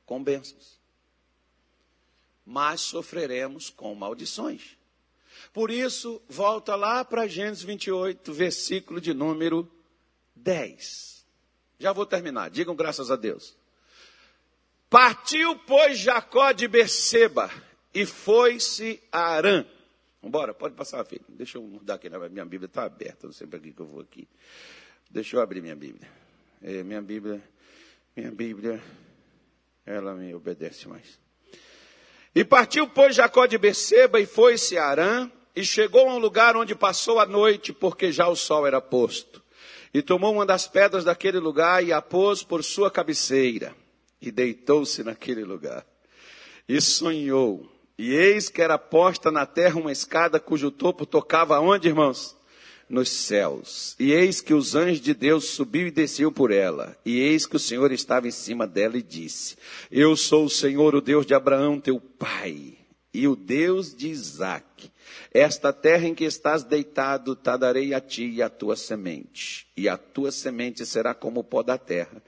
com 0.05 0.23
bênçãos, 0.23 0.79
mas 2.45 2.79
sofreremos 2.79 3.71
com 3.71 3.95
maldições. 3.95 4.77
Por 5.51 5.71
isso, 5.71 6.21
volta 6.29 6.75
lá 6.75 7.03
para 7.03 7.27
Gênesis 7.27 7.63
28, 7.63 8.31
versículo 8.31 9.01
de 9.01 9.15
número 9.15 9.67
10. 10.35 11.18
Já 11.79 11.93
vou 11.93 12.05
terminar, 12.05 12.49
digam 12.49 12.75
graças 12.75 13.09
a 13.09 13.15
Deus. 13.15 13.55
Partiu, 14.89 15.57
pois, 15.59 15.97
Jacó 15.97 16.51
de 16.51 16.67
Beceba 16.67 17.49
e 17.93 18.05
foi-se 18.05 19.01
a 19.11 19.19
Arã 19.19 19.65
Vambora, 20.21 20.53
pode 20.53 20.75
passar, 20.75 21.03
filho. 21.05 21.23
Deixa 21.29 21.57
eu 21.57 21.61
mudar 21.61 21.95
aqui, 21.95 22.09
né? 22.09 22.17
minha 22.29 22.45
Bíblia 22.45 22.67
está 22.67 22.83
aberta, 22.83 23.25
não 23.25 23.33
sei 23.33 23.47
para 23.47 23.59
que 23.59 23.73
eu 23.77 23.85
vou 23.85 24.01
aqui. 24.01 24.27
Deixa 25.09 25.37
eu 25.37 25.41
abrir 25.41 25.61
minha 25.61 25.75
Bíblia. 25.75 26.09
É, 26.61 26.83
minha 26.83 27.01
Bíblia, 27.01 27.41
minha 28.15 28.31
Bíblia, 28.31 28.81
ela 29.85 30.13
me 30.13 30.33
obedece 30.35 30.89
mais. 30.89 31.17
E 32.35 32.43
partiu, 32.43 32.87
pois, 32.89 33.15
Jacó 33.15 33.45
de 33.45 33.57
Beceba 33.57 34.19
e 34.19 34.25
foi-se 34.25 34.77
a 34.77 34.85
Arã, 34.85 35.31
e 35.55 35.63
chegou 35.63 36.07
a 36.07 36.13
um 36.13 36.19
lugar 36.19 36.55
onde 36.55 36.75
passou 36.75 37.19
a 37.19 37.25
noite, 37.25 37.73
porque 37.73 38.11
já 38.11 38.27
o 38.27 38.35
sol 38.35 38.67
era 38.67 38.81
posto. 38.81 39.41
E 39.93 40.01
tomou 40.01 40.33
uma 40.33 40.45
das 40.45 40.67
pedras 40.67 41.03
daquele 41.03 41.39
lugar 41.39 41.83
e 41.83 41.91
a 41.91 42.01
pôs 42.01 42.43
por 42.43 42.63
sua 42.63 42.91
cabeceira, 42.91 43.75
e 44.21 44.31
deitou-se 44.31 45.03
naquele 45.03 45.43
lugar. 45.43 45.85
E 46.67 46.79
sonhou 46.79 47.69
e 47.99 48.13
eis 48.13 48.47
que 48.47 48.61
era 48.61 48.77
posta 48.77 49.29
na 49.29 49.45
terra 49.45 49.77
uma 49.77 49.91
escada 49.91 50.39
cujo 50.39 50.71
topo 50.71 51.05
tocava 51.05 51.59
onde, 51.59 51.89
irmãos? 51.89 52.33
Nos 52.87 53.09
céus. 53.09 53.93
E 53.99 54.13
eis 54.13 54.39
que 54.39 54.53
os 54.53 54.73
anjos 54.73 55.01
de 55.01 55.13
Deus 55.13 55.49
subiam 55.49 55.85
e 55.85 55.91
desciam 55.91 56.31
por 56.31 56.49
ela. 56.49 56.97
E 57.05 57.19
eis 57.19 57.45
que 57.45 57.57
o 57.57 57.59
Senhor 57.59 57.91
estava 57.91 58.25
em 58.25 58.31
cima 58.31 58.65
dela 58.65 58.97
e 58.97 59.01
disse: 59.01 59.57
Eu 59.91 60.15
sou 60.15 60.45
o 60.45 60.49
Senhor, 60.49 60.95
o 60.95 61.01
Deus 61.01 61.25
de 61.25 61.33
Abraão, 61.33 61.77
teu 61.77 61.99
pai, 61.99 62.77
e 63.13 63.27
o 63.27 63.35
Deus 63.35 63.95
de 63.95 64.09
Isaque. 64.09 64.91
Esta 65.33 65.73
terra 65.73 66.07
em 66.07 66.15
que 66.15 66.23
estás 66.23 66.63
deitado, 66.63 67.35
te 67.35 67.57
darei 67.57 67.93
a 67.93 67.99
ti 67.99 68.29
e 68.29 68.41
a 68.41 68.49
tua 68.49 68.75
semente, 68.75 69.67
e 69.75 69.89
a 69.89 69.97
tua 69.97 70.31
semente 70.31 70.85
será 70.85 71.13
como 71.13 71.39
o 71.39 71.43
pó 71.43 71.63
da 71.63 71.77
terra. 71.77 72.21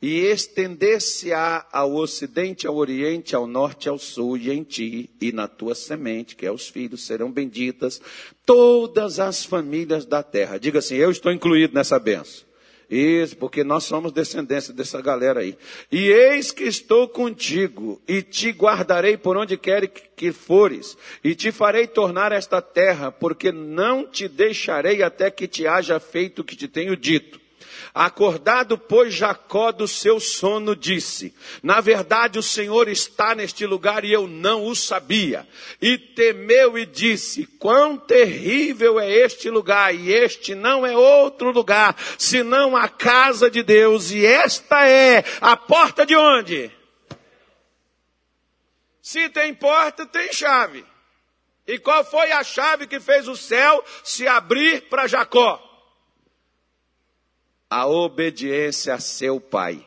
E 0.00 0.20
estender-se-á 0.20 1.66
ao 1.70 1.94
ocidente, 1.94 2.66
ao 2.66 2.76
oriente, 2.76 3.36
ao 3.36 3.46
norte, 3.46 3.88
ao 3.88 3.98
sul, 3.98 4.36
e 4.36 4.50
em 4.50 4.62
ti 4.62 5.10
e 5.20 5.30
na 5.30 5.46
tua 5.46 5.74
semente, 5.74 6.34
que 6.34 6.46
é 6.46 6.50
os 6.50 6.68
filhos, 6.68 7.04
serão 7.04 7.30
benditas 7.30 8.00
todas 8.44 9.20
as 9.20 9.44
famílias 9.44 10.04
da 10.04 10.22
terra. 10.22 10.58
Diga 10.58 10.80
assim: 10.80 10.96
Eu 10.96 11.10
estou 11.10 11.30
incluído 11.30 11.74
nessa 11.74 11.98
benção. 11.98 12.51
Isso, 12.94 13.38
porque 13.38 13.64
nós 13.64 13.84
somos 13.84 14.12
descendência 14.12 14.74
dessa 14.74 15.00
galera 15.00 15.40
aí. 15.40 15.56
E 15.90 16.08
eis 16.08 16.50
que 16.50 16.64
estou 16.64 17.08
contigo, 17.08 17.98
e 18.06 18.20
te 18.20 18.50
guardarei 18.50 19.16
por 19.16 19.34
onde 19.34 19.56
quer 19.56 19.88
que 19.88 20.30
fores, 20.30 20.94
e 21.24 21.34
te 21.34 21.50
farei 21.50 21.86
tornar 21.86 22.32
esta 22.32 22.60
terra, 22.60 23.10
porque 23.10 23.50
não 23.50 24.06
te 24.06 24.28
deixarei 24.28 25.02
até 25.02 25.30
que 25.30 25.48
te 25.48 25.66
haja 25.66 25.98
feito 25.98 26.40
o 26.40 26.44
que 26.44 26.54
te 26.54 26.68
tenho 26.68 26.94
dito. 26.94 27.41
Acordado, 27.94 28.78
pois, 28.78 29.14
Jacó 29.14 29.70
do 29.70 29.86
seu 29.86 30.18
sono, 30.18 30.74
disse: 30.74 31.34
Na 31.62 31.80
verdade, 31.80 32.38
o 32.38 32.42
Senhor 32.42 32.88
está 32.88 33.34
neste 33.34 33.66
lugar 33.66 34.04
e 34.04 34.12
eu 34.12 34.26
não 34.26 34.66
o 34.66 34.74
sabia. 34.74 35.46
E 35.80 35.98
temeu 35.98 36.78
e 36.78 36.86
disse: 36.86 37.46
Quão 37.58 37.96
terrível 37.96 38.98
é 38.98 39.10
este 39.10 39.50
lugar, 39.50 39.94
e 39.94 40.12
este 40.12 40.54
não 40.54 40.86
é 40.86 40.96
outro 40.96 41.50
lugar, 41.50 41.96
senão 42.18 42.76
a 42.76 42.88
casa 42.88 43.50
de 43.50 43.62
Deus, 43.62 44.10
e 44.10 44.24
esta 44.24 44.86
é 44.86 45.24
a 45.40 45.56
porta 45.56 46.06
de 46.06 46.16
onde? 46.16 46.70
Se 49.02 49.28
tem 49.28 49.52
porta, 49.52 50.06
tem 50.06 50.32
chave. 50.32 50.84
E 51.66 51.78
qual 51.78 52.04
foi 52.04 52.32
a 52.32 52.42
chave 52.42 52.86
que 52.86 53.00
fez 53.00 53.28
o 53.28 53.36
céu 53.36 53.84
se 54.02 54.26
abrir 54.26 54.88
para 54.88 55.06
Jacó? 55.06 55.71
A 57.72 57.86
obediência 57.86 58.92
a 58.92 59.00
seu 59.00 59.40
pai. 59.40 59.82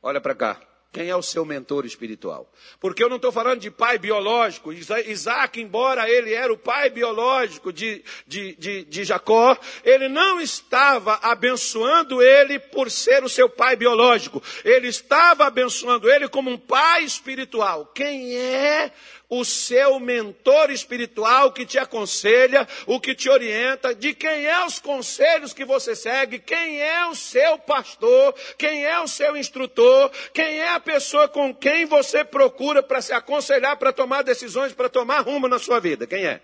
Olha 0.00 0.20
para 0.20 0.32
cá. 0.32 0.60
Quem 0.92 1.08
é 1.08 1.16
o 1.16 1.22
seu 1.22 1.44
mentor 1.44 1.84
espiritual? 1.84 2.48
Porque 2.78 3.02
eu 3.02 3.08
não 3.08 3.16
estou 3.16 3.32
falando 3.32 3.58
de 3.58 3.68
pai 3.68 3.98
biológico. 3.98 4.72
Isaac, 4.72 5.60
embora 5.60 6.08
ele 6.08 6.32
era 6.32 6.52
o 6.52 6.56
pai 6.56 6.88
biológico 6.88 7.72
de, 7.72 8.04
de, 8.28 8.54
de, 8.54 8.84
de, 8.84 9.02
Jacó, 9.02 9.58
ele 9.82 10.08
não 10.08 10.40
estava 10.40 11.18
abençoando 11.20 12.22
ele 12.22 12.60
por 12.60 12.92
ser 12.92 13.24
o 13.24 13.28
seu 13.28 13.48
pai 13.48 13.74
biológico. 13.74 14.40
Ele 14.64 14.86
estava 14.86 15.46
abençoando 15.46 16.08
ele 16.08 16.28
como 16.28 16.48
um 16.48 16.56
pai 16.56 17.02
espiritual. 17.02 17.86
Quem 17.86 18.36
é 18.36 18.92
o 19.38 19.44
seu 19.44 19.98
mentor 19.98 20.70
espiritual 20.70 21.52
que 21.52 21.66
te 21.66 21.78
aconselha, 21.78 22.66
o 22.86 23.00
que 23.00 23.14
te 23.14 23.28
orienta, 23.28 23.94
de 23.94 24.14
quem 24.14 24.46
é 24.46 24.64
os 24.64 24.78
conselhos 24.78 25.52
que 25.52 25.64
você 25.64 25.96
segue, 25.96 26.38
quem 26.38 26.80
é 26.80 27.06
o 27.06 27.14
seu 27.14 27.58
pastor, 27.58 28.34
quem 28.56 28.84
é 28.84 29.00
o 29.00 29.08
seu 29.08 29.36
instrutor, 29.36 30.10
quem 30.32 30.60
é 30.60 30.68
a 30.70 30.80
pessoa 30.80 31.28
com 31.28 31.54
quem 31.54 31.84
você 31.86 32.24
procura 32.24 32.82
para 32.82 33.00
se 33.00 33.12
aconselhar, 33.12 33.76
para 33.76 33.92
tomar 33.92 34.22
decisões, 34.22 34.72
para 34.72 34.88
tomar 34.88 35.20
rumo 35.20 35.48
na 35.48 35.58
sua 35.58 35.80
vida. 35.80 36.06
Quem 36.06 36.26
é? 36.26 36.40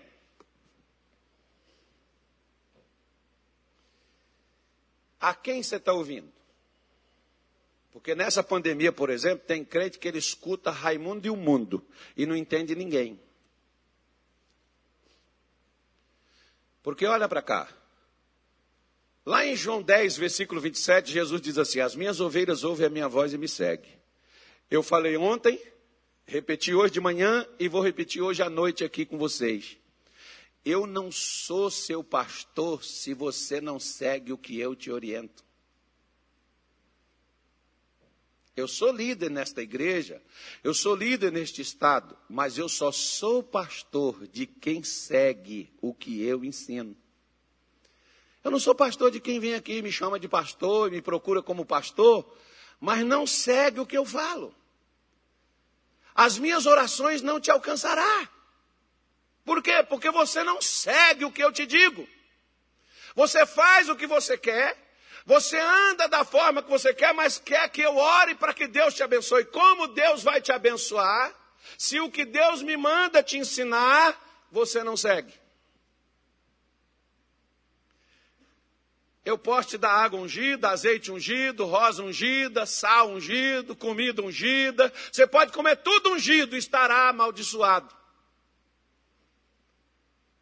A 5.19 5.35
quem 5.35 5.61
você 5.61 5.75
está 5.75 5.93
ouvindo? 5.93 6.40
Porque 7.91 8.15
nessa 8.15 8.41
pandemia, 8.41 8.91
por 8.91 9.09
exemplo, 9.09 9.45
tem 9.45 9.65
crente 9.65 9.99
que 9.99 10.07
ele 10.07 10.17
escuta 10.17 10.71
Raimundo 10.71 11.27
e 11.27 11.29
o 11.29 11.35
mundo 11.35 11.85
e 12.15 12.25
não 12.25 12.35
entende 12.35 12.75
ninguém. 12.75 13.19
Porque 16.81 17.05
olha 17.05 17.27
para 17.27 17.41
cá. 17.41 17.69
Lá 19.25 19.45
em 19.45 19.55
João 19.55 19.83
10, 19.83 20.17
versículo 20.17 20.59
27, 20.59 21.11
Jesus 21.11 21.41
diz 21.41 21.57
assim: 21.57 21.79
As 21.79 21.95
minhas 21.95 22.19
ovelhas 22.19 22.63
ouvem 22.63 22.87
a 22.87 22.89
minha 22.89 23.07
voz 23.07 23.33
e 23.33 23.37
me 23.37 23.47
seguem. 23.47 23.99
Eu 24.69 24.81
falei 24.81 25.15
ontem, 25.17 25.61
repeti 26.25 26.73
hoje 26.73 26.93
de 26.93 26.99
manhã 26.99 27.45
e 27.59 27.67
vou 27.67 27.81
repetir 27.81 28.21
hoje 28.21 28.41
à 28.41 28.49
noite 28.49 28.83
aqui 28.83 29.05
com 29.05 29.17
vocês. 29.17 29.77
Eu 30.63 30.87
não 30.87 31.11
sou 31.11 31.69
seu 31.69 32.03
pastor 32.03 32.83
se 32.83 33.13
você 33.13 33.59
não 33.59 33.79
segue 33.79 34.31
o 34.31 34.37
que 34.37 34.59
eu 34.59 34.75
te 34.75 34.89
oriento. 34.89 35.43
Eu 38.55 38.67
sou 38.67 38.91
líder 38.91 39.31
nesta 39.31 39.61
igreja, 39.61 40.21
eu 40.63 40.73
sou 40.73 40.93
líder 40.93 41.31
neste 41.31 41.61
estado, 41.61 42.17
mas 42.29 42.57
eu 42.57 42.67
só 42.67 42.91
sou 42.91 43.41
pastor 43.41 44.27
de 44.27 44.45
quem 44.45 44.83
segue 44.83 45.71
o 45.81 45.93
que 45.93 46.21
eu 46.21 46.43
ensino. 46.43 46.95
Eu 48.43 48.51
não 48.51 48.59
sou 48.59 48.75
pastor 48.75 49.09
de 49.09 49.19
quem 49.19 49.39
vem 49.39 49.53
aqui 49.53 49.77
e 49.77 49.81
me 49.81 49.91
chama 49.91 50.19
de 50.19 50.27
pastor 50.27 50.89
e 50.89 50.95
me 50.95 51.01
procura 51.01 51.41
como 51.41 51.65
pastor, 51.65 52.29
mas 52.79 53.05
não 53.05 53.25
segue 53.25 53.79
o 53.79 53.85
que 53.85 53.97
eu 53.97 54.03
falo. 54.03 54.53
As 56.13 56.37
minhas 56.37 56.65
orações 56.65 57.21
não 57.21 57.39
te 57.39 57.49
alcançará. 57.49 58.29
Por 59.45 59.63
quê? 59.63 59.83
Porque 59.87 60.11
você 60.11 60.43
não 60.43 60.61
segue 60.61 61.23
o 61.23 61.31
que 61.31 61.43
eu 61.43 61.51
te 61.51 61.65
digo. 61.65 62.07
Você 63.15 63.45
faz 63.45 63.89
o 63.89 63.95
que 63.95 64.07
você 64.07 64.37
quer, 64.37 64.77
você 65.25 65.59
anda 65.59 66.07
da 66.07 66.23
forma 66.23 66.63
que 66.63 66.69
você 66.69 66.93
quer, 66.93 67.13
mas 67.13 67.37
quer 67.37 67.69
que 67.69 67.81
eu 67.81 67.95
ore 67.95 68.35
para 68.35 68.53
que 68.53 68.67
Deus 68.67 68.93
te 68.93 69.03
abençoe. 69.03 69.45
Como 69.45 69.87
Deus 69.87 70.23
vai 70.23 70.41
te 70.41 70.51
abençoar 70.51 71.33
se 71.77 71.99
o 71.99 72.09
que 72.09 72.25
Deus 72.25 72.61
me 72.61 72.75
manda 72.75 73.21
te 73.21 73.37
ensinar, 73.37 74.19
você 74.51 74.83
não 74.83 74.97
segue? 74.97 75.33
Eu 79.23 79.37
posso 79.37 79.69
te 79.69 79.77
dar 79.77 79.91
água 79.91 80.19
ungida, 80.19 80.69
azeite 80.69 81.11
ungido, 81.11 81.65
rosa 81.65 82.01
ungida, 82.01 82.65
sal 82.65 83.11
ungido, 83.11 83.75
comida 83.75 84.23
ungida. 84.23 84.91
Você 85.11 85.27
pode 85.27 85.51
comer 85.51 85.75
tudo 85.77 86.13
ungido 86.13 86.55
e 86.55 86.59
estará 86.59 87.09
amaldiçoado. 87.09 87.95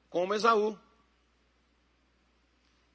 Como 0.09 0.33
Esaú 0.33 0.79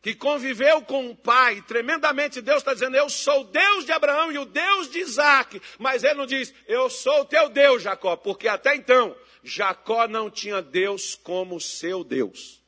que 0.05 0.15
conviveu 0.15 0.83
com 0.83 1.09
o 1.09 1.17
pai 1.17 1.63
tremendamente, 1.63 2.43
Deus 2.43 2.59
está 2.59 2.75
dizendo: 2.75 2.95
Eu 2.95 3.09
sou 3.09 3.41
o 3.41 3.45
Deus 3.45 3.87
de 3.87 3.93
Abraão 3.93 4.31
e 4.31 4.37
o 4.37 4.45
Deus 4.45 4.91
de 4.91 4.99
Isaac. 4.99 5.63
Mas 5.79 6.05
ele 6.05 6.13
não 6.13 6.27
diz: 6.27 6.53
Eu 6.67 6.91
sou 6.91 7.23
o 7.23 7.25
teu 7.25 7.49
Deus, 7.49 7.83
Jacó, 7.83 8.15
porque 8.15 8.47
até 8.47 8.77
então 8.77 9.17
Jacó 9.43 10.07
não 10.07 10.31
tinha 10.31 10.61
Deus 10.61 11.15
como 11.15 11.59
seu 11.59 12.05
Deus. 12.05 12.63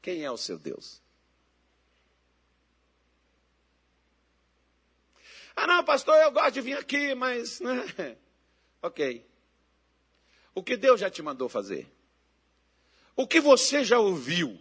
Quem 0.00 0.22
é 0.22 0.30
o 0.30 0.36
seu 0.36 0.56
Deus? 0.56 1.02
Ah, 5.56 5.66
não, 5.66 5.82
pastor, 5.82 6.14
eu 6.18 6.30
gosto 6.30 6.52
de 6.52 6.60
vir 6.60 6.78
aqui, 6.78 7.16
mas. 7.16 7.58
Né? 7.58 8.16
Ok. 8.80 9.33
O 10.54 10.62
que 10.62 10.76
Deus 10.76 11.00
já 11.00 11.10
te 11.10 11.22
mandou 11.22 11.48
fazer? 11.48 11.90
O 13.16 13.26
que 13.26 13.40
você 13.40 13.84
já 13.84 13.98
ouviu? 13.98 14.58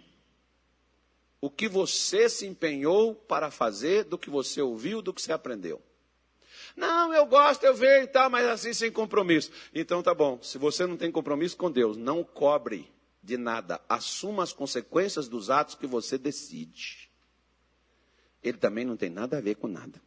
O 1.40 1.50
que 1.50 1.68
você 1.68 2.30
se 2.30 2.46
empenhou 2.46 3.14
para 3.14 3.52
fazer 3.52 4.06
do 4.06 4.18
que 4.18 4.30
você 4.30 4.62
ouviu, 4.62 5.02
do 5.02 5.14
que 5.14 5.22
você 5.22 5.34
aprendeu? 5.34 5.82
Não, 6.76 7.14
eu 7.14 7.26
gosto, 7.26 7.64
eu 7.64 7.76
vejo 7.76 8.06
e 8.06 8.08
tal, 8.08 8.30
mas 8.30 8.48
assim 8.48 8.74
sem 8.74 8.92
compromisso. 8.92 9.52
Então 9.74 10.02
tá 10.02 10.14
bom, 10.14 10.42
se 10.42 10.58
você 10.58 10.86
não 10.88 10.98
tem 10.98 11.12
compromisso 11.12 11.58
com 11.58 11.70
Deus, 11.70 11.98
não 11.98 12.24
cobre 12.24 12.92
de 13.22 13.38
nada. 13.38 13.80
Assuma 13.88 14.44
as 14.44 14.54
consequências 14.54 15.28
dos 15.28 15.50
atos 15.50 15.76
que 15.76 15.86
você 15.86 16.18
decide. 16.18 17.10
Ele 18.42 18.58
também 18.58 18.84
não 18.84 18.98
tem 18.98 19.10
nada 19.10 19.38
a 19.38 19.42
ver 19.42 19.56
com 19.56 19.68
nada. 19.68 20.02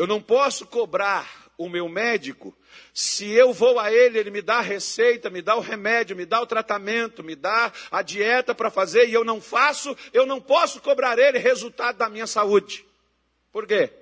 Eu 0.00 0.06
não 0.06 0.22
posso 0.22 0.66
cobrar 0.66 1.52
o 1.58 1.68
meu 1.68 1.86
médico, 1.86 2.56
se 2.94 3.30
eu 3.32 3.52
vou 3.52 3.78
a 3.78 3.92
ele, 3.92 4.18
ele 4.18 4.30
me 4.30 4.40
dá 4.40 4.54
a 4.56 4.62
receita, 4.62 5.28
me 5.28 5.42
dá 5.42 5.54
o 5.56 5.60
remédio, 5.60 6.16
me 6.16 6.24
dá 6.24 6.40
o 6.40 6.46
tratamento, 6.46 7.22
me 7.22 7.36
dá 7.36 7.70
a 7.90 8.00
dieta 8.00 8.54
para 8.54 8.70
fazer 8.70 9.10
e 9.10 9.12
eu 9.12 9.26
não 9.26 9.42
faço, 9.42 9.94
eu 10.14 10.24
não 10.24 10.40
posso 10.40 10.80
cobrar 10.80 11.18
ele 11.18 11.38
resultado 11.38 11.98
da 11.98 12.08
minha 12.08 12.26
saúde. 12.26 12.82
Por 13.52 13.66
quê? 13.66 13.92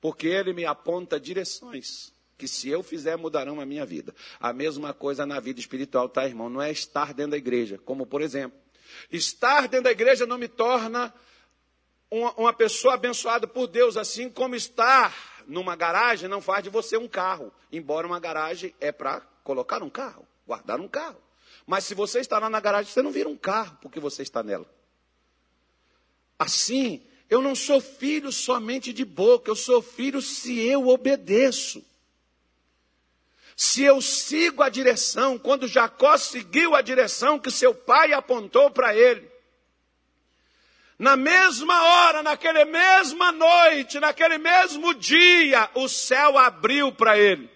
Porque 0.00 0.28
ele 0.28 0.52
me 0.52 0.64
aponta 0.64 1.18
direções 1.18 2.12
que 2.38 2.46
se 2.46 2.68
eu 2.68 2.80
fizer 2.80 3.16
mudarão 3.16 3.60
a 3.60 3.66
minha 3.66 3.84
vida. 3.84 4.14
A 4.38 4.52
mesma 4.52 4.94
coisa 4.94 5.26
na 5.26 5.40
vida 5.40 5.58
espiritual, 5.58 6.08
tá, 6.08 6.24
irmão? 6.24 6.48
Não 6.48 6.62
é 6.62 6.70
estar 6.70 7.12
dentro 7.12 7.32
da 7.32 7.36
igreja, 7.36 7.80
como 7.84 8.06
por 8.06 8.22
exemplo, 8.22 8.56
estar 9.10 9.62
dentro 9.62 9.86
da 9.86 9.90
igreja 9.90 10.24
não 10.24 10.38
me 10.38 10.46
torna 10.46 11.12
uma, 12.10 12.52
pessoa 12.52 12.94
abençoada 12.94 13.46
por 13.46 13.68
Deus, 13.68 13.96
assim 13.96 14.28
como 14.28 14.56
estar 14.56 15.44
numa 15.46 15.76
garagem 15.76 16.28
não 16.28 16.40
faz 16.40 16.64
de 16.64 16.70
você 16.70 16.96
um 16.96 17.08
carro, 17.08 17.52
embora 17.70 18.06
uma 18.06 18.18
garagem 18.18 18.74
é 18.80 18.90
para 18.90 19.20
colocar 19.44 19.82
um 19.82 19.90
carro, 19.90 20.26
guardar 20.46 20.80
um 20.80 20.88
carro. 20.88 21.20
Mas 21.66 21.84
se 21.84 21.94
você 21.94 22.18
está 22.18 22.38
lá 22.38 22.50
na 22.50 22.58
garagem, 22.58 22.92
você 22.92 23.00
não 23.00 23.12
vira 23.12 23.28
um 23.28 23.36
carro 23.36 23.78
porque 23.80 24.00
você 24.00 24.22
está 24.22 24.42
nela. 24.42 24.66
Assim, 26.38 27.02
eu 27.28 27.40
não 27.40 27.54
sou 27.54 27.80
filho 27.80 28.32
somente 28.32 28.92
de 28.92 29.04
boca, 29.04 29.50
eu 29.50 29.56
sou 29.56 29.80
filho 29.80 30.20
se 30.20 30.58
eu 30.58 30.88
obedeço. 30.88 31.84
Se 33.54 33.82
eu 33.82 34.00
sigo 34.00 34.62
a 34.62 34.68
direção, 34.68 35.38
quando 35.38 35.68
Jacó 35.68 36.16
seguiu 36.16 36.74
a 36.74 36.80
direção 36.80 37.38
que 37.38 37.50
seu 37.50 37.74
pai 37.74 38.12
apontou 38.12 38.70
para 38.70 38.96
ele, 38.96 39.29
na 41.00 41.16
mesma 41.16 41.82
hora, 41.82 42.22
naquela 42.22 42.62
mesma 42.66 43.32
noite, 43.32 43.98
naquele 43.98 44.36
mesmo 44.36 44.92
dia, 44.92 45.70
o 45.74 45.88
céu 45.88 46.36
abriu 46.36 46.92
para 46.92 47.18
ele. 47.18 47.48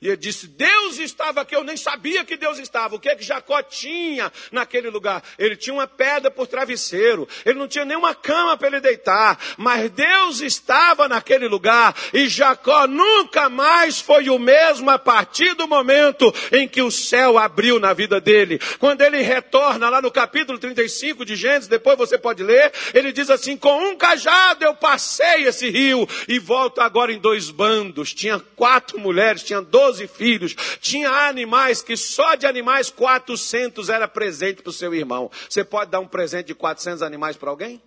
E 0.00 0.08
ele 0.08 0.16
disse: 0.16 0.46
Deus 0.46 0.98
estava 0.98 1.40
aqui, 1.40 1.54
eu 1.56 1.64
nem 1.64 1.76
sabia 1.76 2.24
que 2.24 2.36
Deus 2.36 2.58
estava. 2.58 2.94
O 2.94 3.00
que 3.00 3.08
é 3.08 3.16
que 3.16 3.24
Jacó 3.24 3.60
tinha 3.62 4.32
naquele 4.52 4.90
lugar? 4.90 5.22
Ele 5.38 5.56
tinha 5.56 5.74
uma 5.74 5.86
pedra 5.86 6.30
por 6.30 6.46
travesseiro, 6.46 7.28
ele 7.44 7.58
não 7.58 7.66
tinha 7.66 7.84
nenhuma 7.84 8.14
cama 8.14 8.56
para 8.56 8.68
ele 8.68 8.80
deitar, 8.80 9.38
mas 9.56 9.90
Deus 9.90 10.40
estava 10.40 11.08
naquele 11.08 11.48
lugar 11.48 11.94
e 12.12 12.28
Jacó 12.28 12.86
nunca 12.86 13.48
mais 13.48 14.00
foi 14.00 14.30
o 14.30 14.38
mesmo 14.38 14.88
a 14.90 14.98
partir 14.98 15.54
do 15.54 15.66
momento 15.66 16.32
em 16.52 16.68
que 16.68 16.80
o 16.80 16.90
céu 16.90 17.36
abriu 17.36 17.80
na 17.80 17.92
vida 17.92 18.20
dele. 18.20 18.60
Quando 18.78 19.02
ele 19.02 19.20
retorna 19.20 19.90
lá 19.90 20.00
no 20.00 20.10
capítulo 20.10 20.58
35 20.58 21.24
de 21.24 21.34
Gênesis, 21.34 21.68
depois 21.68 21.98
você 21.98 22.16
pode 22.16 22.42
ler, 22.42 22.72
ele 22.94 23.12
diz 23.12 23.30
assim: 23.30 23.56
Com 23.56 23.90
um 23.90 23.96
cajado 23.96 24.64
eu 24.64 24.74
passei 24.74 25.44
esse 25.44 25.68
rio 25.68 26.08
e 26.28 26.38
volto 26.38 26.80
agora 26.80 27.12
em 27.12 27.18
dois 27.18 27.50
bandos. 27.50 28.14
Tinha 28.14 28.38
quatro 28.38 28.98
mulheres, 28.98 29.42
tinha 29.42 29.60
doze 29.60 29.87
doze 29.88 30.06
filhos, 30.06 30.54
tinha 30.80 31.10
animais 31.10 31.82
que 31.82 31.96
só 31.96 32.34
de 32.34 32.46
animais 32.46 32.90
400 32.90 33.88
era 33.88 34.06
presente 34.06 34.62
para 34.62 34.70
o 34.70 34.72
seu 34.72 34.94
irmão. 34.94 35.30
Você 35.48 35.64
pode 35.64 35.90
dar 35.90 36.00
um 36.00 36.06
presente 36.06 36.46
de 36.46 36.54
400 36.54 37.02
animais 37.02 37.36
para 37.36 37.50
alguém? 37.50 37.82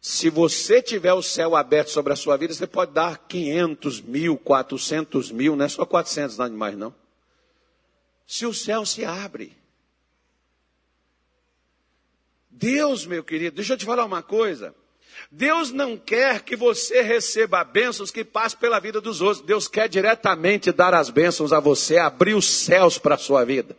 Se 0.00 0.30
você 0.30 0.80
tiver 0.80 1.12
o 1.12 1.22
céu 1.22 1.56
aberto 1.56 1.88
sobre 1.88 2.12
a 2.12 2.16
sua 2.16 2.36
vida, 2.36 2.54
você 2.54 2.66
pode 2.66 2.92
dar 2.92 3.18
500 3.26 4.00
mil, 4.00 4.38
400 4.38 5.32
mil, 5.32 5.56
não 5.56 5.64
é 5.64 5.68
só 5.68 5.84
400 5.84 6.38
animais, 6.38 6.76
não. 6.76 6.94
Se 8.26 8.46
o 8.46 8.54
céu 8.54 8.86
se 8.86 9.04
abre. 9.04 9.56
Deus, 12.48 13.04
meu 13.04 13.24
querido, 13.24 13.56
deixa 13.56 13.74
eu 13.74 13.76
te 13.76 13.84
falar 13.84 14.04
uma 14.04 14.22
coisa. 14.22 14.74
Deus 15.30 15.70
não 15.72 15.96
quer 15.96 16.42
que 16.42 16.56
você 16.56 17.02
receba 17.02 17.64
bênçãos 17.64 18.10
que 18.10 18.24
passem 18.24 18.58
pela 18.58 18.80
vida 18.80 19.00
dos 19.00 19.20
outros. 19.20 19.44
Deus 19.44 19.68
quer 19.68 19.88
diretamente 19.88 20.72
dar 20.72 20.94
as 20.94 21.10
bênçãos 21.10 21.52
a 21.52 21.60
você, 21.60 21.98
abrir 21.98 22.34
os 22.34 22.48
céus 22.48 22.98
para 22.98 23.14
a 23.14 23.18
sua 23.18 23.44
vida. 23.44 23.76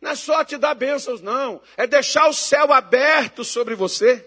Não 0.00 0.12
é 0.12 0.14
só 0.14 0.44
te 0.44 0.56
dar 0.56 0.74
bênçãos, 0.74 1.20
não. 1.20 1.60
É 1.76 1.86
deixar 1.86 2.28
o 2.28 2.32
céu 2.32 2.72
aberto 2.72 3.44
sobre 3.44 3.74
você. 3.74 4.24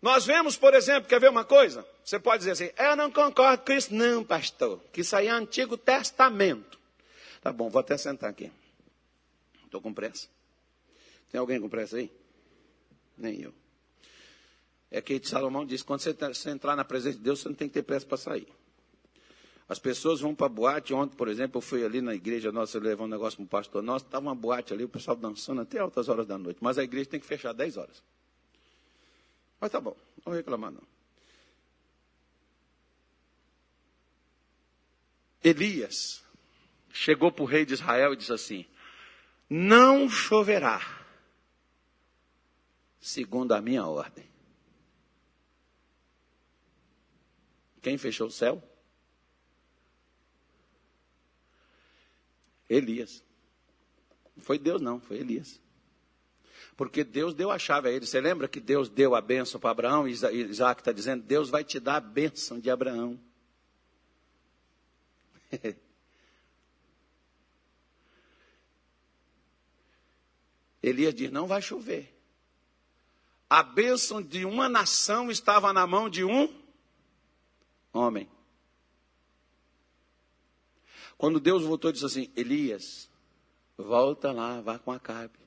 Nós 0.00 0.24
vemos, 0.24 0.56
por 0.56 0.72
exemplo, 0.72 1.08
quer 1.08 1.20
ver 1.20 1.28
uma 1.28 1.44
coisa? 1.44 1.86
Você 2.04 2.18
pode 2.18 2.38
dizer 2.38 2.52
assim, 2.52 2.70
eu 2.78 2.96
não 2.96 3.10
concordo 3.10 3.64
com 3.64 3.72
isso, 3.72 3.92
não, 3.92 4.24
pastor. 4.24 4.80
Que 4.92 5.02
isso 5.02 5.14
aí 5.14 5.26
é 5.26 5.30
Antigo 5.30 5.76
Testamento. 5.76 6.78
Tá 7.42 7.52
bom, 7.52 7.68
vou 7.68 7.80
até 7.80 7.96
sentar 7.98 8.30
aqui. 8.30 8.50
Estou 9.64 9.80
com 9.80 9.92
pressa. 9.92 10.28
Tem 11.30 11.38
alguém 11.38 11.60
com 11.60 11.68
pressa 11.68 11.96
aí? 11.96 12.10
Nem 13.20 13.40
eu. 13.40 13.54
É 14.90 15.00
que 15.00 15.20
Salomão 15.22 15.64
diz: 15.64 15.82
quando 15.82 16.00
você, 16.00 16.50
entrar 16.50 16.74
na 16.74 16.84
presença 16.84 17.16
de 17.16 17.22
Deus, 17.22 17.40
você 17.40 17.48
não 17.48 17.54
tem 17.54 17.68
que 17.68 17.74
ter 17.74 17.82
pressa 17.82 18.06
para 18.06 18.16
sair. 18.16 18.48
As 19.68 19.78
pessoas 19.78 20.20
vão 20.20 20.34
para 20.34 20.48
boate. 20.48 20.92
Ontem, 20.92 21.16
por 21.16 21.28
exemplo, 21.28 21.58
eu 21.58 21.62
fui 21.62 21.84
ali 21.84 22.00
na 22.00 22.12
igreja 22.12 22.50
nossa, 22.50 22.76
levei 22.80 23.04
um 23.04 23.08
negócio 23.08 23.36
para 23.36 23.44
um 23.44 23.46
pastor 23.46 23.82
nosso. 23.82 24.04
Estava 24.04 24.26
uma 24.26 24.34
boate 24.34 24.72
ali, 24.72 24.82
o 24.82 24.88
pessoal 24.88 25.16
dançando 25.16 25.60
até 25.60 25.78
altas 25.78 26.08
horas 26.08 26.26
da 26.26 26.36
noite. 26.36 26.58
Mas 26.60 26.76
a 26.76 26.82
igreja 26.82 27.08
tem 27.08 27.20
que 27.20 27.26
fechar 27.26 27.52
10 27.52 27.76
horas. 27.76 28.02
Mas 29.60 29.70
tá 29.70 29.80
bom, 29.80 29.96
não 30.26 30.32
reclamar 30.32 30.72
não. 30.72 30.82
Elias 35.42 36.22
chegou 36.92 37.30
para 37.30 37.42
o 37.42 37.46
rei 37.46 37.64
de 37.64 37.74
Israel 37.74 38.12
e 38.12 38.16
disse 38.16 38.32
assim: 38.32 38.66
Não 39.48 40.08
choverá, 40.08 40.80
segundo 43.00 43.52
a 43.52 43.60
minha 43.60 43.86
ordem. 43.86 44.28
Quem 47.80 47.96
fechou 47.96 48.26
o 48.28 48.30
céu? 48.30 48.62
Elias. 52.68 53.24
Não 54.36 54.44
foi 54.44 54.58
Deus, 54.58 54.82
não, 54.82 55.00
foi 55.00 55.16
Elias. 55.18 55.60
Porque 56.76 57.02
Deus 57.02 57.34
deu 57.34 57.50
a 57.50 57.58
chave 57.58 57.88
a 57.88 57.92
ele. 57.92 58.06
Você 58.06 58.20
lembra 58.20 58.46
que 58.46 58.60
Deus 58.60 58.88
deu 58.88 59.14
a 59.14 59.20
bênção 59.20 59.60
para 59.60 59.70
Abraão? 59.70 60.06
E 60.06 60.12
Isaac 60.12 60.80
está 60.80 60.92
dizendo: 60.92 61.22
Deus 61.22 61.50
vai 61.50 61.64
te 61.64 61.80
dar 61.80 61.96
a 61.96 62.00
bênção 62.00 62.60
de 62.60 62.70
Abraão. 62.70 63.20
Elias 70.82 71.14
diz: 71.14 71.30
Não 71.30 71.46
vai 71.46 71.60
chover. 71.60 72.19
A 73.50 73.64
bênção 73.64 74.22
de 74.22 74.44
uma 74.44 74.68
nação 74.68 75.28
estava 75.28 75.72
na 75.72 75.84
mão 75.84 76.08
de 76.08 76.24
um 76.24 76.48
homem. 77.92 78.30
Quando 81.18 81.40
Deus 81.40 81.64
voltou, 81.64 81.90
disse 81.90 82.06
assim: 82.06 82.30
Elias, 82.36 83.10
volta 83.76 84.30
lá, 84.30 84.60
vá 84.60 84.78
com 84.78 84.92
Acabe. 84.92 85.40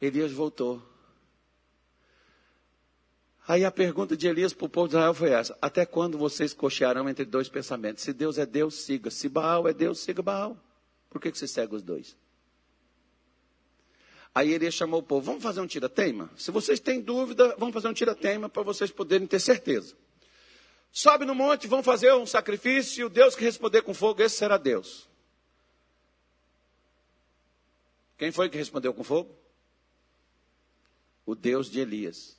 Elias 0.00 0.32
voltou. 0.32 0.82
Aí 3.46 3.64
a 3.64 3.70
pergunta 3.70 4.16
de 4.16 4.26
Elias 4.26 4.54
para 4.54 4.64
o 4.64 4.68
povo 4.70 4.88
de 4.88 4.94
Israel 4.94 5.12
foi 5.12 5.30
essa: 5.30 5.56
Até 5.60 5.84
quando 5.84 6.16
vocês 6.16 6.54
cochearão 6.54 7.10
entre 7.10 7.26
dois 7.26 7.50
pensamentos? 7.50 8.02
Se 8.02 8.12
Deus 8.12 8.38
é 8.38 8.46
Deus, 8.46 8.76
siga. 8.76 9.10
Se 9.10 9.28
Baal 9.28 9.68
é 9.68 9.74
Deus, 9.74 9.98
siga 9.98 10.22
Baal. 10.22 10.56
Por 11.10 11.20
que, 11.20 11.30
que 11.30 11.36
você 11.36 11.46
segue 11.46 11.74
os 11.74 11.82
dois? 11.82 12.16
Aí 14.34 14.52
Elias 14.52 14.74
chamou 14.74 15.00
o 15.00 15.02
povo: 15.02 15.26
Vamos 15.26 15.42
fazer 15.42 15.60
um 15.60 15.66
tira-teima? 15.66 16.30
Se 16.36 16.50
vocês 16.50 16.80
têm 16.80 17.00
dúvida, 17.00 17.54
vamos 17.58 17.74
fazer 17.74 17.88
um 17.88 17.92
tira-teima 17.92 18.48
para 18.48 18.62
vocês 18.62 18.90
poderem 18.90 19.26
ter 19.26 19.40
certeza. 19.40 19.94
Sobe 20.90 21.24
no 21.24 21.34
monte, 21.34 21.66
vão 21.66 21.82
fazer 21.82 22.12
um 22.14 22.26
sacrifício, 22.26 23.08
Deus 23.08 23.34
que 23.34 23.44
responder 23.44 23.82
com 23.82 23.94
fogo, 23.94 24.22
esse 24.22 24.36
será 24.36 24.58
Deus. 24.58 25.08
Quem 28.18 28.30
foi 28.30 28.48
que 28.48 28.58
respondeu 28.58 28.92
com 28.92 29.02
fogo? 29.02 29.34
O 31.24 31.34
Deus 31.34 31.70
de 31.70 31.80
Elias. 31.80 32.36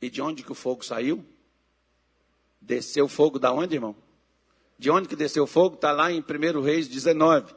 E 0.00 0.08
de 0.08 0.22
onde 0.22 0.42
que 0.42 0.52
o 0.52 0.54
fogo 0.54 0.84
saiu? 0.84 1.24
Desceu 2.60 3.08
fogo 3.08 3.38
da 3.38 3.52
onde, 3.52 3.74
irmão? 3.74 3.96
De 4.78 4.90
onde 4.90 5.08
que 5.08 5.16
desceu 5.16 5.46
fogo? 5.46 5.74
Está 5.74 5.92
lá 5.92 6.10
em 6.10 6.20
1 6.20 6.60
Reis 6.60 6.88
19. 6.88 7.54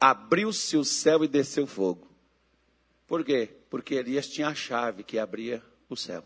Abriu-se 0.00 0.76
o 0.76 0.84
céu 0.84 1.24
e 1.24 1.28
desceu 1.28 1.66
fogo. 1.66 2.11
Por 3.12 3.26
quê? 3.26 3.50
Porque 3.68 3.96
Elias 3.96 4.26
tinha 4.26 4.48
a 4.48 4.54
chave 4.54 5.04
que 5.04 5.18
abria 5.18 5.62
o 5.86 5.94
céu. 5.94 6.24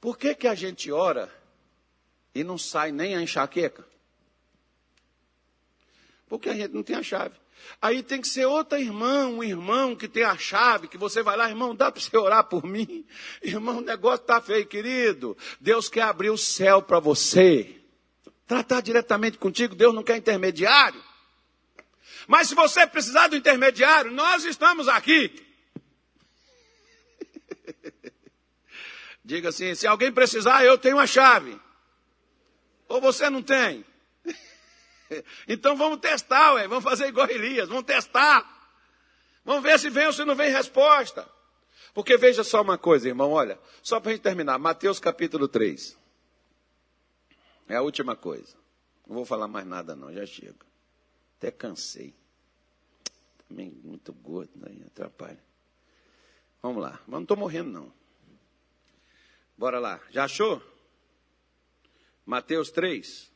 Por 0.00 0.16
que, 0.16 0.34
que 0.34 0.48
a 0.48 0.54
gente 0.54 0.90
ora 0.90 1.30
e 2.34 2.42
não 2.42 2.56
sai 2.56 2.90
nem 2.90 3.14
a 3.14 3.20
enxaqueca? 3.20 3.86
Porque 6.26 6.48
a 6.48 6.54
gente 6.54 6.72
não 6.72 6.82
tem 6.82 6.96
a 6.96 7.02
chave. 7.02 7.34
Aí 7.78 8.02
tem 8.02 8.22
que 8.22 8.26
ser 8.26 8.46
outra 8.46 8.80
irmã, 8.80 9.26
um 9.26 9.44
irmão 9.44 9.94
que 9.94 10.08
tem 10.08 10.24
a 10.24 10.38
chave, 10.38 10.88
que 10.88 10.96
você 10.96 11.22
vai 11.22 11.36
lá, 11.36 11.46
irmão, 11.46 11.74
dá 11.74 11.92
para 11.92 12.00
você 12.00 12.16
orar 12.16 12.44
por 12.44 12.64
mim? 12.64 13.04
Irmão, 13.42 13.76
o 13.76 13.82
negócio 13.82 14.22
está 14.22 14.40
feio, 14.40 14.66
querido. 14.66 15.36
Deus 15.60 15.90
quer 15.90 16.04
abrir 16.04 16.30
o 16.30 16.38
céu 16.38 16.80
para 16.80 16.98
você. 16.98 17.82
Tratar 18.46 18.80
diretamente 18.80 19.36
contigo, 19.36 19.74
Deus 19.74 19.94
não 19.94 20.02
quer 20.02 20.16
intermediário. 20.16 21.02
Mas 22.26 22.48
se 22.48 22.54
você 22.54 22.86
precisar 22.86 23.28
do 23.28 23.36
intermediário, 23.36 24.10
nós 24.10 24.44
estamos 24.44 24.88
aqui. 24.88 25.44
Diga 29.24 29.50
assim: 29.50 29.74
se 29.74 29.86
alguém 29.86 30.12
precisar, 30.12 30.64
eu 30.64 30.78
tenho 30.78 30.98
a 30.98 31.06
chave. 31.06 31.60
Ou 32.88 33.00
você 33.00 33.28
não 33.30 33.42
tem? 33.42 33.84
então 35.48 35.76
vamos 35.76 35.98
testar, 35.98 36.54
ué. 36.54 36.68
vamos 36.68 36.84
fazer 36.84 37.08
igual 37.08 37.28
Elias, 37.28 37.68
vamos 37.68 37.84
testar. 37.84 38.52
Vamos 39.44 39.62
ver 39.62 39.78
se 39.78 39.90
vem 39.90 40.06
ou 40.06 40.12
se 40.12 40.24
não 40.24 40.34
vem 40.34 40.50
resposta. 40.50 41.28
Porque 41.92 42.16
veja 42.16 42.42
só 42.42 42.62
uma 42.62 42.78
coisa, 42.78 43.08
irmão, 43.08 43.30
olha, 43.30 43.58
só 43.82 44.00
para 44.00 44.10
a 44.10 44.14
gente 44.14 44.22
terminar, 44.22 44.58
Mateus 44.58 44.98
capítulo 44.98 45.46
3. 45.46 45.96
É 47.68 47.76
a 47.76 47.82
última 47.82 48.16
coisa. 48.16 48.56
Não 49.06 49.16
vou 49.16 49.24
falar 49.24 49.46
mais 49.46 49.66
nada, 49.66 49.94
não, 49.94 50.12
já 50.12 50.26
chego. 50.26 50.64
Até 51.44 51.50
cansei. 51.50 52.14
Também 53.46 53.70
muito 53.70 54.14
gordo, 54.14 54.66
aí 54.66 54.82
atrapalha. 54.86 55.44
Vamos 56.62 56.82
lá, 56.82 56.98
mas 57.06 57.16
não 57.16 57.22
estou 57.22 57.36
morrendo, 57.36 57.70
não. 57.70 57.92
Bora 59.54 59.78
lá. 59.78 60.00
Já 60.08 60.24
achou? 60.24 60.62
Mateus 62.24 62.70
3. 62.70 63.30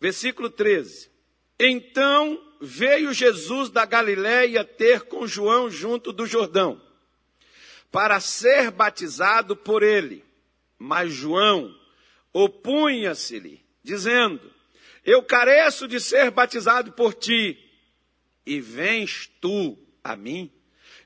Versículo 0.00 0.48
13. 0.48 1.10
Então 1.60 2.42
veio 2.58 3.12
Jesus 3.12 3.68
da 3.68 3.84
Galiléia 3.84 4.64
ter 4.64 5.02
com 5.02 5.26
João 5.26 5.70
junto 5.70 6.14
do 6.14 6.24
Jordão, 6.24 6.80
para 7.92 8.20
ser 8.20 8.70
batizado 8.70 9.54
por 9.54 9.82
ele. 9.82 10.24
Mas 10.78 11.12
João 11.12 11.78
opunha-se-lhe, 12.32 13.62
dizendo: 13.82 14.55
Eu 15.06 15.22
careço 15.22 15.86
de 15.86 16.00
ser 16.00 16.32
batizado 16.32 16.90
por 16.92 17.14
ti, 17.14 17.56
e 18.44 18.60
vens 18.60 19.30
tu 19.40 19.78
a 20.02 20.16
mim? 20.16 20.50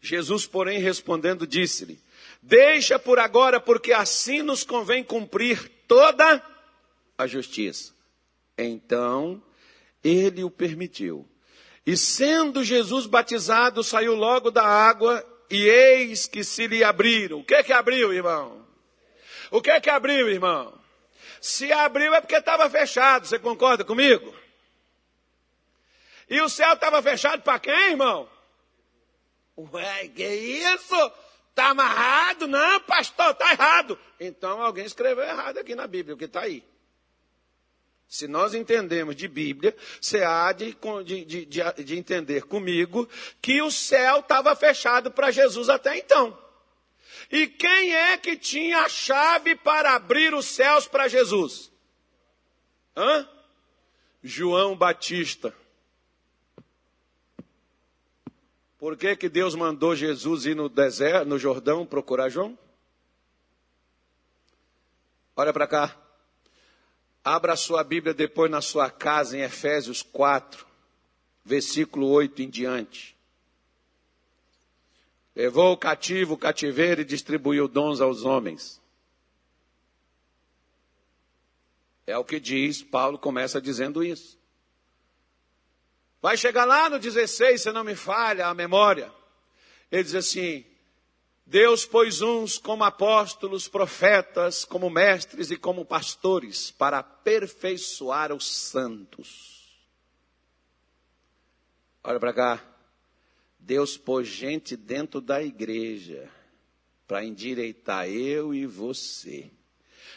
Jesus, 0.01 0.47
porém, 0.47 0.79
respondendo, 0.79 1.47
disse-lhe: 1.47 2.01
Deixa 2.41 2.99
por 2.99 3.19
agora, 3.19 3.61
porque 3.61 3.93
assim 3.93 4.41
nos 4.41 4.65
convém 4.65 5.05
cumprir 5.05 5.71
toda 5.87 6.43
a 7.19 7.27
justiça. 7.27 7.93
Então, 8.57 9.43
ele 10.03 10.43
o 10.43 10.51
permitiu. 10.51 11.29
E 11.85 11.95
sendo 11.95 12.65
Jesus 12.65 13.05
batizado, 13.05 13.85
saiu 13.85 14.15
logo 14.15 14.51
da 14.51 14.65
água, 14.65 15.23
e 15.51 15.65
eis 15.65 16.27
que 16.27 16.43
se 16.43 16.67
lhe 16.67 16.83
abriram. 16.83 17.41
O 17.41 17.45
que 17.45 17.55
é 17.55 17.63
que 17.63 17.73
abriu, 17.73 18.15
irmão? 18.15 18.67
O 19.51 19.61
que 19.61 19.71
é 19.71 19.79
que 19.79 19.91
abriu, 19.91 20.29
irmão? 20.31 20.80
Se 21.41 21.73
abriu 21.73 22.15
é 22.15 22.21
porque 22.21 22.37
estava 22.37 22.69
fechado, 22.69 23.27
você 23.27 23.39
concorda 23.39 23.85
comigo? 23.85 24.35
E 26.29 26.41
o 26.41 26.49
céu 26.49 26.75
estava 26.75 27.03
fechado 27.03 27.43
para 27.43 27.59
quem, 27.59 27.91
irmão? 27.91 28.29
Ué, 29.57 30.09
que 30.09 30.27
isso? 30.27 31.13
Está 31.49 31.71
amarrado? 31.71 32.47
Não, 32.47 32.81
pastor, 32.81 33.33
está 33.33 33.53
errado. 33.53 33.99
Então 34.19 34.63
alguém 34.63 34.85
escreveu 34.85 35.25
errado 35.25 35.59
aqui 35.59 35.75
na 35.75 35.87
Bíblia, 35.87 36.15
o 36.15 36.19
que 36.19 36.27
está 36.27 36.43
aí. 36.43 36.65
Se 38.07 38.27
nós 38.27 38.55
entendemos 38.55 39.15
de 39.15 39.29
Bíblia, 39.29 39.75
você 40.01 40.23
há 40.23 40.53
de, 40.53 40.77
de, 41.05 41.45
de, 41.45 41.85
de 41.85 41.97
entender 41.97 42.43
comigo 42.43 43.09
que 43.41 43.63
o 43.63 43.71
céu 43.71 44.21
estava 44.21 44.55
fechado 44.57 45.11
para 45.11 45.31
Jesus 45.31 45.69
até 45.69 45.97
então. 45.97 46.37
E 47.31 47.47
quem 47.47 47.95
é 47.95 48.17
que 48.17 48.37
tinha 48.37 48.81
a 48.81 48.89
chave 48.89 49.55
para 49.55 49.95
abrir 49.95 50.35
os 50.35 50.47
céus 50.47 50.89
para 50.89 51.07
Jesus? 51.07 51.71
Hã? 52.97 53.29
João 54.23 54.77
Batista. 54.77 55.55
Por 58.79 58.97
que, 58.97 59.15
que 59.15 59.29
Deus 59.29 59.55
mandou 59.55 59.95
Jesus 59.95 60.47
ir 60.47 60.57
no 60.57 60.69
deserto, 60.69 61.29
no 61.29 61.39
Jordão, 61.39 61.87
procurar 61.87 62.31
João? 62.31 62.59
Olha 65.37 65.53
para 65.53 65.69
cá. 65.69 65.97
Abra 67.23 67.53
a 67.53 67.57
sua 67.57 67.85
Bíblia 67.85 68.13
depois 68.13 68.51
na 68.51 68.61
sua 68.61 68.91
casa, 68.91 69.37
em 69.37 69.43
Efésios 69.43 70.03
4, 70.03 70.67
versículo 71.45 72.09
8 72.09 72.43
em 72.43 72.49
diante. 72.49 73.20
Levou 75.41 75.73
o 75.73 75.77
cativo 75.77 76.35
o 76.35 76.37
cativeiro 76.37 77.01
e 77.01 77.05
distribuiu 77.05 77.67
dons 77.67 78.03
aos 78.03 78.27
homens. 78.27 78.79
É 82.07 82.19
o 82.19 82.23
que 82.23 82.39
diz, 82.39 82.83
Paulo 82.83 83.19
começa 83.19 83.59
dizendo 83.59 84.05
isso. 84.05 84.39
Vai 86.21 86.37
chegar 86.37 86.67
lá 86.67 86.91
no 86.91 86.99
16, 86.99 87.63
se 87.63 87.73
não 87.73 87.83
me 87.83 87.95
falha 87.95 88.49
a 88.49 88.53
memória. 88.53 89.11
Ele 89.91 90.03
diz 90.03 90.15
assim: 90.15 90.63
Deus 91.47 91.87
pôs 91.87 92.21
uns 92.21 92.59
como 92.59 92.85
apóstolos, 92.85 93.67
profetas, 93.67 94.67
como 94.67 94.91
mestres 94.91 95.51
e 95.51 95.57
como 95.57 95.87
pastores 95.87 96.71
para 96.71 96.99
aperfeiçoar 96.99 98.31
os 98.31 98.47
santos. 98.47 99.81
Olha 102.05 102.21
para 102.21 102.35
cá. 102.35 102.70
Deus 103.61 103.97
pôs 103.97 104.27
gente 104.27 104.77
dentro 104.77 105.21
da 105.21 105.43
igreja 105.43 106.29
para 107.07 107.25
endireitar 107.25 108.09
eu 108.09 108.55
e 108.55 108.67
você. 108.67 109.51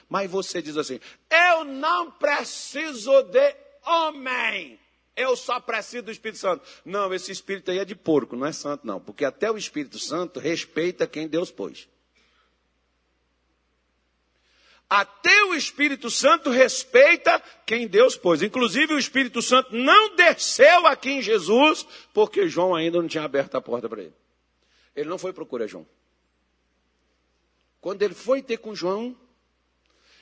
Mas 0.09 0.29
você 0.29 0.61
diz 0.61 0.77
assim: 0.77 0.99
eu 1.29 1.63
não 1.63 2.11
preciso 2.11 3.23
de 3.23 3.55
homem. 3.85 4.79
Eu 5.15 5.35
só 5.35 5.59
preciso 5.59 6.03
do 6.03 6.11
Espírito 6.11 6.39
Santo. 6.39 6.65
Não, 6.83 7.13
esse 7.13 7.31
Espírito 7.31 7.69
aí 7.69 7.77
é 7.77 7.85
de 7.85 7.95
porco, 7.95 8.35
não 8.35 8.47
é 8.47 8.51
santo, 8.51 8.85
não. 8.85 8.99
Porque 8.99 9.23
até 9.23 9.51
o 9.51 9.57
Espírito 9.57 9.99
Santo 9.99 10.39
respeita 10.39 11.05
quem 11.05 11.27
Deus 11.27 11.51
pôs. 11.51 11.87
Até 14.93 15.45
o 15.45 15.55
Espírito 15.55 16.07
Santo 16.11 16.51
respeita 16.51 17.41
quem 17.65 17.87
Deus 17.87 18.15
pôs. 18.15 18.43
Inclusive, 18.43 18.93
o 18.93 18.99
Espírito 18.99 19.41
Santo 19.41 19.75
não 19.75 20.15
desceu 20.15 20.85
aqui 20.85 21.09
em 21.09 21.19
Jesus, 21.19 21.83
porque 22.13 22.47
João 22.47 22.75
ainda 22.75 23.01
não 23.01 23.07
tinha 23.07 23.23
aberto 23.23 23.55
a 23.55 23.61
porta 23.61 23.89
para 23.89 24.03
ele. 24.03 24.13
Ele 24.95 25.09
não 25.09 25.17
foi 25.17 25.33
procurar 25.33 25.65
João. 25.65 25.87
Quando 27.81 28.03
ele 28.03 28.13
foi 28.13 28.43
ter 28.43 28.57
com 28.57 28.75
João, 28.75 29.17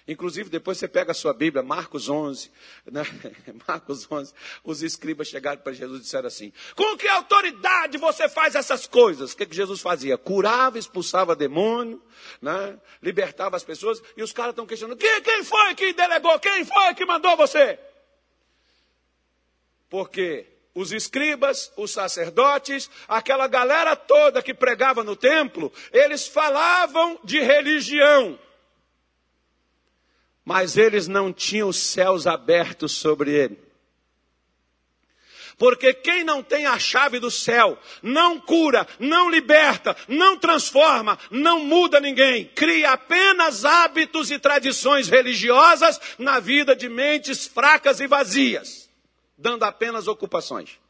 Inclusive, 0.07 0.49
depois 0.49 0.77
você 0.77 0.87
pega 0.87 1.11
a 1.11 1.15
sua 1.15 1.33
Bíblia, 1.33 1.61
Marcos 1.61 2.09
11, 2.09 2.51
né? 2.91 3.03
Marcos 3.67 4.07
11, 4.11 4.33
os 4.63 4.81
escribas 4.81 5.27
chegaram 5.27 5.61
para 5.61 5.73
Jesus 5.73 5.99
e 5.99 6.03
disseram 6.03 6.27
assim: 6.27 6.51
Com 6.75 6.97
que 6.97 7.07
autoridade 7.07 7.97
você 7.97 8.27
faz 8.27 8.55
essas 8.55 8.87
coisas? 8.87 9.31
O 9.31 9.37
que, 9.37 9.45
que 9.45 9.55
Jesus 9.55 9.79
fazia? 9.79 10.17
Curava, 10.17 10.79
expulsava 10.79 11.35
demônio, 11.35 12.01
né? 12.41 12.79
libertava 13.01 13.55
as 13.55 13.63
pessoas, 13.63 14.01
e 14.17 14.23
os 14.23 14.33
caras 14.33 14.51
estão 14.51 14.65
questionando: 14.65 14.97
quem, 14.97 15.21
quem 15.21 15.43
foi 15.43 15.75
que 15.75 15.93
delegou? 15.93 16.39
Quem 16.39 16.65
foi 16.65 16.95
que 16.95 17.05
mandou 17.05 17.37
você? 17.37 17.77
Porque 19.87 20.47
os 20.73 20.91
escribas, 20.91 21.71
os 21.77 21.91
sacerdotes, 21.91 22.89
aquela 23.07 23.47
galera 23.47 23.95
toda 23.95 24.41
que 24.41 24.53
pregava 24.53 25.03
no 25.03 25.15
templo, 25.15 25.71
eles 25.91 26.27
falavam 26.27 27.19
de 27.23 27.39
religião 27.39 28.39
mas 30.43 30.77
eles 30.77 31.07
não 31.07 31.31
tinham 31.31 31.69
os 31.69 31.77
céus 31.77 32.25
abertos 32.25 32.93
sobre 32.93 33.31
ele. 33.31 33.71
Porque 35.61 35.93
quem 35.93 36.23
não 36.23 36.41
tem 36.41 36.65
a 36.65 36.79
chave 36.79 37.19
do 37.19 37.29
céu, 37.29 37.77
não 38.01 38.39
cura, 38.39 38.87
não 38.99 39.29
liberta, 39.29 39.95
não 40.07 40.35
transforma, 40.35 41.19
não 41.29 41.59
muda 41.59 41.99
ninguém, 41.99 42.45
cria 42.55 42.93
apenas 42.93 43.63
hábitos 43.63 44.31
e 44.31 44.39
tradições 44.39 45.07
religiosas 45.07 46.01
na 46.17 46.39
vida 46.39 46.75
de 46.75 46.89
mentes 46.89 47.45
fracas 47.45 47.99
e 47.99 48.07
vazias, 48.07 48.89
dando 49.37 49.61
apenas 49.63 50.07
ocupações. 50.07 50.80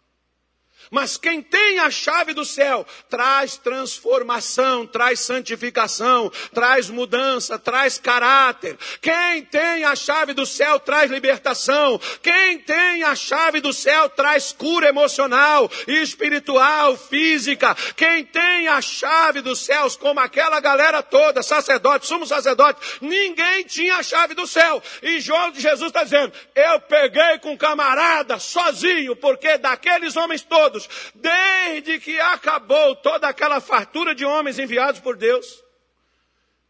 Mas 0.89 1.17
quem 1.17 1.41
tem 1.41 1.79
a 1.79 1.89
chave 1.89 2.33
do 2.33 2.43
céu 2.43 2.85
traz 3.09 3.57
transformação, 3.57 4.85
traz 4.85 5.19
santificação, 5.19 6.31
traz 6.53 6.89
mudança, 6.89 7.57
traz 7.57 7.97
caráter. 7.97 8.77
Quem 9.01 9.43
tem 9.43 9.83
a 9.85 9.95
chave 9.95 10.33
do 10.33 10.45
céu 10.45 10.79
traz 10.79 11.09
libertação. 11.09 11.99
Quem 12.21 12.59
tem 12.59 13.03
a 13.03 13.15
chave 13.15 13.61
do 13.61 13.71
céu 13.71 14.09
traz 14.09 14.51
cura 14.51 14.89
emocional, 14.89 15.69
espiritual, 15.87 16.97
física. 16.97 17.75
Quem 17.95 18.25
tem 18.25 18.67
a 18.67 18.81
chave 18.81 19.41
dos 19.41 19.59
céus, 19.59 19.95
como 19.95 20.19
aquela 20.19 20.59
galera 20.59 21.01
toda, 21.01 21.43
sacerdote, 21.43 22.07
sumo 22.07 22.25
sacerdote, 22.25 22.79
ninguém 23.01 23.63
tinha 23.63 23.97
a 23.97 24.03
chave 24.03 24.33
do 24.33 24.47
céu. 24.47 24.81
E 25.01 25.19
João 25.19 25.51
de 25.51 25.61
Jesus 25.61 25.87
está 25.87 26.03
dizendo: 26.03 26.33
Eu 26.55 26.79
peguei 26.81 27.39
com 27.39 27.57
camarada 27.57 28.39
sozinho, 28.39 29.15
porque 29.15 29.57
daqueles 29.57 30.15
homens 30.15 30.41
todos 30.41 30.70
desde 31.15 31.99
que 31.99 32.19
acabou 32.19 32.95
toda 32.97 33.27
aquela 33.27 33.59
fartura 33.59 34.13
de 34.13 34.25
homens 34.25 34.59
enviados 34.59 34.99
por 34.99 35.17
Deus. 35.17 35.63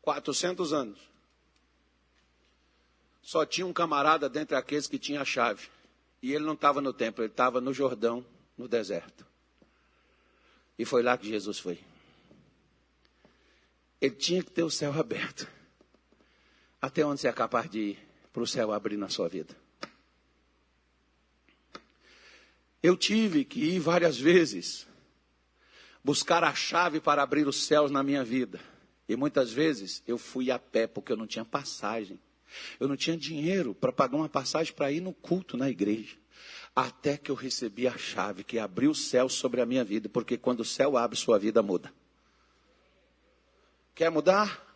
400 0.02 0.74
anos. 0.74 1.00
Só 3.22 3.46
tinha 3.46 3.66
um 3.66 3.74
camarada 3.74 4.28
dentre 4.28 4.56
aqueles 4.56 4.88
que 4.88 4.98
tinha 4.98 5.22
a 5.22 5.26
chave. 5.26 5.70
E 6.22 6.34
ele 6.34 6.46
não 6.46 6.54
estava 6.54 6.82
no 6.82 6.94
templo, 6.94 7.24
ele 7.24 7.32
estava 7.32 7.62
no 7.62 7.74
Jordão, 7.74 8.26
no 8.58 8.68
deserto. 8.68 9.26
E 10.78 10.86
foi 10.86 11.04
lá 11.04 11.18
que 11.18 11.28
Jesus 11.28 11.60
foi. 11.60 11.80
Ele 14.00 14.16
tinha 14.16 14.44
que 14.44 14.52
ter 14.52 14.64
o 14.64 14.70
céu 14.70 14.92
aberto. 15.00 15.48
Até 16.82 17.06
onde 17.06 17.22
você 17.22 17.28
é 17.28 17.34
capaz 17.34 17.70
de 17.70 17.80
ir 17.80 18.00
para 18.34 18.42
o 18.42 18.48
céu 18.48 18.72
abrir 18.72 18.98
na 18.98 19.10
sua 19.10 19.30
vida? 19.30 19.56
Eu 22.82 22.98
tive 22.98 23.46
que 23.46 23.60
ir 23.60 23.80
várias 23.80 24.18
vezes 24.18 24.88
buscar 26.04 26.44
a 26.44 26.54
chave 26.54 27.00
para 27.00 27.22
abrir 27.22 27.48
os 27.48 27.64
céus 27.66 27.92
na 27.92 28.02
minha 28.02 28.24
vida. 28.24 28.60
E 29.08 29.16
muitas 29.16 29.52
vezes 29.52 30.02
eu 30.08 30.18
fui 30.18 30.50
a 30.50 30.58
pé 30.58 30.88
porque 30.88 31.12
eu 31.12 31.18
não 31.18 31.28
tinha 31.28 31.46
passagem. 31.46 32.20
Eu 32.80 32.88
não 32.88 32.98
tinha 32.98 33.16
dinheiro 33.16 33.74
para 33.76 33.92
pagar 33.92 34.18
uma 34.18 34.30
passagem 34.30 34.74
para 34.74 34.92
ir 34.92 35.02
no 35.02 35.14
culto 35.14 35.56
na 35.56 35.70
igreja. 35.70 36.18
Até 36.76 37.18
que 37.18 37.30
eu 37.30 37.36
recebi 37.36 37.88
a 37.88 37.98
chave 37.98 38.44
que 38.44 38.58
abriu 38.58 38.92
o 38.92 38.96
céu 38.96 39.28
sobre 39.30 39.62
a 39.62 39.66
minha 39.66 39.84
vida, 39.84 40.10
porque 40.10 40.38
quando 40.38 40.62
o 40.62 40.66
céu 40.66 40.98
abre, 40.98 41.18
sua 41.18 41.38
vida 41.38 41.62
muda. 41.62 41.94
Quer 43.94 44.10
mudar? 44.10 44.68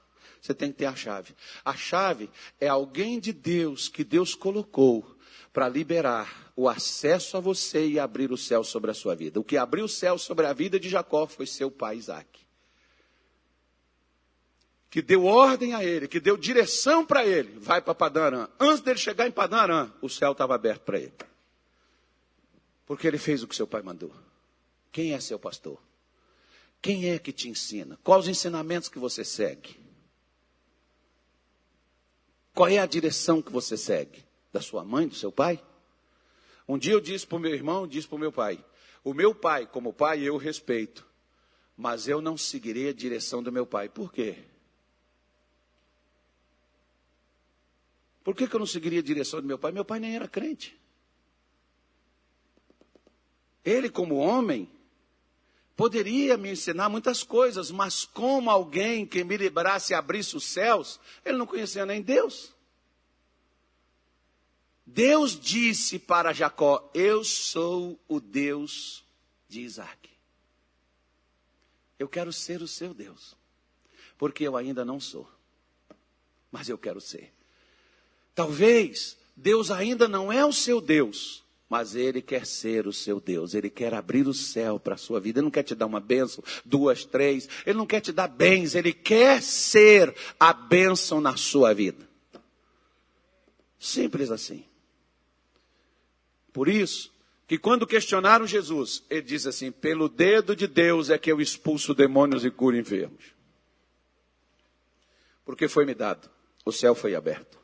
Você 0.42 0.54
tem 0.54 0.72
que 0.72 0.78
ter 0.78 0.86
a 0.86 0.96
chave. 0.96 1.34
A 1.64 1.76
chave 1.76 2.30
é 2.60 2.68
alguém 2.68 3.20
de 3.20 3.34
Deus 3.34 3.88
que 3.88 4.04
Deus 4.04 4.36
colocou 4.36 5.15
para 5.56 5.70
liberar 5.70 6.52
o 6.54 6.68
acesso 6.68 7.38
a 7.38 7.40
você 7.40 7.88
e 7.88 7.98
abrir 7.98 8.30
o 8.30 8.38
céu 8.38 8.62
sobre 8.62 8.92
a 8.92 8.94
sua 8.94 9.16
vida. 9.16 9.40
O 9.40 9.44
que 9.44 9.56
abriu 9.56 9.86
o 9.86 9.90
céu 9.90 10.18
sobre 10.18 10.46
a 10.46 10.52
vida 10.52 10.78
de 10.78 10.90
Jacó 10.90 11.26
foi 11.28 11.48
seu 11.48 11.72
pai 11.72 11.96
Isaac. 11.96 12.46
Que 14.90 15.02
deu 15.02 15.24
ordem 15.24 15.74
a 15.74 15.82
ele, 15.82 16.10
que 16.10 16.20
deu 16.20 16.36
direção 16.36 17.06
para 17.06 17.26
ele. 17.26 17.58
Vai 17.58 17.82
para 17.82 17.96
Padarã. 17.96 18.50
Antes 18.60 18.82
dele 18.82 19.00
chegar 19.00 19.28
em 19.28 19.32
Padarã, 19.32 19.90
o 20.02 20.10
céu 20.10 20.34
estava 20.34 20.54
aberto 20.54 20.82
para 20.82 21.00
ele. 21.00 21.14
Porque 22.86 23.08
ele 23.08 23.18
fez 23.18 23.42
o 23.42 23.48
que 23.48 23.56
seu 23.56 23.66
pai 23.66 23.82
mandou. 23.82 24.12
Quem 24.92 25.14
é 25.14 25.22
seu 25.22 25.40
pastor? 25.40 25.82
Quem 26.82 27.10
é 27.12 27.18
que 27.18 27.32
te 27.32 27.48
ensina? 27.48 27.98
Quais 28.04 28.26
os 28.26 28.30
ensinamentos 28.30 28.90
que 28.90 29.00
você 29.00 29.24
segue? 29.24 29.80
Qual 32.54 32.68
é 32.68 32.78
a 32.78 32.86
direção 32.86 33.42
que 33.42 33.54
você 33.54 33.78
segue? 33.78 34.25
Da 34.56 34.62
sua 34.62 34.86
mãe, 34.86 35.06
do 35.06 35.16
seu 35.16 35.34
pai? 35.34 35.62
Um 36.66 36.78
dia 36.78 36.94
eu 36.94 37.02
disse 37.02 37.28
para 37.28 37.36
o 37.36 37.40
meu 37.42 37.54
irmão, 37.54 37.86
disse 37.86 38.08
para 38.08 38.16
o 38.16 38.20
meu 38.20 38.32
pai: 38.32 38.64
O 39.04 39.14
meu 39.14 39.36
pai, 39.36 39.68
como 39.68 39.92
pai, 39.92 40.22
eu 40.22 40.38
respeito, 40.38 41.06
mas 41.76 42.08
eu 42.08 42.22
não 42.22 42.38
seguirei 42.38 42.88
a 42.88 42.94
direção 42.94 43.44
do 43.44 43.52
meu 43.52 43.66
pai. 43.66 43.90
Por 43.90 44.14
quê? 44.14 44.46
Por 48.24 48.34
que, 48.34 48.48
que 48.48 48.56
eu 48.56 48.60
não 48.60 48.66
seguiria 48.66 49.00
a 49.00 49.04
direção 49.04 49.42
do 49.42 49.46
meu 49.46 49.60
pai? 49.60 49.74
Meu 49.74 49.84
pai 49.84 50.00
nem 50.00 50.16
era 50.16 50.28
crente. 50.28 50.80
Ele, 53.64 53.90
como 53.90 54.16
homem, 54.16 54.72
poderia 55.76 56.38
me 56.38 56.50
ensinar 56.50 56.88
muitas 56.88 57.24
coisas, 57.24 57.72
mas 57.72 58.06
como 58.06 58.50
alguém 58.50 59.06
que 59.06 59.22
me 59.26 59.36
librasse 59.36 59.92
e 59.92 59.96
abrisse 59.96 60.38
os 60.38 60.46
céus, 60.46 60.98
ele 61.26 61.38
não 61.38 61.46
conhecia 61.46 61.86
nem 61.86 62.02
Deus. 62.02 62.55
Deus 64.86 65.40
disse 65.40 65.98
para 65.98 66.32
Jacó: 66.32 66.92
Eu 66.94 67.24
sou 67.24 68.00
o 68.08 68.20
Deus 68.20 69.04
de 69.48 69.62
Isaac. 69.62 70.10
Eu 71.98 72.08
quero 72.08 72.32
ser 72.32 72.62
o 72.62 72.68
seu 72.68 72.94
Deus, 72.94 73.36
porque 74.18 74.44
eu 74.44 74.56
ainda 74.56 74.86
não 74.86 75.00
sou, 75.00 75.28
mas 76.52 76.70
eu 76.70 76.78
quero 76.78 77.02
ser. 77.02 77.34
Talvez 78.36 79.18
Deus 79.36 79.72
ainda 79.72 80.08
não 80.08 80.32
é 80.32 80.46
o 80.46 80.52
seu 80.52 80.82
Deus, 80.82 81.44
mas 81.70 81.96
Ele 81.96 82.22
quer 82.22 82.46
ser 82.46 82.86
o 82.86 82.94
seu 82.94 83.20
Deus, 83.20 83.54
Ele 83.54 83.70
quer 83.70 83.94
abrir 83.94 84.28
o 84.28 84.34
céu 84.34 84.80
para 84.80 84.96
a 84.96 84.98
sua 84.98 85.20
vida, 85.20 85.40
Ele 85.40 85.46
não 85.46 85.52
quer 85.52 85.64
te 85.64 85.74
dar 85.74 85.86
uma 85.86 86.02
bênção, 86.02 86.44
duas, 86.64 87.06
três, 87.06 87.48
Ele 87.66 87.78
não 87.78 87.88
quer 87.88 88.02
te 88.02 88.12
dar 88.12 88.28
bens, 88.28 88.76
Ele 88.76 88.94
quer 88.94 89.42
ser 89.42 90.14
a 90.40 90.54
bênção 90.54 91.22
na 91.22 91.38
sua 91.38 91.74
vida. 91.74 92.08
Simples 93.80 94.30
assim. 94.32 94.66
Por 96.56 96.70
isso, 96.70 97.12
que 97.46 97.58
quando 97.58 97.86
questionaram 97.86 98.48
Jesus, 98.48 99.04
ele 99.10 99.24
disse 99.24 99.50
assim: 99.50 99.74
pelo 99.74 100.08
dedo 100.08 100.56
de 100.56 100.68
Deus 100.68 101.10
é 101.10 101.18
que 101.18 101.30
eu 101.30 101.42
expulso 101.42 101.94
demônios 101.94 102.46
e 102.46 102.50
curo 102.50 102.78
enfermos. 102.78 103.26
Porque 105.44 105.68
foi 105.68 105.84
me 105.84 105.94
dado, 105.94 106.30
o 106.64 106.72
céu 106.72 106.96
foi 106.96 107.14
aberto. 107.14 107.60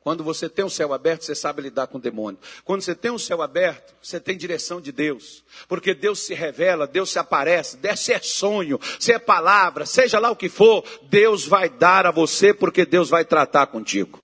Quando 0.00 0.24
você 0.24 0.48
tem 0.48 0.64
o 0.64 0.70
céu 0.70 0.94
aberto, 0.94 1.26
você 1.26 1.34
sabe 1.34 1.60
lidar 1.60 1.86
com 1.88 1.98
o 1.98 2.00
demônio. 2.00 2.40
Quando 2.64 2.80
você 2.80 2.94
tem 2.94 3.10
o 3.10 3.18
céu 3.18 3.42
aberto, 3.42 3.94
você 4.02 4.18
tem 4.18 4.38
direção 4.38 4.80
de 4.80 4.90
Deus. 4.90 5.44
Porque 5.68 5.92
Deus 5.92 6.20
se 6.20 6.32
revela, 6.32 6.86
Deus 6.86 7.10
se 7.10 7.18
aparece, 7.18 7.78
se 7.94 8.14
é 8.14 8.20
sonho, 8.20 8.80
se 8.98 9.12
é 9.12 9.18
palavra, 9.18 9.84
seja 9.84 10.18
lá 10.18 10.30
o 10.30 10.36
que 10.36 10.48
for, 10.48 10.82
Deus 11.10 11.44
vai 11.44 11.68
dar 11.68 12.06
a 12.06 12.10
você, 12.10 12.54
porque 12.54 12.86
Deus 12.86 13.10
vai 13.10 13.22
tratar 13.22 13.66
contigo. 13.66 14.16